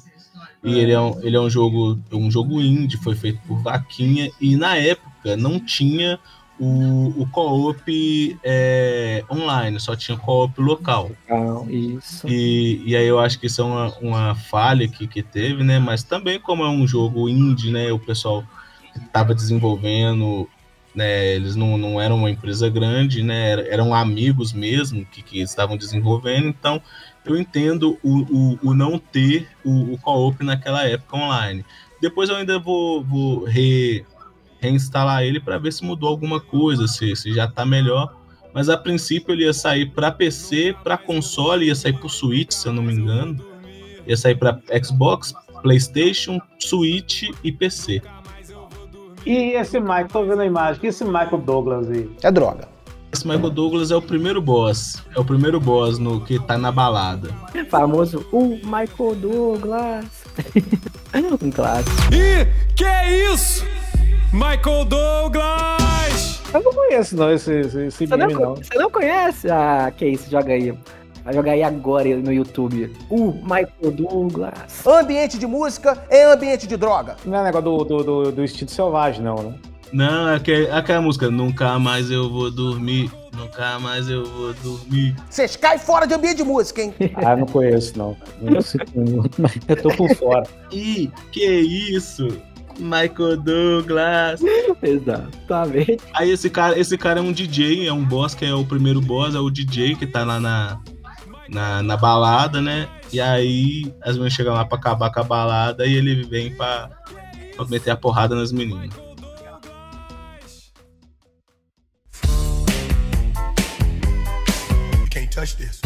[0.64, 4.30] E ele é, um, ele é um jogo um jogo indie, foi feito por vaquinha
[4.40, 6.18] e na época não tinha
[6.58, 11.10] o, o co-op é, online, só tinha co-op local.
[11.68, 12.26] isso.
[12.28, 15.78] E, e aí eu acho que isso é uma, uma falha que, que teve, né?
[15.78, 17.92] Mas também como é um jogo indie, né?
[17.92, 18.44] O pessoal
[18.94, 20.48] estava desenvolvendo,
[20.94, 21.34] né?
[21.34, 23.50] Eles não, não eram uma empresa grande, né?
[23.50, 26.80] Era- Eram amigos mesmo que, que estavam desenvolvendo, então
[27.24, 31.64] eu entendo o, o, o não ter o, o co-op naquela época online.
[32.00, 34.04] Depois eu ainda vou, vou re,
[34.60, 38.14] reinstalar ele para ver se mudou alguma coisa, se, se já tá melhor.
[38.52, 42.68] Mas a princípio ele ia sair para PC, para console, ia sair pro Switch, se
[42.68, 43.44] eu não me engano.
[44.06, 48.02] Ia sair para Xbox, PlayStation, Switch e PC.
[49.26, 52.10] E esse Michael, tô vendo a imagem, que esse Michael Douglas aí?
[52.22, 52.73] É droga.
[53.14, 55.00] Esse Michael Douglas é o primeiro boss.
[55.14, 57.28] É o primeiro boss no que tá na balada.
[57.70, 60.04] Famoso, o Michael Douglas.
[61.40, 61.96] um clássico.
[62.12, 63.64] Ih, que é isso?
[64.32, 66.42] Michael Douglas!
[66.52, 68.56] Eu não conheço não esse, esse, esse Você não, meme, não.
[68.56, 69.48] você não conhece?
[69.48, 70.76] Ah, que isso, joga aí.
[71.24, 72.92] Vai jogar aí agora no YouTube.
[73.08, 74.84] O Michael Douglas.
[74.84, 77.14] Ambiente de música é ambiente de droga.
[77.24, 79.54] Não é negócio do, do, do, do instinto selvagem, não, né?
[79.92, 81.30] Não, é aquele- aquela música.
[81.30, 83.10] Nunca mais eu vou dormir.
[83.36, 85.14] Nunca mais eu vou dormir.
[85.28, 86.94] Vocês caem fora de ambiente de música, hein?
[87.16, 88.16] Ah, eu não conheço, não.
[88.42, 88.80] Eu, sei-
[89.68, 90.46] eu tô por fora.
[90.72, 92.28] Ih, que isso?
[92.78, 94.40] Michael Douglas.
[94.82, 95.98] Exatamente.
[96.14, 99.00] Aí esse cara, esse cara é um DJ, é um boss que é o primeiro
[99.00, 100.78] boss, é o DJ que tá lá na,
[101.48, 102.88] na, na balada, né?
[103.12, 106.90] E aí as meninas chegam lá pra acabar com a balada e ele vem pra,
[107.56, 108.90] pra meter a porrada nas meninas.
[115.44, 115.80] Touch this.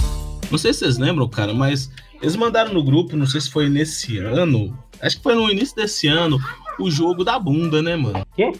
[0.53, 1.91] Não sei se vocês lembram, cara, mas
[2.23, 5.75] eles mandaram no grupo, não sei se foi nesse ano, acho que foi no início
[5.75, 6.39] desse ano,
[6.79, 8.25] o jogo da bunda, né, mano?
[8.37, 8.53] Quê?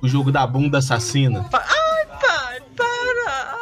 [0.00, 1.46] O jogo da bunda assassina.
[1.52, 3.58] Ai, pai, para!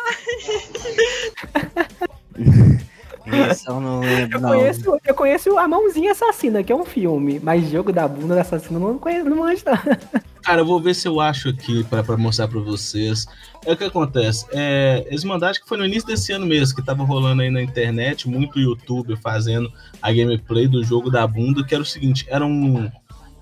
[3.51, 4.49] Esse eu não lembro, Eu não.
[4.51, 8.41] conheço, eu conheço a Mãozinha Assassina, que é um filme, mas jogo da bunda do
[8.41, 10.23] assassino eu não conheço, não manjo, não.
[10.43, 13.27] Cara, eu vou ver se eu acho aqui pra, pra mostrar pra vocês.
[13.65, 14.45] É o que acontece.
[14.53, 17.51] É, eles mandaram, acho que foi no início desse ano mesmo, que tava rolando aí
[17.51, 22.27] na internet, muito YouTube fazendo a gameplay do jogo da bunda, que era o seguinte,
[22.29, 22.91] era um,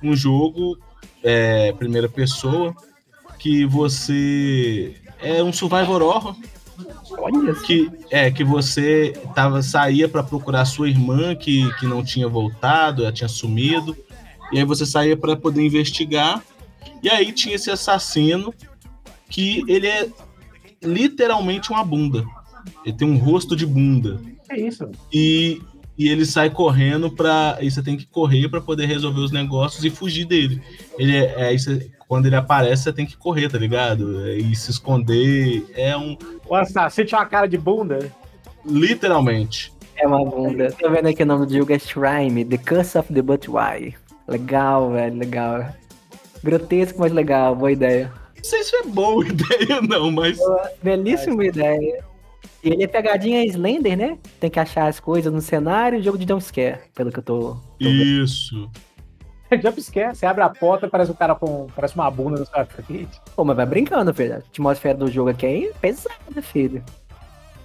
[0.02, 0.78] um jogo,
[1.23, 2.74] é, primeira pessoa,
[3.39, 4.94] que você...
[5.23, 6.35] É um survival horror,
[7.19, 12.28] Olha que é que você tava saía para procurar sua irmã que, que não tinha
[12.28, 13.97] voltado, ela tinha sumido.
[14.52, 16.43] E aí você saía para poder investigar.
[17.02, 18.52] E aí tinha esse assassino
[19.28, 20.09] que ele é
[20.82, 22.24] literalmente uma bunda.
[22.85, 24.20] Ele tem um rosto de bunda.
[24.48, 24.90] É isso.
[25.12, 25.61] E,
[25.97, 27.59] e ele sai correndo pra.
[27.61, 30.61] E você tem que correr para poder resolver os negócios e fugir dele.
[30.98, 34.28] Ele é, é, você- quando ele aparece, você tem que correr, tá ligado?
[34.28, 35.65] E se esconder.
[35.77, 36.19] É um.
[36.49, 38.11] O assassino tinha uma cara de bunda.
[38.66, 39.73] Literalmente.
[39.97, 40.73] É uma bunda.
[40.73, 43.95] Tô vendo aqui o nome do jogo é Shrine, The Curse of the Butwai.
[44.27, 45.66] Legal, velho, legal.
[46.43, 48.12] Grotesco, mas legal, boa ideia.
[48.37, 50.37] Não sei se é boa ideia, não, mas.
[50.82, 52.05] Belíssima ideia.
[52.65, 54.19] E ele é pegadinha Slender, né?
[54.41, 57.57] Tem que achar as coisas no cenário, jogo de jumpscare, pelo que eu tô.
[57.78, 58.69] Isso.
[59.62, 61.66] Jumpscare, você abre a porta e parece um cara com.
[61.74, 63.20] Parece uma bunda no seu frente.
[63.35, 64.35] Pô, mas vai brincando, filho.
[64.35, 66.82] A atmosfera do jogo aqui é pesada, filho.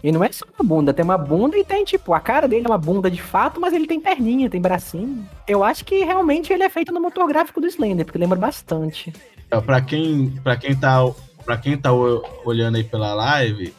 [0.03, 2.65] E não é só uma bunda, tem uma bunda e tem, tipo, a cara dele
[2.67, 5.27] é uma bunda de fato, mas ele tem perninha, tem bracinho.
[5.47, 9.11] Eu acho que realmente ele é feito no motor gráfico do Slender, porque lembra bastante.
[9.51, 10.99] Ó, Pra quem, pra quem tá,
[11.43, 13.73] pra quem tá olhando aí pela live,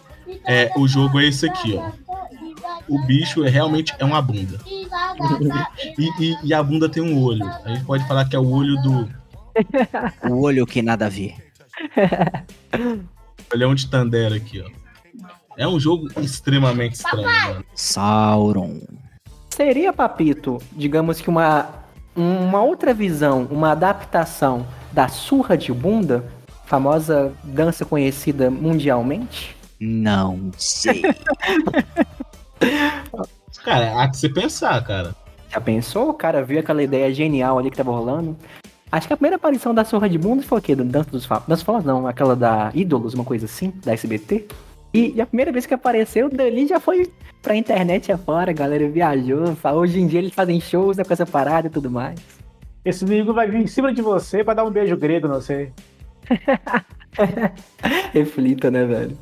[0.44, 2.05] é, o jogo é esse aqui, ó.
[2.88, 4.58] O bicho é realmente é uma bunda.
[5.98, 7.44] E, e- e a bunda tem um olho.
[7.64, 9.08] A gente pode falar que é o olho do.
[10.30, 11.34] O olho que nada a ver.
[13.52, 14.68] Olhão de Tandera aqui, ó.
[15.56, 17.64] É um jogo extremamente estranho, mano.
[17.74, 18.80] Sauron.
[19.50, 21.66] Seria, Papito, digamos que uma,
[22.14, 26.24] uma outra visão, uma adaptação da surra de bunda,
[26.66, 29.56] famosa dança conhecida mundialmente?
[29.80, 31.02] Não sei.
[33.64, 35.14] Cara, há que se pensar, cara.
[35.50, 36.10] Já pensou?
[36.10, 38.36] O cara viu aquela ideia genial ali que tava rolando.
[38.90, 40.74] Acho que a primeira aparição da surra de bunda foi o quê?
[40.74, 41.48] Do Dança dos Famosos?
[41.48, 44.46] Dança dos Famosos não, aquela da Ídolos, uma coisa assim, da SBT.
[44.94, 47.12] E, e a primeira vez que apareceu, dali já foi
[47.42, 49.56] pra internet afora, a galera viajou.
[49.74, 52.18] Hoje em dia eles fazem shows né, com essa parada e tudo mais.
[52.84, 55.72] Esse inimigo vai vir em cima de você pra dar um beijo grego, não sei.
[58.12, 59.18] Reflita, né, velho?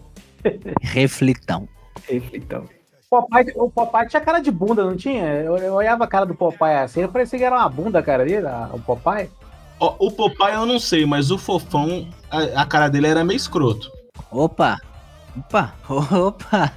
[0.83, 1.67] Reflitão.
[2.07, 2.67] Reflitão.
[3.23, 5.25] Popeye, o Popeye tinha cara de bunda, não tinha?
[5.25, 8.03] Eu, eu olhava a cara do Popeye assim, eu parecia que era uma bunda a
[8.03, 9.31] cara dele, a- o Popeye.
[9.81, 13.37] Ó, o Popeye eu não sei, mas o Fofão, a, a cara dele era meio
[13.37, 13.91] escroto.
[14.31, 14.79] Opa!
[15.37, 15.75] Opa!
[15.89, 16.73] Opa!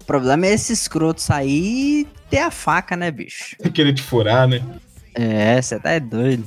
[0.00, 3.56] o problema é esse escroto sair e ter a faca, né, bicho?
[3.72, 4.62] Querer te furar, né?
[5.14, 6.46] É, você tá é doido.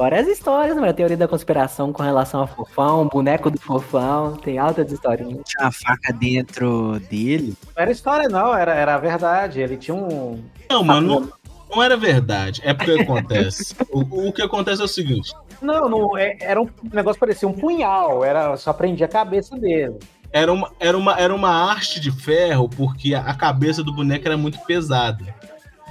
[0.00, 0.88] Várias histórias, mano.
[0.88, 5.42] A teoria da conspiração com relação ao fofão, o boneco do fofão, tem altas historinhas.
[5.44, 7.54] Tinha uma faca dentro dele.
[7.76, 9.60] Não era história, não, era, era verdade.
[9.60, 10.42] Ele tinha um.
[10.70, 11.32] Não, mano, não,
[11.76, 12.62] não era verdade.
[12.64, 13.76] É porque acontece.
[13.90, 17.46] o, o que acontece é o seguinte: Não, não é- era um negócio que parecia
[17.46, 19.98] um punhal, era, só prendia a cabeça dele.
[20.32, 24.26] era uma, era uma, era uma haste de ferro, porque a, a cabeça do boneco
[24.26, 25.34] era muito pesada.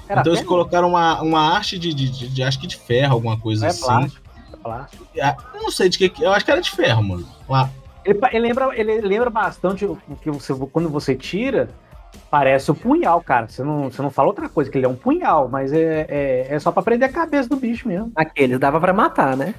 [0.10, 3.14] Era então eles colocaram uma, uma haste de, de, de- de- acho que de ferro,
[3.14, 3.86] alguma coisa É assim.
[3.86, 5.08] plástico, é plástico.
[5.22, 6.24] Ah, Eu não sei de que.
[6.24, 7.26] Eu acho que era de ferro, mano.
[7.48, 7.70] Lá.
[8.04, 11.70] Ele, ele lembra, ele lembra bastante o que você, quando você tira,
[12.32, 13.48] parece o punhal, cara.
[13.48, 16.48] Você não, você não fala outra coisa, que ele é um punhal, mas é, é,
[16.50, 18.12] é só pra prender a cabeça do bicho mesmo.
[18.16, 19.54] Aqueles dava pra matar, né?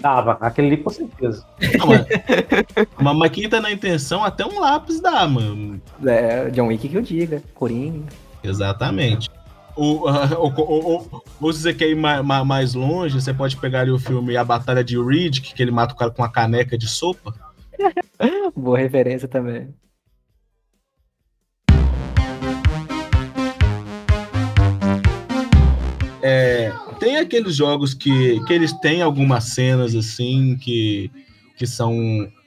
[0.00, 1.46] Dava, aquele ali com certeza.
[1.78, 2.06] Não, mas,
[2.98, 5.80] mas, mas quem tá na intenção, até um lápis dá, mano.
[6.04, 8.04] É, John Wick que eu diga, Coringa.
[8.42, 9.30] Exatamente.
[9.78, 13.80] O, o, o, o- ou se você quer ir mais, mais longe, você pode pegar
[13.82, 16.78] ali o filme A Batalha de Riddick, que ele mata o cara com uma caneca
[16.78, 17.34] de sopa.
[18.56, 19.74] Boa referência também.
[26.22, 31.10] É, tem aqueles jogos que, que eles têm algumas cenas assim que,
[31.56, 31.94] que são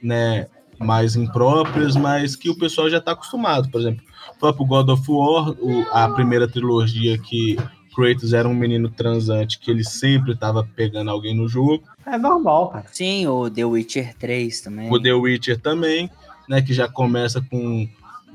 [0.01, 0.47] né,
[0.79, 3.69] mais impróprias, mas que o pessoal já está acostumado.
[3.69, 4.03] Por exemplo,
[4.35, 7.57] o próprio God of War, o- a primeira trilogia que
[7.95, 11.83] Kratos era um menino transante, que ele sempre estava pegando alguém no jogo.
[12.05, 12.85] É normal, cara.
[12.91, 14.89] Sim, o The Witcher 3 também.
[14.91, 16.09] O The Witcher também,
[16.47, 16.61] né?
[16.61, 17.87] Que já começa com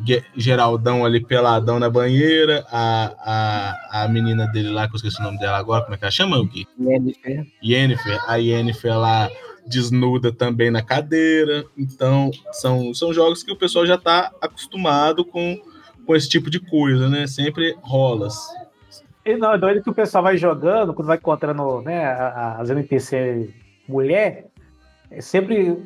[0.05, 5.21] Ge- Geraldão ali peladão na banheira, a, a, a menina dele lá, que eu esqueci
[5.21, 6.67] o nome dela agora, como é que ela chama, Gui?
[6.79, 7.47] Yennefer.
[7.65, 9.31] Yennefer, a Yennefer lá
[9.67, 11.65] desnuda também na cadeira.
[11.77, 15.61] Então, são, são jogos que o pessoal já tá acostumado com,
[16.07, 17.27] com esse tipo de coisa, né?
[17.27, 18.37] Sempre rolas.
[19.25, 22.05] E não, é doido que o pessoal vai jogando, quando vai encontrando né,
[22.59, 23.49] as NPC
[23.89, 24.47] mulher,
[25.11, 25.79] é sempre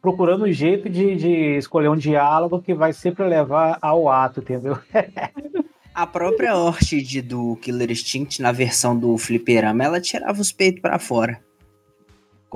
[0.00, 4.78] procurando um jeito de, de escolher um diálogo que vai sempre levar ao ato, entendeu?
[5.92, 10.98] A própria Orchid do Killer Instinct, na versão do fliperama, ela tirava os peitos pra
[11.00, 11.40] fora.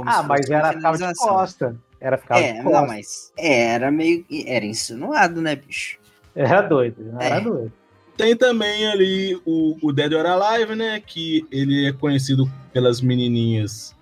[0.01, 1.77] Como ah, se mas era ficava de costa.
[2.01, 2.87] Era ficava É, de não, costa.
[2.87, 4.25] mas era meio.
[4.47, 5.99] Era insinuado, né, bicho?
[6.35, 7.41] Era doido, era É.
[7.41, 7.73] doido.
[8.17, 11.01] Tem também ali o, o Dead or Alive, né?
[11.05, 13.95] Que ele é conhecido pelas menininhas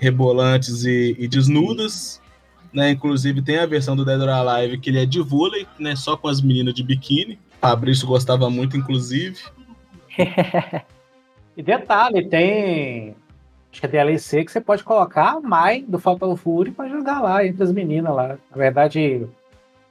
[0.00, 2.20] rebolantes e, e desnudas.
[2.72, 2.90] Né?
[2.90, 5.94] Inclusive tem a versão do Dead or Alive que ele é de vôlei, né?
[5.96, 7.38] Só com as meninas de biquíni.
[7.60, 9.38] Fabrício gostava muito, inclusive.
[11.56, 13.16] E detalhe, tem.
[13.78, 17.20] Acho que é DLC que você pode colocar a Mai do Fatal Fury pra jogar
[17.20, 18.36] lá entre as meninas lá.
[18.50, 19.24] Na verdade,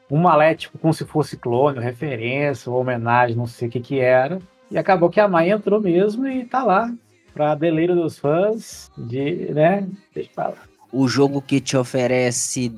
[0.09, 3.99] uma lá é tipo como se fosse clone, referência, homenagem, não sei o que que
[4.01, 4.39] era.
[4.69, 6.93] E acabou que a mãe entrou mesmo e tá lá.
[7.33, 9.87] Pra deleiro dos fãs, de, né?
[10.13, 10.57] Deixa pra lá.
[10.91, 12.77] O jogo que te oferece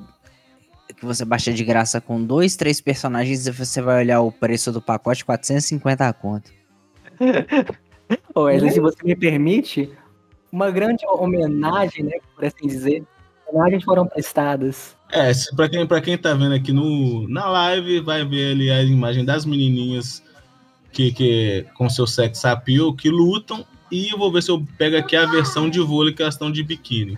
[0.96, 4.72] que você baixa de graça com dois, três personagens e você vai olhar o preço
[4.72, 6.52] do pacote, 450 conto.
[8.36, 9.92] Ô, Wesley, se você me permite,
[10.52, 13.04] uma grande homenagem, né, por assim dizer,
[13.48, 14.96] homenagens foram prestadas.
[15.12, 18.84] É, pra quem, pra quem tá vendo aqui no, na live, vai ver ali a
[18.84, 20.24] imagem das menininhas
[20.92, 23.66] que, que com seu sex appeal que lutam.
[23.92, 26.52] E eu vou ver se eu pego aqui a versão de vôlei que elas estão
[26.52, 27.18] de biquíni.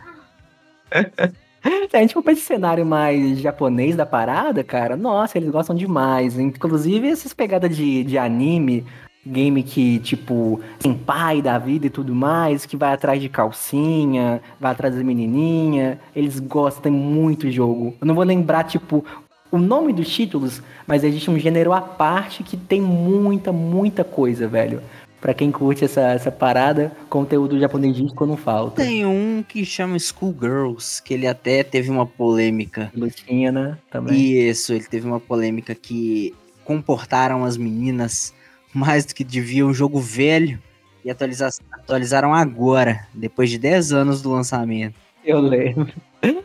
[1.90, 5.76] Se a gente for pra esse cenário mais japonês da parada, cara, nossa, eles gostam
[5.76, 6.40] demais.
[6.40, 8.86] Inclusive, essas pegadas de, de anime,
[9.26, 14.42] game que, tipo, tem pai da vida e tudo mais, que vai atrás de calcinha,
[14.60, 16.00] vai atrás da menininha.
[16.16, 17.96] Eles gostam muito do jogo.
[18.02, 19.06] Eu não vou lembrar, tipo,
[19.52, 24.48] o nome dos títulos, mas existe um gênero à parte que tem muita, muita coisa,
[24.48, 24.82] velho.
[25.20, 28.82] Pra quem curte essa, essa parada, conteúdo japonês não falta.
[28.82, 32.92] Tem um que chama Schoolgirls, que ele até teve uma polêmica.
[32.96, 33.78] Lutinha, né?
[33.92, 34.20] Também.
[34.20, 36.34] Isso, ele teve uma polêmica que
[36.66, 38.34] comportaram as meninas
[38.74, 40.60] mais do que devia um jogo velho
[41.04, 44.96] e atualiza- atualizaram agora, depois de 10 anos do lançamento.
[45.26, 45.92] Eu lembro.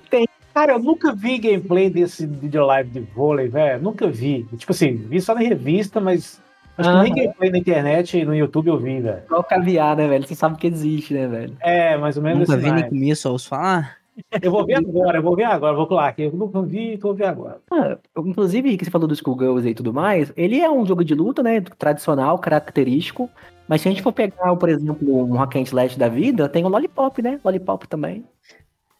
[0.54, 3.82] Cara, eu nunca vi gameplay desse vídeo live de vôlei, velho.
[3.82, 4.46] Nunca vi.
[4.56, 6.40] Tipo assim, vi só na revista, mas
[6.78, 9.20] acho que nem gameplay na internet e no YouTube eu vi, velho.
[9.26, 10.26] Igual caviar, né, velho?
[10.26, 11.54] Você sabe que existe, né, velho?
[11.60, 12.64] É, mais ou menos Nunca assim.
[12.64, 13.96] vi nem comi, só ouço falar.
[14.42, 16.22] Eu vou ver agora, eu vou ver agora, eu vou colar aqui.
[16.22, 17.60] Eu nunca vi, vou ver agora.
[17.70, 21.14] Ah, inclusive, que você falou dos Schoolgirls e tudo mais, ele é um jogo de
[21.14, 21.60] luta, né?
[21.60, 23.30] Tradicional, característico.
[23.68, 26.64] Mas se a gente for pegar, por exemplo, um Hack and Slash da vida, tem
[26.64, 27.40] o Lollipop, né?
[27.44, 28.24] Lollipop também.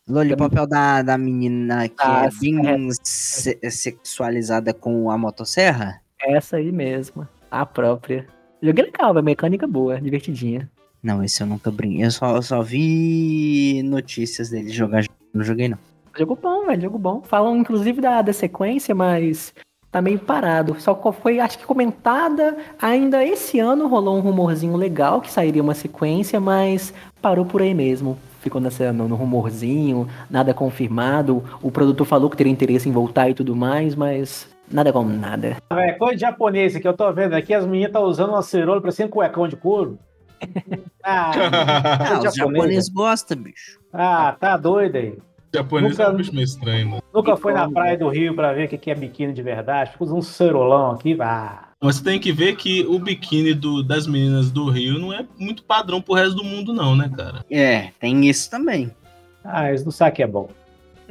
[0.08, 6.00] Lollipop é o da, da menina que Ah, é bem se- sexualizada com a motosserra?
[6.20, 7.26] Essa aí mesmo.
[7.50, 8.26] A própria.
[8.62, 9.24] Joguei legal, velho.
[9.24, 10.70] Mecânica boa, divertidinha.
[11.06, 12.04] Não, esse eu nunca brinquei.
[12.04, 15.04] Eu só, eu só vi notícias dele jogar.
[15.32, 15.78] Não joguei, não.
[16.18, 17.22] Jogo bom, velho, jogo bom.
[17.22, 19.54] Falam, inclusive, da, da sequência, mas
[19.92, 20.74] tá meio parado.
[20.80, 25.74] Só foi, acho que comentada ainda esse ano, rolou um rumorzinho legal que sairia uma
[25.74, 26.92] sequência, mas
[27.22, 28.18] parou por aí mesmo.
[28.40, 31.40] Ficou nessa, no, no rumorzinho, nada confirmado.
[31.62, 35.58] O produtor falou que teria interesse em voltar e tudo mais, mas nada com nada.
[35.70, 38.80] É coisa de japonês aqui, eu tô vendo aqui, as meninas estão usando uma cerola
[38.80, 39.96] parecendo um cuecão de couro.
[41.08, 41.30] Ah,
[41.98, 43.78] coisa os de japoneses gostam, bicho.
[43.92, 45.16] Ah, tá doido aí.
[45.54, 47.02] Japonês Nunca- é um bicho meio estranho, mano.
[47.14, 49.92] Nunca foi na praia do Rio pra ver o que que é biquíni de verdade.
[49.92, 51.68] Fica usando um cerolão aqui, ah.
[51.80, 55.24] Mas você tem que ver que o biquíni do- das meninas do Rio não é
[55.38, 57.44] muito padrão pro resto do mundo, não, né, cara?
[57.50, 58.90] É, tem isso também.
[59.44, 60.48] Ah, eles não sabem que é bom.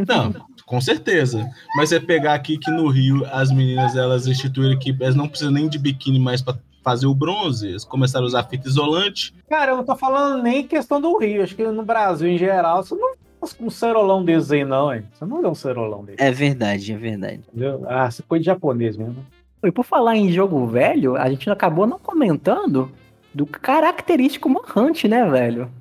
[0.07, 0.33] Não,
[0.65, 1.47] com certeza.
[1.77, 5.53] Mas você pegar aqui que no Rio as meninas elas instituíram que elas não precisam
[5.53, 6.55] nem de biquíni mais pra
[6.85, 9.33] fazer o bronze, eles começaram a usar fita isolante.
[9.49, 11.41] Cara, eu não tô falando nem questão do Rio.
[11.41, 15.03] Acho que no Brasil, em geral, você não faz um cerolão desses aí, não, hein?
[15.11, 16.21] Você não vê um cerolão desse.
[16.21, 17.41] É verdade, é verdade.
[17.49, 17.83] Entendeu?
[17.89, 19.25] Ah, você foi de japonês mesmo.
[19.63, 22.91] E por falar em jogo velho, a gente acabou não comentando
[23.33, 25.71] do característico Manhunt, né, velho?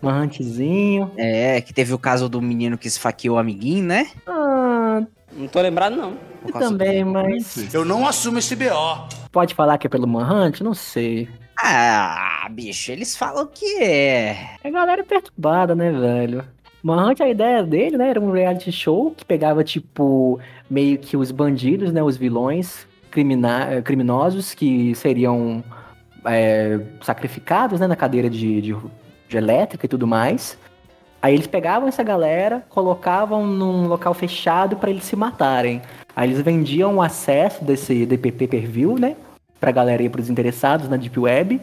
[0.00, 1.10] Manhuntzinho.
[1.16, 4.08] É, que teve o caso do menino que esfaqueou o amiguinho, né?
[4.26, 6.14] Ah, Não tô lembrado, não.
[6.52, 7.72] Também, mas.
[7.74, 9.08] Eu não assumo esse BO.
[9.30, 10.60] Pode falar que é pelo Manhunt?
[10.60, 11.28] Não sei.
[11.58, 14.56] Ah, bicho, eles falam que é.
[14.62, 16.44] É galera perturbada, né, velho?
[16.82, 20.38] Manhunt, a ideia dele, né, era um reality show que pegava, tipo,
[20.70, 25.64] meio que os bandidos, né, os vilões crimina eh, criminosos que seriam
[26.24, 28.76] é, sacrificados, né, na cadeira de, de,
[29.28, 30.58] de elétrica e tudo mais.
[31.22, 35.80] Aí eles pegavam essa galera, colocavam num local fechado para eles se matarem.
[36.16, 39.14] Aí eles vendiam o acesso desse DPP per view, né,
[39.60, 41.60] pra galera e pros interessados na Deep Web.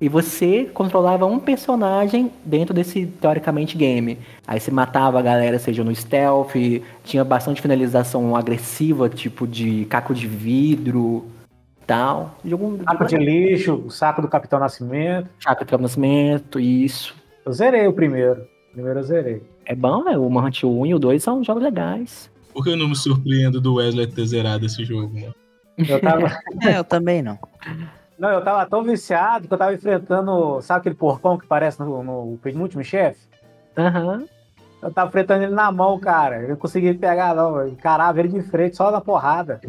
[0.00, 4.18] E você controlava um personagem dentro desse, teoricamente, game.
[4.46, 6.52] Aí você matava a galera, seja no stealth,
[7.04, 11.24] tinha bastante finalização agressiva, tipo de caco de vidro
[11.86, 12.36] tal.
[12.44, 15.30] Jogo, Saco de lixo, o saco do Capitão Nascimento.
[15.38, 17.14] Chaco de Nascimento, isso.
[17.46, 18.42] Eu zerei o primeiro.
[18.70, 19.42] O primeiro eu zerei.
[19.64, 20.18] É bom, né?
[20.18, 22.30] O Manhunt 1 e o 2 são jogos legais.
[22.54, 25.34] Por que eu não me surpreendo do Wesley ter zerado esse jogo, mano?
[25.76, 26.38] Eu tava.
[26.62, 27.36] É, eu também não.
[28.16, 30.62] Não, eu tava tão viciado que eu tava enfrentando.
[30.62, 33.26] Sabe aquele porcão que parece no, no penúltimo chefe?
[33.76, 34.24] Aham.
[34.80, 36.42] Eu tava enfrentando ele na mão, cara.
[36.42, 37.66] Eu não consegui pegar, não.
[37.66, 39.60] Encarava ele de frente só na porrada.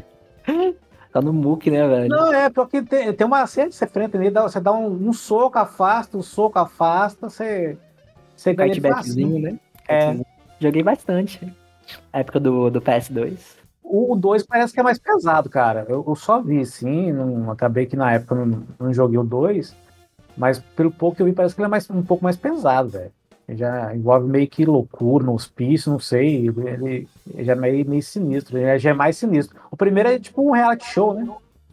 [1.11, 2.09] Tá no muque, né, velho?
[2.09, 5.13] Não, é, porque tem, tem uma cena que você enfrenta nele, você dá um, um
[5.13, 7.77] soco, afasta, um soco, afasta, você.
[8.35, 9.39] Você ganha facinho.
[9.39, 9.59] né?
[9.87, 10.15] É.
[10.59, 11.51] Joguei bastante.
[12.11, 13.37] Época do, do PS2.
[13.83, 15.85] O 2 parece que é mais pesado, cara.
[15.87, 17.11] Eu, eu só vi, sim.
[17.11, 19.75] Não, acabei que na época não, não joguei o 2.
[20.35, 22.89] Mas pelo pouco que eu vi, parece que ele é mais, um pouco mais pesado,
[22.89, 23.11] velho.
[23.49, 26.47] Já envolve meio que loucura no hospício, não sei.
[26.47, 28.57] Ele, ele já é meio, meio sinistro.
[28.57, 29.55] Ele já é mais sinistro.
[29.69, 31.27] O primeiro é tipo um reality show, né?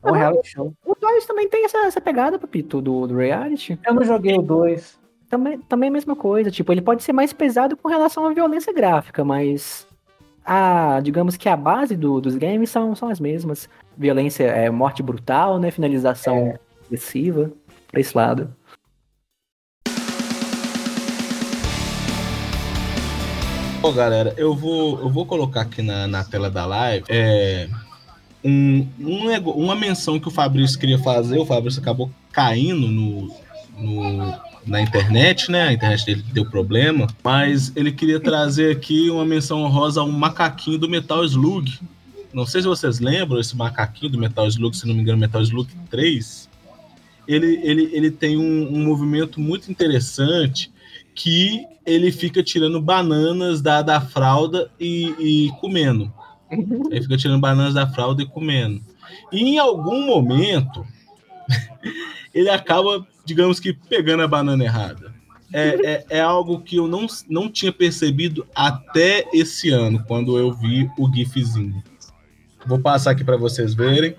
[0.04, 0.74] É um reality show.
[0.84, 3.78] O 2 também tem essa, essa pegada, Papito, do, do reality.
[3.86, 5.00] Eu não joguei o 2.
[5.30, 6.50] Também, também é a mesma coisa.
[6.50, 9.86] Tipo, ele pode ser mais pesado com relação à violência gráfica, mas
[10.44, 13.68] a, digamos que a base do- dos games são, são as mesmas.
[13.96, 15.70] Violência, é, morte brutal, né?
[15.70, 16.54] Finalização
[16.86, 17.50] agressiva,
[17.90, 18.50] pra esse lado.
[23.80, 27.68] Bom, galera, eu vou, eu vou colocar aqui na, na tela da live é,
[28.44, 31.38] um, um uma menção que o Fabrício queria fazer.
[31.38, 33.34] O Fabrício acabou caindo no,
[33.76, 35.68] no- na internet, né?
[35.68, 37.06] A internet dele deu problema.
[37.22, 41.78] Mas ele queria trazer aqui uma menção honrosa a um macaquinho do Metal Slug.
[42.32, 45.42] Não sei se vocês lembram esse macaquinho do Metal Slug, se não me engano, Metal
[45.42, 46.48] Slug 3.
[47.28, 50.72] Ele, ele, ele tem um, um movimento muito interessante
[51.14, 56.12] que ele fica tirando bananas da, da fralda e, e comendo.
[56.90, 58.80] Ele fica tirando bananas da fralda e comendo.
[59.30, 60.86] E em algum momento,
[62.32, 65.12] ele acaba, digamos que, pegando a banana errada.
[65.52, 70.52] É, é, é algo que eu não, não tinha percebido até esse ano, quando eu
[70.52, 71.82] vi o GIFzinho.
[72.66, 74.14] Vou passar aqui para vocês verem.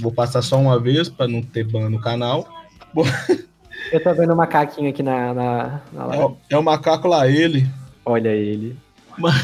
[0.00, 2.48] Vou passar só uma vez para não ter ban no canal.
[3.92, 6.24] Eu tô vendo o macaquinho aqui na, na, na é, live.
[6.24, 7.68] o- é o macaco lá, ele.
[8.04, 8.76] Olha ele.
[9.18, 9.34] Mas,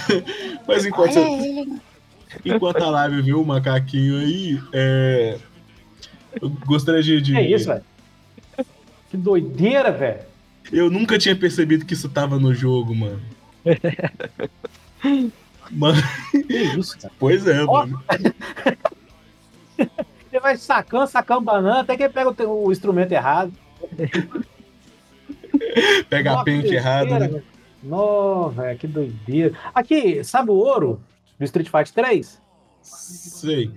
[0.66, 1.66] mas enquanto, você-
[2.44, 5.36] enquanto a live viu o macaquinho aí, é,
[6.40, 7.20] eu gostaria de.
[7.20, 7.82] de- Que isso, velho?
[9.10, 10.20] Que doideira, velho.
[10.72, 13.20] Eu nunca tinha percebido que isso tava no jogo, mano.
[15.70, 17.14] Mano, Que isso, cara?
[17.18, 17.86] pois é, Ó.
[17.86, 18.02] mano.
[20.32, 23.52] Ele vai sacando, sacando banana, até que ele pega o, o instrumento errado.
[26.08, 27.42] Pega a Nossa, pente que errada, né?
[27.82, 29.54] Nó, velho, que doideira.
[29.74, 31.00] Aqui, sabe o ouro
[31.38, 32.40] do Street Fighter 3?
[32.82, 33.70] Sei.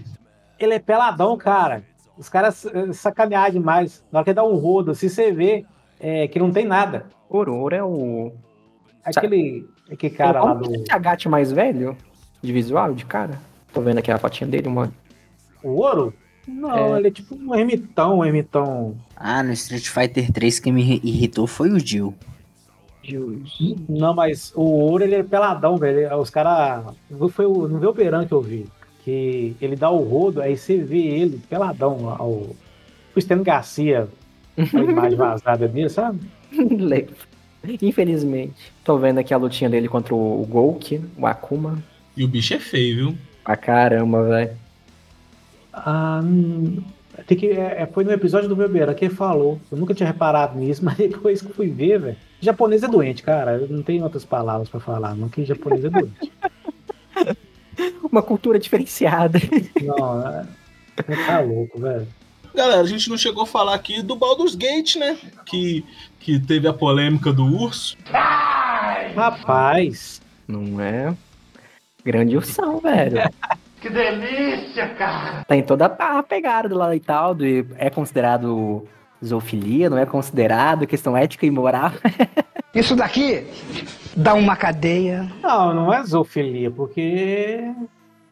[0.59, 1.83] Ele é peladão, cara.
[2.17, 4.03] Os caras eh, sacanearam demais.
[4.11, 5.65] Na hora que dá um rodo, assim, você vê
[5.99, 7.05] é, que não tem nada.
[7.29, 8.31] Ouro, ouro é o.
[9.03, 10.73] Aquele, aquele cara lá do.
[10.75, 11.97] Esse agate mais velho
[12.41, 13.39] de visual, de cara.
[13.73, 14.93] Tô vendo aqui a fotinha dele, mano.
[15.63, 16.13] O ouro?
[16.47, 16.99] Não, É.
[16.99, 18.95] ele é tipo um ermitão, um ermitão.
[19.15, 22.13] Ah, no Street Fighter 3 quem me irri- irritou foi o Jill.
[23.89, 26.15] Não, mas o ouro ele é peladão, velho.
[26.17, 26.85] Os caras.
[27.31, 28.67] Foi o, não vê o Beran que eu vi.
[29.03, 32.05] Que ele dá o rodo, aí você vê ele peladão.
[32.05, 32.55] lá, O,
[33.15, 34.07] o Stênio Garcia,
[34.57, 36.19] a imagem vazada dele, sabe?
[36.51, 37.15] Lembro.
[37.81, 38.71] Infelizmente.
[38.83, 41.81] Tô vendo aqui a lutinha dele contra o Golk, o Akuma.
[42.15, 43.17] E o bicho é feio, viu?
[43.43, 44.51] Pra caramba, velho.
[45.71, 46.83] Ah, hum,
[47.25, 49.59] tem que, é, é, foi no episódio do Beberan que ele falou.
[49.71, 52.17] Eu nunca tinha reparado nisso, mas depois que fui ver, velho.
[52.41, 53.53] Japonês é doente, cara.
[53.57, 56.31] Eu não tenho outras palavras pra falar, não, que japonês é doente.
[58.11, 59.39] Uma cultura diferenciada.
[59.81, 60.45] Não, é,
[61.25, 62.07] tá louco, velho.
[62.53, 65.17] Galera, a gente não chegou a falar aqui do Baldur's Gate, né?
[65.45, 65.83] Que,
[66.19, 67.97] que teve a polêmica do urso.
[69.15, 70.21] Rapaz.
[70.47, 71.15] Não é?
[72.05, 73.17] Grande ursão, velho.
[73.83, 75.43] Que delícia, cara!
[75.43, 77.45] Tem toda a pegada lá e tal, do,
[77.77, 78.87] é considerado
[79.23, 81.91] zoofilia, não é considerado, questão ética e moral.
[82.73, 83.45] Isso daqui
[84.15, 85.31] dá uma cadeia.
[85.41, 87.71] Não, não é zoofilia, porque.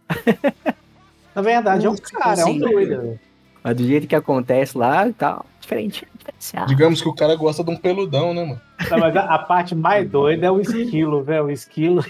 [1.34, 3.20] Na verdade, é um cara, é um doido.
[3.64, 6.68] Mas do jeito que acontece lá e tal, diferente, diferenciado.
[6.68, 8.62] Digamos que o cara gosta de um peludão, né, mano?
[8.90, 11.46] Não, mas a, a parte mais doida é o esquilo, velho.
[11.46, 12.04] O esquilo.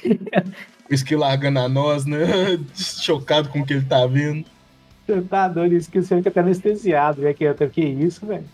[0.89, 2.57] O esquilo largando a nós, né?
[2.73, 4.45] Chocado com o que ele tá vendo.
[5.05, 7.35] Você tá doido, o esquilo você fica até anestesiado, velho.
[7.35, 8.45] Que, que isso, velho?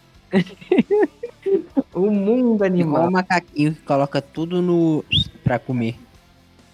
[1.93, 5.03] O mundo Igual o macaquinho que coloca tudo no.
[5.43, 5.95] pra comer.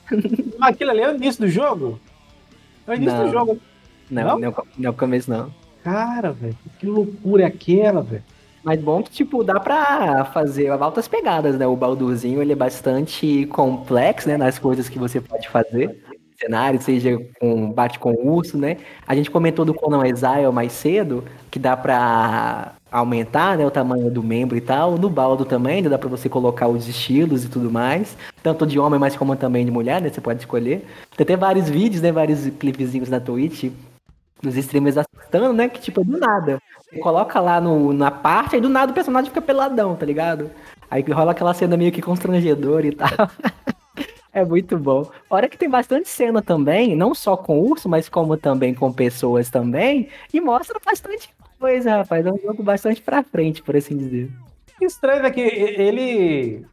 [0.59, 1.99] Mas aquilo ali é o início do jogo?
[2.87, 3.25] É o início Não.
[3.25, 3.59] do jogo.
[4.09, 4.39] Não, Não?
[4.39, 5.51] não, não, não é o começo não.
[5.83, 8.23] Cara, velho, que loucura é aquela, velho?
[8.63, 11.67] Mas bom que, tipo, dá pra fazer altas pegadas, né?
[11.67, 14.37] O Baldurzinho, ele é bastante complexo, né?
[14.37, 16.01] Nas coisas que você pode fazer.
[16.39, 18.77] Cenário, seja com bate com urso, né?
[19.05, 23.65] A gente comentou do Conan Exile mais cedo, que dá pra aumentar, né?
[23.65, 24.97] O tamanho do membro e tal.
[24.97, 28.15] No Baldo também, né, dá pra você colocar os estilos e tudo mais.
[28.43, 30.09] Tanto de homem, mas como também de mulher, né?
[30.09, 30.85] Você pode escolher.
[31.17, 32.11] Tem até vários vídeos, né?
[32.11, 33.71] Vários clipezinhos na Twitch
[34.41, 35.67] dos streamers assustando, né?
[35.67, 36.61] Que tipo, é do nada.
[36.83, 40.51] Você coloca lá no, na parte, aí do nada o personagem fica peladão, tá ligado?
[40.91, 43.09] Aí rola aquela cena meio que constrangedora e tal.
[44.35, 45.07] É muito bom.
[45.29, 49.47] Hora que tem bastante cena também, não só com urso, mas como também com pessoas
[49.47, 51.29] também, e mostra bastante
[51.63, 52.25] coisa, rapaz.
[52.25, 54.29] É um jogo bastante pra frente, por assim dizer.
[54.81, 56.65] Estranho é que ele,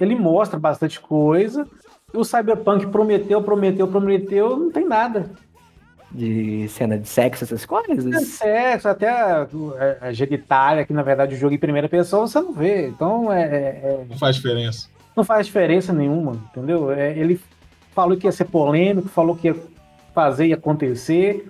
[0.00, 1.66] ele mostra bastante coisa.
[2.14, 5.28] E o Cyberpunk prometeu, prometeu, prometeu, não tem nada.
[6.12, 8.26] De cena de sexo, essas É coisas.
[8.28, 9.42] sexo, até a,
[10.00, 12.86] a, a genitália, que na verdade o jogo em primeira pessoa você não vê.
[12.86, 14.88] Então é, é- Não faz diferença.
[15.16, 16.92] não faz diferença nenhuma, entendeu?
[16.92, 17.40] É, ele
[17.92, 19.56] falou que ia ser polêmico, falou que ia
[20.14, 21.44] fazer e acontecer.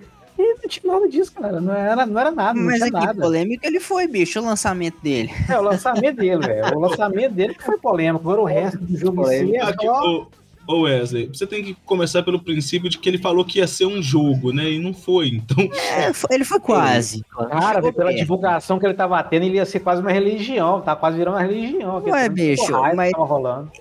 [0.67, 1.61] Não tinha nada disso, cara.
[1.61, 3.21] Não era, não era nada, não Mas tinha nada.
[3.21, 5.31] polêmico ele foi, bicho, o lançamento dele.
[5.49, 6.75] É, o lançamento dele, velho.
[6.77, 8.19] O lançamento dele que foi polêmico.
[8.27, 10.01] Agora o resto do jogo em si é Aqui, só...
[10.03, 10.27] ô,
[10.67, 13.85] ô Wesley, você tem que começar pelo princípio de que ele falou que ia ser
[13.85, 14.69] um jogo, né?
[14.71, 15.27] E não foi.
[15.29, 15.63] Então.
[15.95, 17.23] É, foi- ele foi quase.
[17.49, 18.17] Cara, pela perto.
[18.17, 20.81] divulgação que ele tava tendo, ele ia ser quase uma religião.
[20.81, 22.03] Tá quase virando uma religião.
[22.05, 23.71] Ué, bicho, mas- rolando.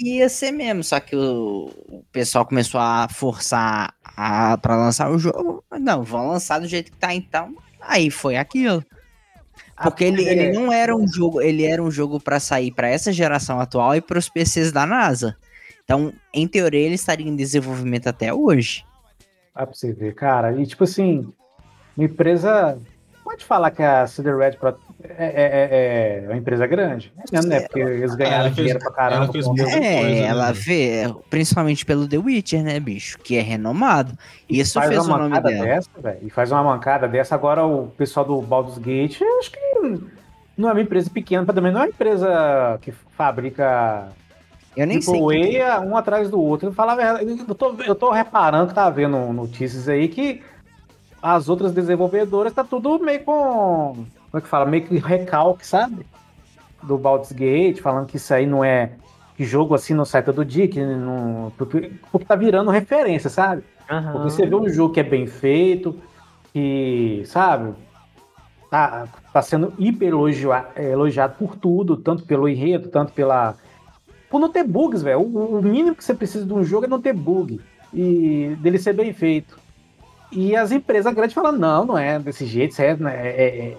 [0.00, 5.18] Ia ser mesmo, só que o, o pessoal começou a forçar a, pra lançar o
[5.18, 5.64] jogo.
[5.80, 7.54] Não, vão lançar do jeito que tá então.
[7.80, 8.84] Aí foi aquilo.
[9.82, 13.12] Porque ele, ele não era um jogo, ele era um jogo pra sair pra essa
[13.12, 15.36] geração atual e pros PCs da NASA.
[15.84, 18.84] Então, em teoria, ele estaria em desenvolvimento até hoje.
[19.54, 20.52] Dá pra você ver, cara.
[20.60, 21.32] E tipo assim,
[21.96, 22.78] uma empresa.
[23.22, 24.56] Pode falar que a Cedar Red
[25.18, 27.12] é, é- é- é uma empresa grande?
[27.18, 27.60] É mesmo, né?
[27.60, 29.24] Porque eles ganharam fez- dinheiro pra caramba.
[29.24, 29.52] ela fez o.
[29.52, 30.64] É, coisa, né, ela bicho?
[30.64, 33.18] vê, principalmente pelo The Witcher, né, bicho?
[33.18, 34.16] Que é renomado.
[34.48, 35.64] Isso faz fez o uma nome mancada dela.
[35.64, 36.18] dessa, velho.
[36.22, 37.34] E faz uma mancada dessa.
[37.34, 39.58] Agora o pessoal do Baldur's Gate, eu acho que
[40.56, 44.08] não é uma empresa pequena, mas também não é uma empresa que fabrica
[44.76, 45.14] Eu nem sei.
[45.14, 46.68] Triple A um atrás do outro.
[46.68, 50.42] Eu, falar a verdade, eu, tô, eu tô reparando que tá vendo notícias aí que
[51.22, 54.04] as outras desenvolvedoras tá tudo meio com.
[54.34, 54.66] Como é que fala?
[54.66, 56.04] Meio que recalque, sabe?
[56.82, 58.90] Do Baldur's Gate, falando que isso aí não é.
[59.36, 61.52] Que jogo assim não sai todo dia, que não.
[61.56, 63.62] Porque, porque tá virando referência, sabe?
[64.10, 65.96] Porque você vê um jogo que é bem feito,
[66.52, 67.74] que, sabe,
[68.68, 73.54] tá, tá sendo hiper elogia- elogiado por tudo, tanto pelo enredo, tanto pela.
[74.28, 75.20] Por não ter bugs, velho.
[75.20, 77.60] O, o mínimo que você precisa de um jogo é não ter bug.
[77.92, 79.56] E dele ser bem feito.
[80.32, 83.76] E as empresas grandes falam, não, não é desse jeito, isso é, né, é- é-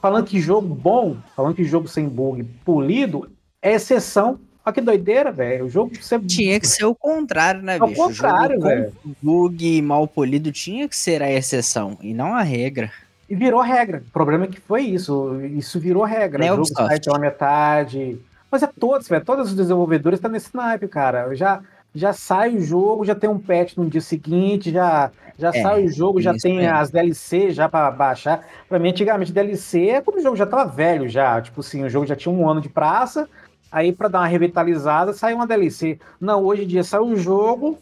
[0.00, 4.38] Falando que jogo bom, falando que jogo sem bug polido, é exceção.
[4.64, 5.66] Olha que doideira, velho.
[5.66, 6.18] O jogo você...
[6.18, 8.00] Tinha que ser o contrário, né, É o bicho?
[8.02, 8.92] O jogo contrário, com velho.
[9.22, 12.90] Bug mal polido tinha que ser a exceção e não a regra.
[13.28, 14.02] E virou regra.
[14.08, 15.40] O problema é que foi isso.
[15.42, 16.44] Isso virou regra.
[16.44, 18.18] Né, o jogo sai pela metade.
[18.50, 19.24] Mas é todos, velho.
[19.24, 21.32] Todos os desenvolvedores estão nesse naipe, cara.
[21.34, 21.62] Já,
[21.94, 25.84] já sai o jogo, já tem um patch no dia seguinte, já, já É, sai
[25.84, 26.74] o jogo, já tem mesmo.
[26.76, 28.46] as DLC já pra baixar.
[28.68, 31.40] Pra mim, antigamente, DLC é quando o jogo já tava velho já.
[31.40, 33.28] Tipo assim, o jogo já tinha um ano de praça.
[33.72, 35.98] Aí, pra dar uma revitalizada, saiu uma DLC.
[36.20, 37.78] Não, hoje em dia sai o jogo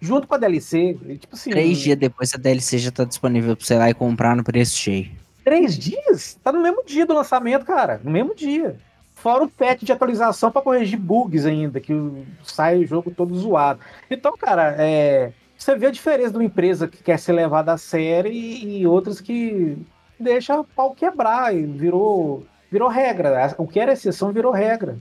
[0.00, 0.96] junto com a DLC.
[1.20, 1.50] Tipo assim.
[1.50, 4.42] Três dias depois a DLC já tá disponível pra você ir lá e comprar no
[4.44, 5.10] preço cheio.
[5.44, 6.38] Três dias?
[6.42, 8.00] Tá no mesmo dia do lançamento, cara.
[8.04, 8.76] No mesmo dia.
[9.22, 11.94] Fora o patch de atualização pra corrigir bugs ainda, que
[12.42, 13.78] sai o jogo todo zoado.
[14.10, 17.78] Então, cara, é, você vê a diferença de uma empresa que quer ser levada a
[17.78, 19.78] sério e, e outras que
[20.18, 23.54] deixa pau quebrar e virou, virou regra.
[23.58, 24.98] O que era exceção virou regra.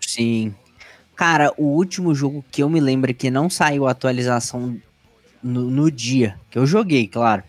[0.00, 0.54] Sim.
[1.16, 4.76] Cara, o último jogo que eu me lembro que não saiu a atualização
[5.42, 7.42] no, no dia, que eu joguei, claro,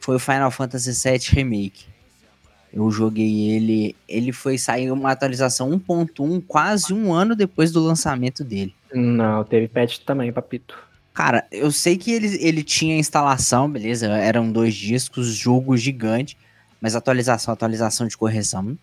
[0.00, 1.91] foi o Final Fantasy VII Remake.
[2.72, 8.42] Eu joguei ele, ele foi sair uma atualização 1.1 quase um ano depois do lançamento
[8.42, 8.74] dele.
[8.94, 10.76] Não, teve patch também, papito.
[11.12, 14.06] Cara, eu sei que ele, ele tinha instalação, beleza?
[14.06, 16.38] Eram dois discos, jogo gigante,
[16.80, 18.62] mas atualização, atualização de correção.
[18.62, 18.78] Não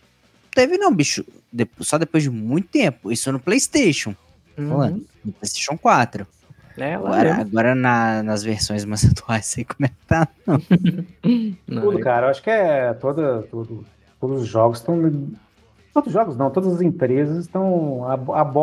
[0.54, 1.26] teve não, bicho.
[1.52, 3.12] De- só depois de muito tempo.
[3.12, 4.16] Isso no PlayStation.
[4.56, 4.70] Uhum.
[4.70, 6.28] Falando, no PlayStation 4.
[6.82, 10.28] É, lá Agora, agora na- nas versões mais atuais, sei como é que tá.
[11.68, 11.82] Não.
[11.82, 12.28] Tudo, cara.
[12.28, 13.84] Eu acho que é toda, tudo,
[14.20, 14.98] todos os jogos estão.
[15.94, 18.06] Todos os jogos não, todas as empresas estão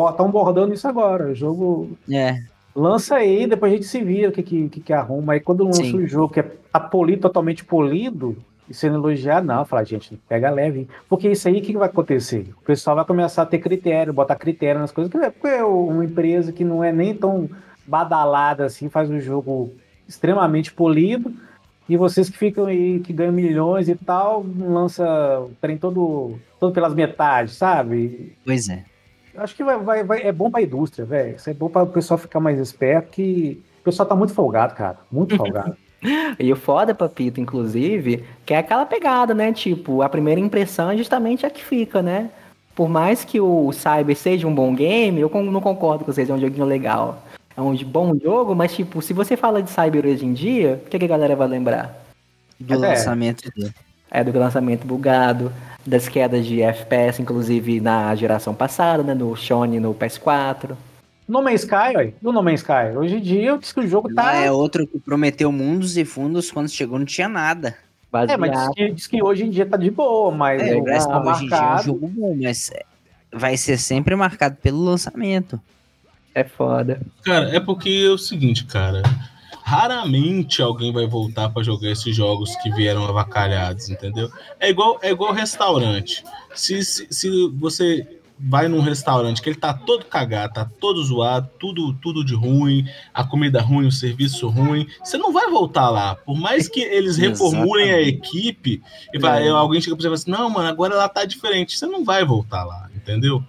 [0.09, 1.27] estão bordando isso agora.
[1.31, 2.41] O jogo É.
[2.75, 5.33] lança aí, depois a gente se vira o que, que, que, que arruma.
[5.33, 6.03] Aí quando lança Sim.
[6.03, 8.37] um jogo que é tá polido, totalmente polido,
[8.69, 10.87] e sendo elogiado, não, fala, gente, pega leve.
[11.09, 12.47] Porque isso aí, o que, que vai acontecer?
[12.61, 16.51] O pessoal vai começar a ter critério, botar critério nas coisas, porque é uma empresa
[16.51, 17.49] que não é nem tão
[17.87, 19.73] badalada assim, faz um jogo
[20.07, 21.33] extremamente polido,
[21.89, 26.73] e vocês que ficam aí, que ganham milhões e tal, lança o trem todo, todo
[26.73, 28.35] pelas metades, sabe?
[28.45, 28.83] Pois é.
[29.37, 31.35] Acho que vai, vai, vai- é bom pra indústria, velho.
[31.35, 34.73] Isso é bom para o pessoal ficar mais esperto, que o pessoal tá muito folgado,
[34.75, 34.97] cara.
[35.11, 35.75] Muito folgado.
[36.39, 39.51] E o foda, Papito, inclusive, que é aquela pegada, né?
[39.51, 42.29] Tipo, a primeira impressão é justamente a que fica, né?
[42.75, 46.33] Por mais que o Cyber seja um bom game, eu não concordo com vocês, é
[46.33, 47.23] um joguinho legal.
[47.57, 50.89] É um bom jogo, mas tipo, se você fala de Cyber hoje em dia, o
[50.89, 52.05] que, que a galera vai lembrar?
[52.59, 52.89] Do É.
[52.89, 53.73] lançamento dele.
[54.11, 55.51] É, do lançamento bugado,
[55.85, 59.13] das quedas de FPS, inclusive na geração passada, né?
[59.13, 60.77] No Shone no PS4.
[61.27, 62.13] No Man's Sky, olha.
[62.21, 62.95] Do No Man's Sky.
[62.95, 64.23] Hoje em dia, eu disse que o jogo tá.
[64.23, 67.75] Lá é outro que prometeu mundos e fundos, quando chegou não tinha nada.
[68.29, 70.83] É, mas diz que, diz que hoje em dia tá de boa, mas É, o
[70.83, 72.83] parece que tá hoje em dia é um jogo bom, mas é,
[73.33, 75.59] vai ser sempre marcado pelo lançamento.
[76.39, 77.01] É foda.
[77.23, 79.01] Cara, é porque é o seguinte, cara.
[79.63, 84.29] Raramente alguém vai voltar pra jogar esses jogos que vieram avacalhados, entendeu?
[84.59, 86.23] É igual, é igual restaurante.
[86.53, 88.07] Se, se, se você
[88.39, 92.87] vai num restaurante que ele tá todo cagado, tá todo zoado, tudo, tudo de ruim,
[93.11, 96.15] a comida ruim, o serviço ruim, você não vai voltar lá.
[96.15, 98.81] Por mais que eles reformulem a equipe
[99.11, 99.49] e vai, É.
[99.49, 101.77] alguém chega pra você e fala assim: não, mano, agora ela tá diferente.
[101.79, 103.43] Você não vai voltar lá, entendeu?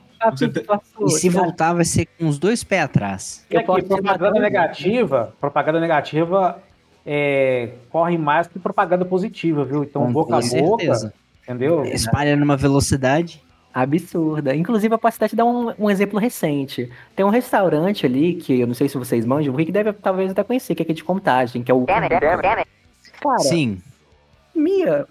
[1.00, 3.46] E se voltar, vai ser com os dois pés atrás.
[3.50, 6.62] E aqui, propaganda negativa, propaganda negativa
[7.10, 9.82] é, corre mais que propaganda positiva, viu?
[9.82, 11.14] Então, Com boca a boca, certeza.
[11.42, 11.84] entendeu?
[11.84, 13.42] Espalha numa velocidade.
[13.72, 14.54] Absurda.
[14.54, 16.90] Inclusive, eu posso até te dar um, um exemplo recente.
[17.14, 20.30] Tem um restaurante ali, que eu não sei se vocês manjam, o Rick deve talvez
[20.30, 21.84] até conhecer, que é aqui de contagem, que é o.
[21.84, 22.08] Cara,
[23.38, 23.80] Sim.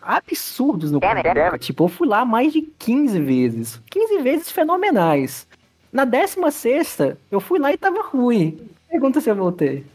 [0.02, 1.58] Absurdos no Cumbuca.
[1.60, 3.82] Tipo, eu fui lá mais de 15 vezes.
[3.90, 5.48] 15 vezes fenomenais.
[5.92, 6.98] Na 16
[7.32, 8.60] eu fui lá e tava ruim.
[8.90, 9.86] Pergunta se eu voltei.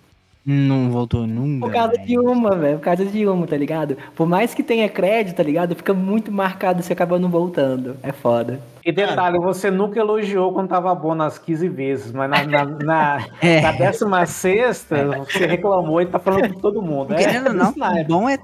[0.45, 1.67] Não voltou nunca.
[1.67, 2.79] Por causa de uma, velho.
[2.79, 3.97] Por causa de uma, tá ligado?
[4.17, 5.77] Por mais que tenha crédito, tá ligado?
[5.77, 7.97] Fica muito marcado e você acaba não voltando.
[8.03, 8.61] É foda.
[8.85, 13.27] E detalhe, você nunca elogiou quando tava bom nas 15 vezes, mas na, na, na,
[13.41, 13.61] É.
[13.61, 14.89] na 16
[15.29, 17.15] você reclamou e tá falando com todo mundo.
[17.15, 18.07] Querendo ou não, sniper.
[18.09, 18.39] bom é.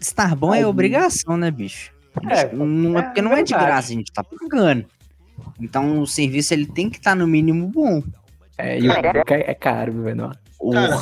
[0.00, 1.92] Estar bom é obrigação, né, bicho?
[2.28, 3.66] É, não é, é porque não é de verdade.
[3.70, 4.84] graça, a gente tá pagando.
[5.60, 8.02] Então o serviço ele tem que estar no mínimo bom.
[8.58, 10.36] É, e o Cumbuca é caro, meu menor.
[10.72, 10.94] Cara,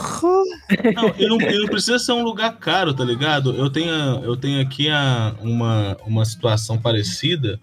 [0.95, 3.53] não, e não, e não precisa ser um lugar caro, tá ligado?
[3.57, 3.93] Eu tenho,
[4.23, 7.59] eu tenho aqui a, uma, uma situação parecida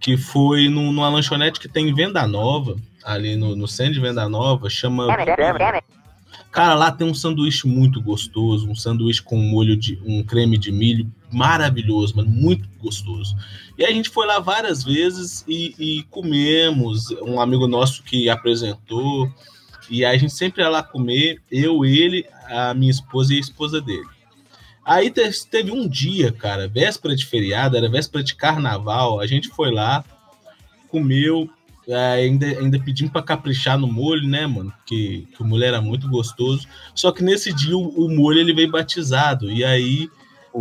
[0.00, 4.00] que foi num- numa lanchonete que tem em Venda Nova, ali no, no centro de
[4.00, 5.06] Venda Nova, chama.
[6.56, 10.72] Cara, lá tem um sanduíche muito gostoso, um sanduíche com molho de um creme de
[10.72, 13.36] milho maravilhoso, mano, muito gostoso.
[13.76, 17.10] E a gente foi lá várias vezes e, e comemos.
[17.20, 19.30] Um amigo nosso que apresentou.
[19.90, 23.78] E a gente sempre ia lá comer, eu, ele, a minha esposa e a esposa
[23.78, 24.08] dele.
[24.82, 29.48] Aí te- teve um dia, cara, véspera de feriado, era véspera de carnaval, a gente
[29.50, 30.02] foi lá,
[30.88, 31.50] comeu,
[31.94, 34.72] ainda, ainda pedimos pra caprichar no molho, né, mano?
[34.84, 36.66] Que, que o molho era muito gostoso.
[36.94, 39.50] Só que nesse dia o, o molho ele veio batizado.
[39.50, 40.08] E aí,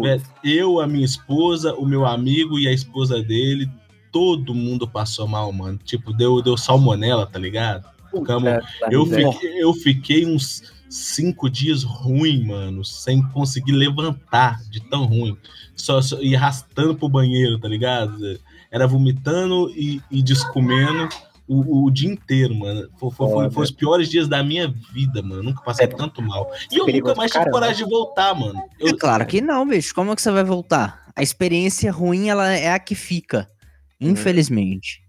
[0.01, 3.69] vé- eu, a minha esposa, o meu amigo e a esposa dele,
[4.11, 5.79] todo mundo passou mal, mano.
[5.83, 7.85] Tipo, deu, deu salmonela, tá ligado?
[8.11, 8.49] Ficamos-
[8.91, 9.31] eu, merda.
[9.33, 15.35] fiquei, eu fiquei uns cinco dias ruim, mano, sem conseguir levantar de tão ruim.
[15.75, 18.39] Só, só e arrastando pro banheiro, tá ligado?
[18.75, 21.07] Era vomitando e, e descomendo
[21.47, 22.89] o, o dia inteiro, mano.
[22.97, 25.43] Foi, foi- foi- foi os piores dias da minha vida, mano.
[25.43, 26.51] Nunca passei tanto mal.
[26.69, 28.61] E eu nunca mais tive coragem de voltar, mano.
[28.81, 29.95] É claro que não, bicho.
[29.95, 31.05] Como é que você vai voltar?
[31.15, 33.47] A experiência ruim, ela é a que fica.
[34.01, 35.01] Infelizmente.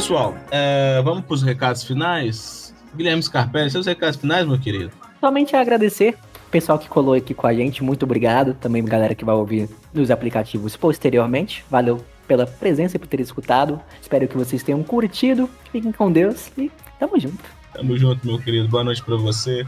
[0.00, 2.74] Pessoal, é, vamos pros recados finais.
[2.96, 4.90] Guilherme Scarpelli, seus recados finais, meu querido?
[5.20, 6.16] Somente agradecer
[6.46, 8.54] o pessoal que colou aqui com a gente, muito obrigado.
[8.54, 11.62] Também galera que vai ouvir nos aplicativos posteriormente.
[11.70, 13.78] Valeu pela presença e por ter escutado.
[14.00, 15.50] Espero que vocês tenham curtido.
[15.70, 17.44] Fiquem com Deus e tamo junto.
[17.74, 18.70] Tamo junto, meu querido.
[18.70, 19.66] Boa noite pra você.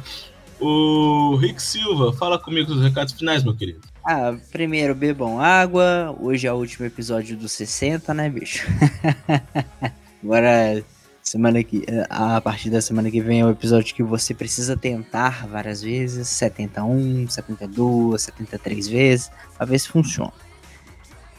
[0.59, 3.82] O Rick Silva, fala comigo os recados finais, meu querido.
[4.02, 6.16] Ah, primeiro bebam água.
[6.18, 8.66] Hoje é o último episódio dos 60, né, bicho?
[10.23, 10.85] Agora,
[11.23, 15.47] semana que a partir da semana que vem é o episódio que você precisa tentar
[15.49, 20.32] várias vezes, 71, 72, 73 vezes, pra ver se funciona.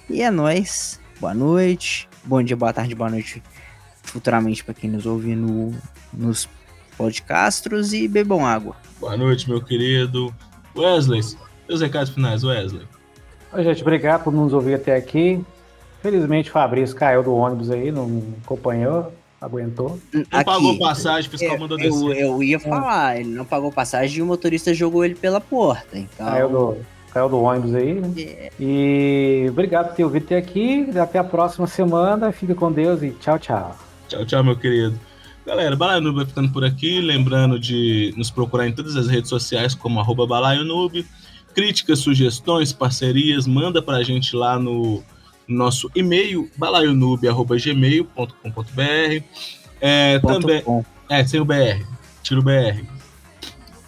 [0.09, 0.99] E é nóis.
[1.19, 2.09] Boa noite.
[2.25, 3.41] Bom dia, boa tarde, boa noite.
[4.03, 5.73] Futuramente para quem nos ouve no,
[6.11, 6.49] nos
[6.97, 8.75] podcastros e bebam água.
[8.99, 10.33] Boa noite, meu querido.
[10.75, 11.21] Wesley,
[11.67, 12.85] seus recados finais, Wesley.
[13.53, 15.43] Oi, gente, obrigado por nos ouvir até aqui.
[16.03, 19.97] Felizmente o Fabrício caiu do ônibus aí, não acompanhou, aguentou.
[20.13, 22.21] Não pagou passagem, o fiscal eu, mandou eu, descer.
[22.21, 25.97] eu ia falar, ele não pagou passagem e o motorista jogou ele pela porta.
[25.97, 26.77] Então, Caiu do,
[27.13, 27.93] caiu do ônibus aí.
[27.93, 28.49] né?
[28.59, 30.89] E obrigado por ter ouvido até aqui.
[31.01, 32.33] Até a próxima semana.
[32.33, 33.77] Fica com Deus e tchau, tchau.
[34.09, 34.99] Tchau, tchau, meu querido.
[35.45, 36.99] Galera, Balaio Noob vai ficando por aqui.
[36.99, 40.27] Lembrando de nos procurar em todas as redes sociais como arroba.
[41.53, 45.03] Críticas, sugestões, parcerias, manda pra gente lá no
[45.47, 49.23] nosso e-mail, balaionoob.gmail.com.br.
[49.81, 50.61] É, Ponto também.
[50.61, 50.85] com.
[51.09, 51.83] É, sem o BR.
[52.21, 52.83] Tira o BR.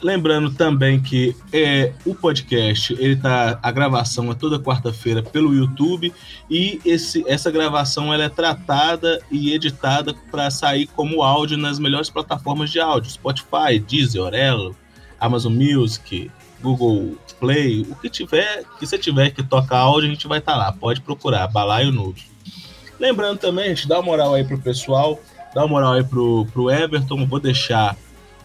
[0.02, 6.14] Lembrando também que é, o podcast, ele tá, a gravação é toda quarta-feira pelo YouTube
[6.48, 12.10] e esse, essa gravação ela é tratada e editada para sair como áudio nas melhores
[12.10, 14.76] plataformas de áudio, Spotify, Deezer, Orelo,
[15.20, 16.30] Amazon Music,
[16.62, 20.56] Google Play, o que tiver, que você tiver que tocar áudio, a gente vai estar
[20.56, 20.72] lá.
[20.72, 22.22] Pode procurar, Balaio Noob.
[23.00, 25.20] Lembrando também, gente, dá uma moral aí pro pessoal,
[25.54, 27.98] dá uma moral aí pro, pro Everton, vou deixar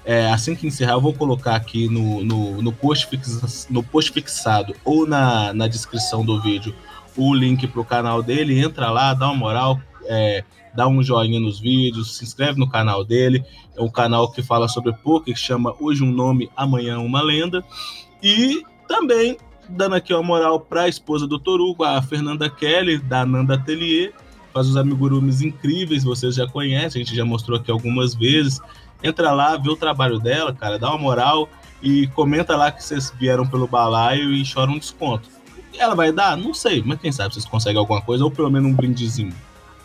[0.04, 4.10] é, assim que encerrar, eu vou colocar aqui no, no, no, post, fixa, no post
[4.10, 6.74] fixado ou na, na descrição do vídeo
[7.16, 8.58] o link pro canal dele.
[8.58, 10.42] Entra lá, dá uma moral, é,
[10.74, 13.44] dá um joinha nos vídeos, se inscreve no canal dele.
[13.76, 17.64] É um canal que fala sobre poker, que chama Hoje um Nome, Amanhã uma Lenda.
[18.22, 19.36] E também
[19.68, 24.12] dando aqui uma moral para a esposa do Torugo, a Fernanda Kelly, da Nanda Atelier.
[24.52, 28.60] Faz os amigurumis incríveis, vocês já conhecem, a gente já mostrou aqui algumas vezes.
[29.02, 31.48] Entra lá, vê o trabalho dela, cara, dá uma moral
[31.82, 35.28] e comenta lá que vocês vieram pelo balaio e choram um desconto.
[35.78, 36.36] Ela vai dar?
[36.36, 39.32] Não sei, mas quem sabe vocês conseguem alguma coisa ou pelo menos um brindezinho.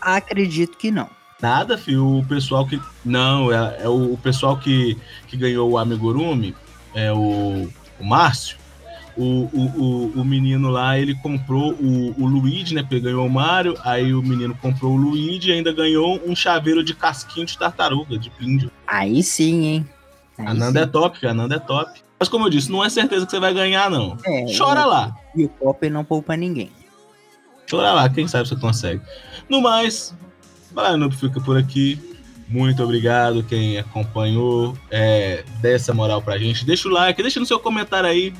[0.06, 1.08] Acredito que não.
[1.42, 2.18] Nada, filho.
[2.18, 2.80] O pessoal que.
[3.04, 4.96] Não, é, é o, o pessoal que,
[5.26, 6.54] que ganhou o amigurumi,
[6.94, 7.68] é o,
[7.98, 8.56] o Márcio.
[9.16, 9.72] O, o,
[10.14, 12.82] o, o menino lá, ele comprou o, o Luigi, né?
[12.82, 13.76] Porque ganhou o Mario.
[13.82, 18.16] Aí o menino comprou o Luigi e ainda ganhou um chaveiro de casquinho de tartaruga,
[18.16, 18.70] de pindio.
[18.86, 19.88] Aí sim, hein?
[20.38, 20.84] Aí a Nanda sim.
[20.84, 22.00] é top, a Nanda é top.
[22.20, 24.16] Mas como eu disse, não é certeza que você vai ganhar, não.
[24.24, 25.16] É, Chora lá.
[25.34, 26.70] E o Popper não poupa ninguém.
[27.68, 29.00] Chora lá, quem sabe você consegue.
[29.48, 30.14] No mais,
[30.70, 31.98] Balaio Noob fica por aqui.
[32.48, 34.76] Muito obrigado quem acompanhou.
[34.90, 36.64] É, dê essa moral pra gente.
[36.64, 38.32] Deixa o like, deixa no seu comentário aí.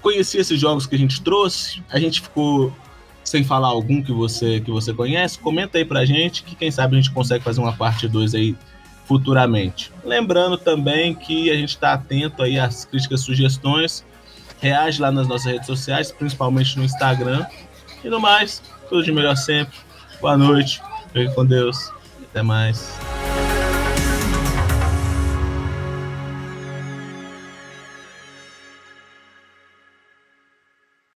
[0.00, 1.82] Conheci esses jogos que a gente trouxe.
[1.90, 2.72] A gente ficou
[3.22, 5.38] sem falar algum que você que você conhece.
[5.38, 8.56] Comenta aí pra gente que quem sabe a gente consegue fazer uma parte 2 aí
[9.04, 9.92] futuramente.
[10.04, 14.04] Lembrando também que a gente está atento aí às críticas, sugestões.
[14.60, 17.44] Reage lá nas nossas redes sociais, principalmente no Instagram.
[18.02, 19.78] E no mais, tudo de melhor sempre.
[20.20, 20.82] Boa noite.
[21.12, 21.92] Fique com Deus.
[22.30, 22.98] Até mais.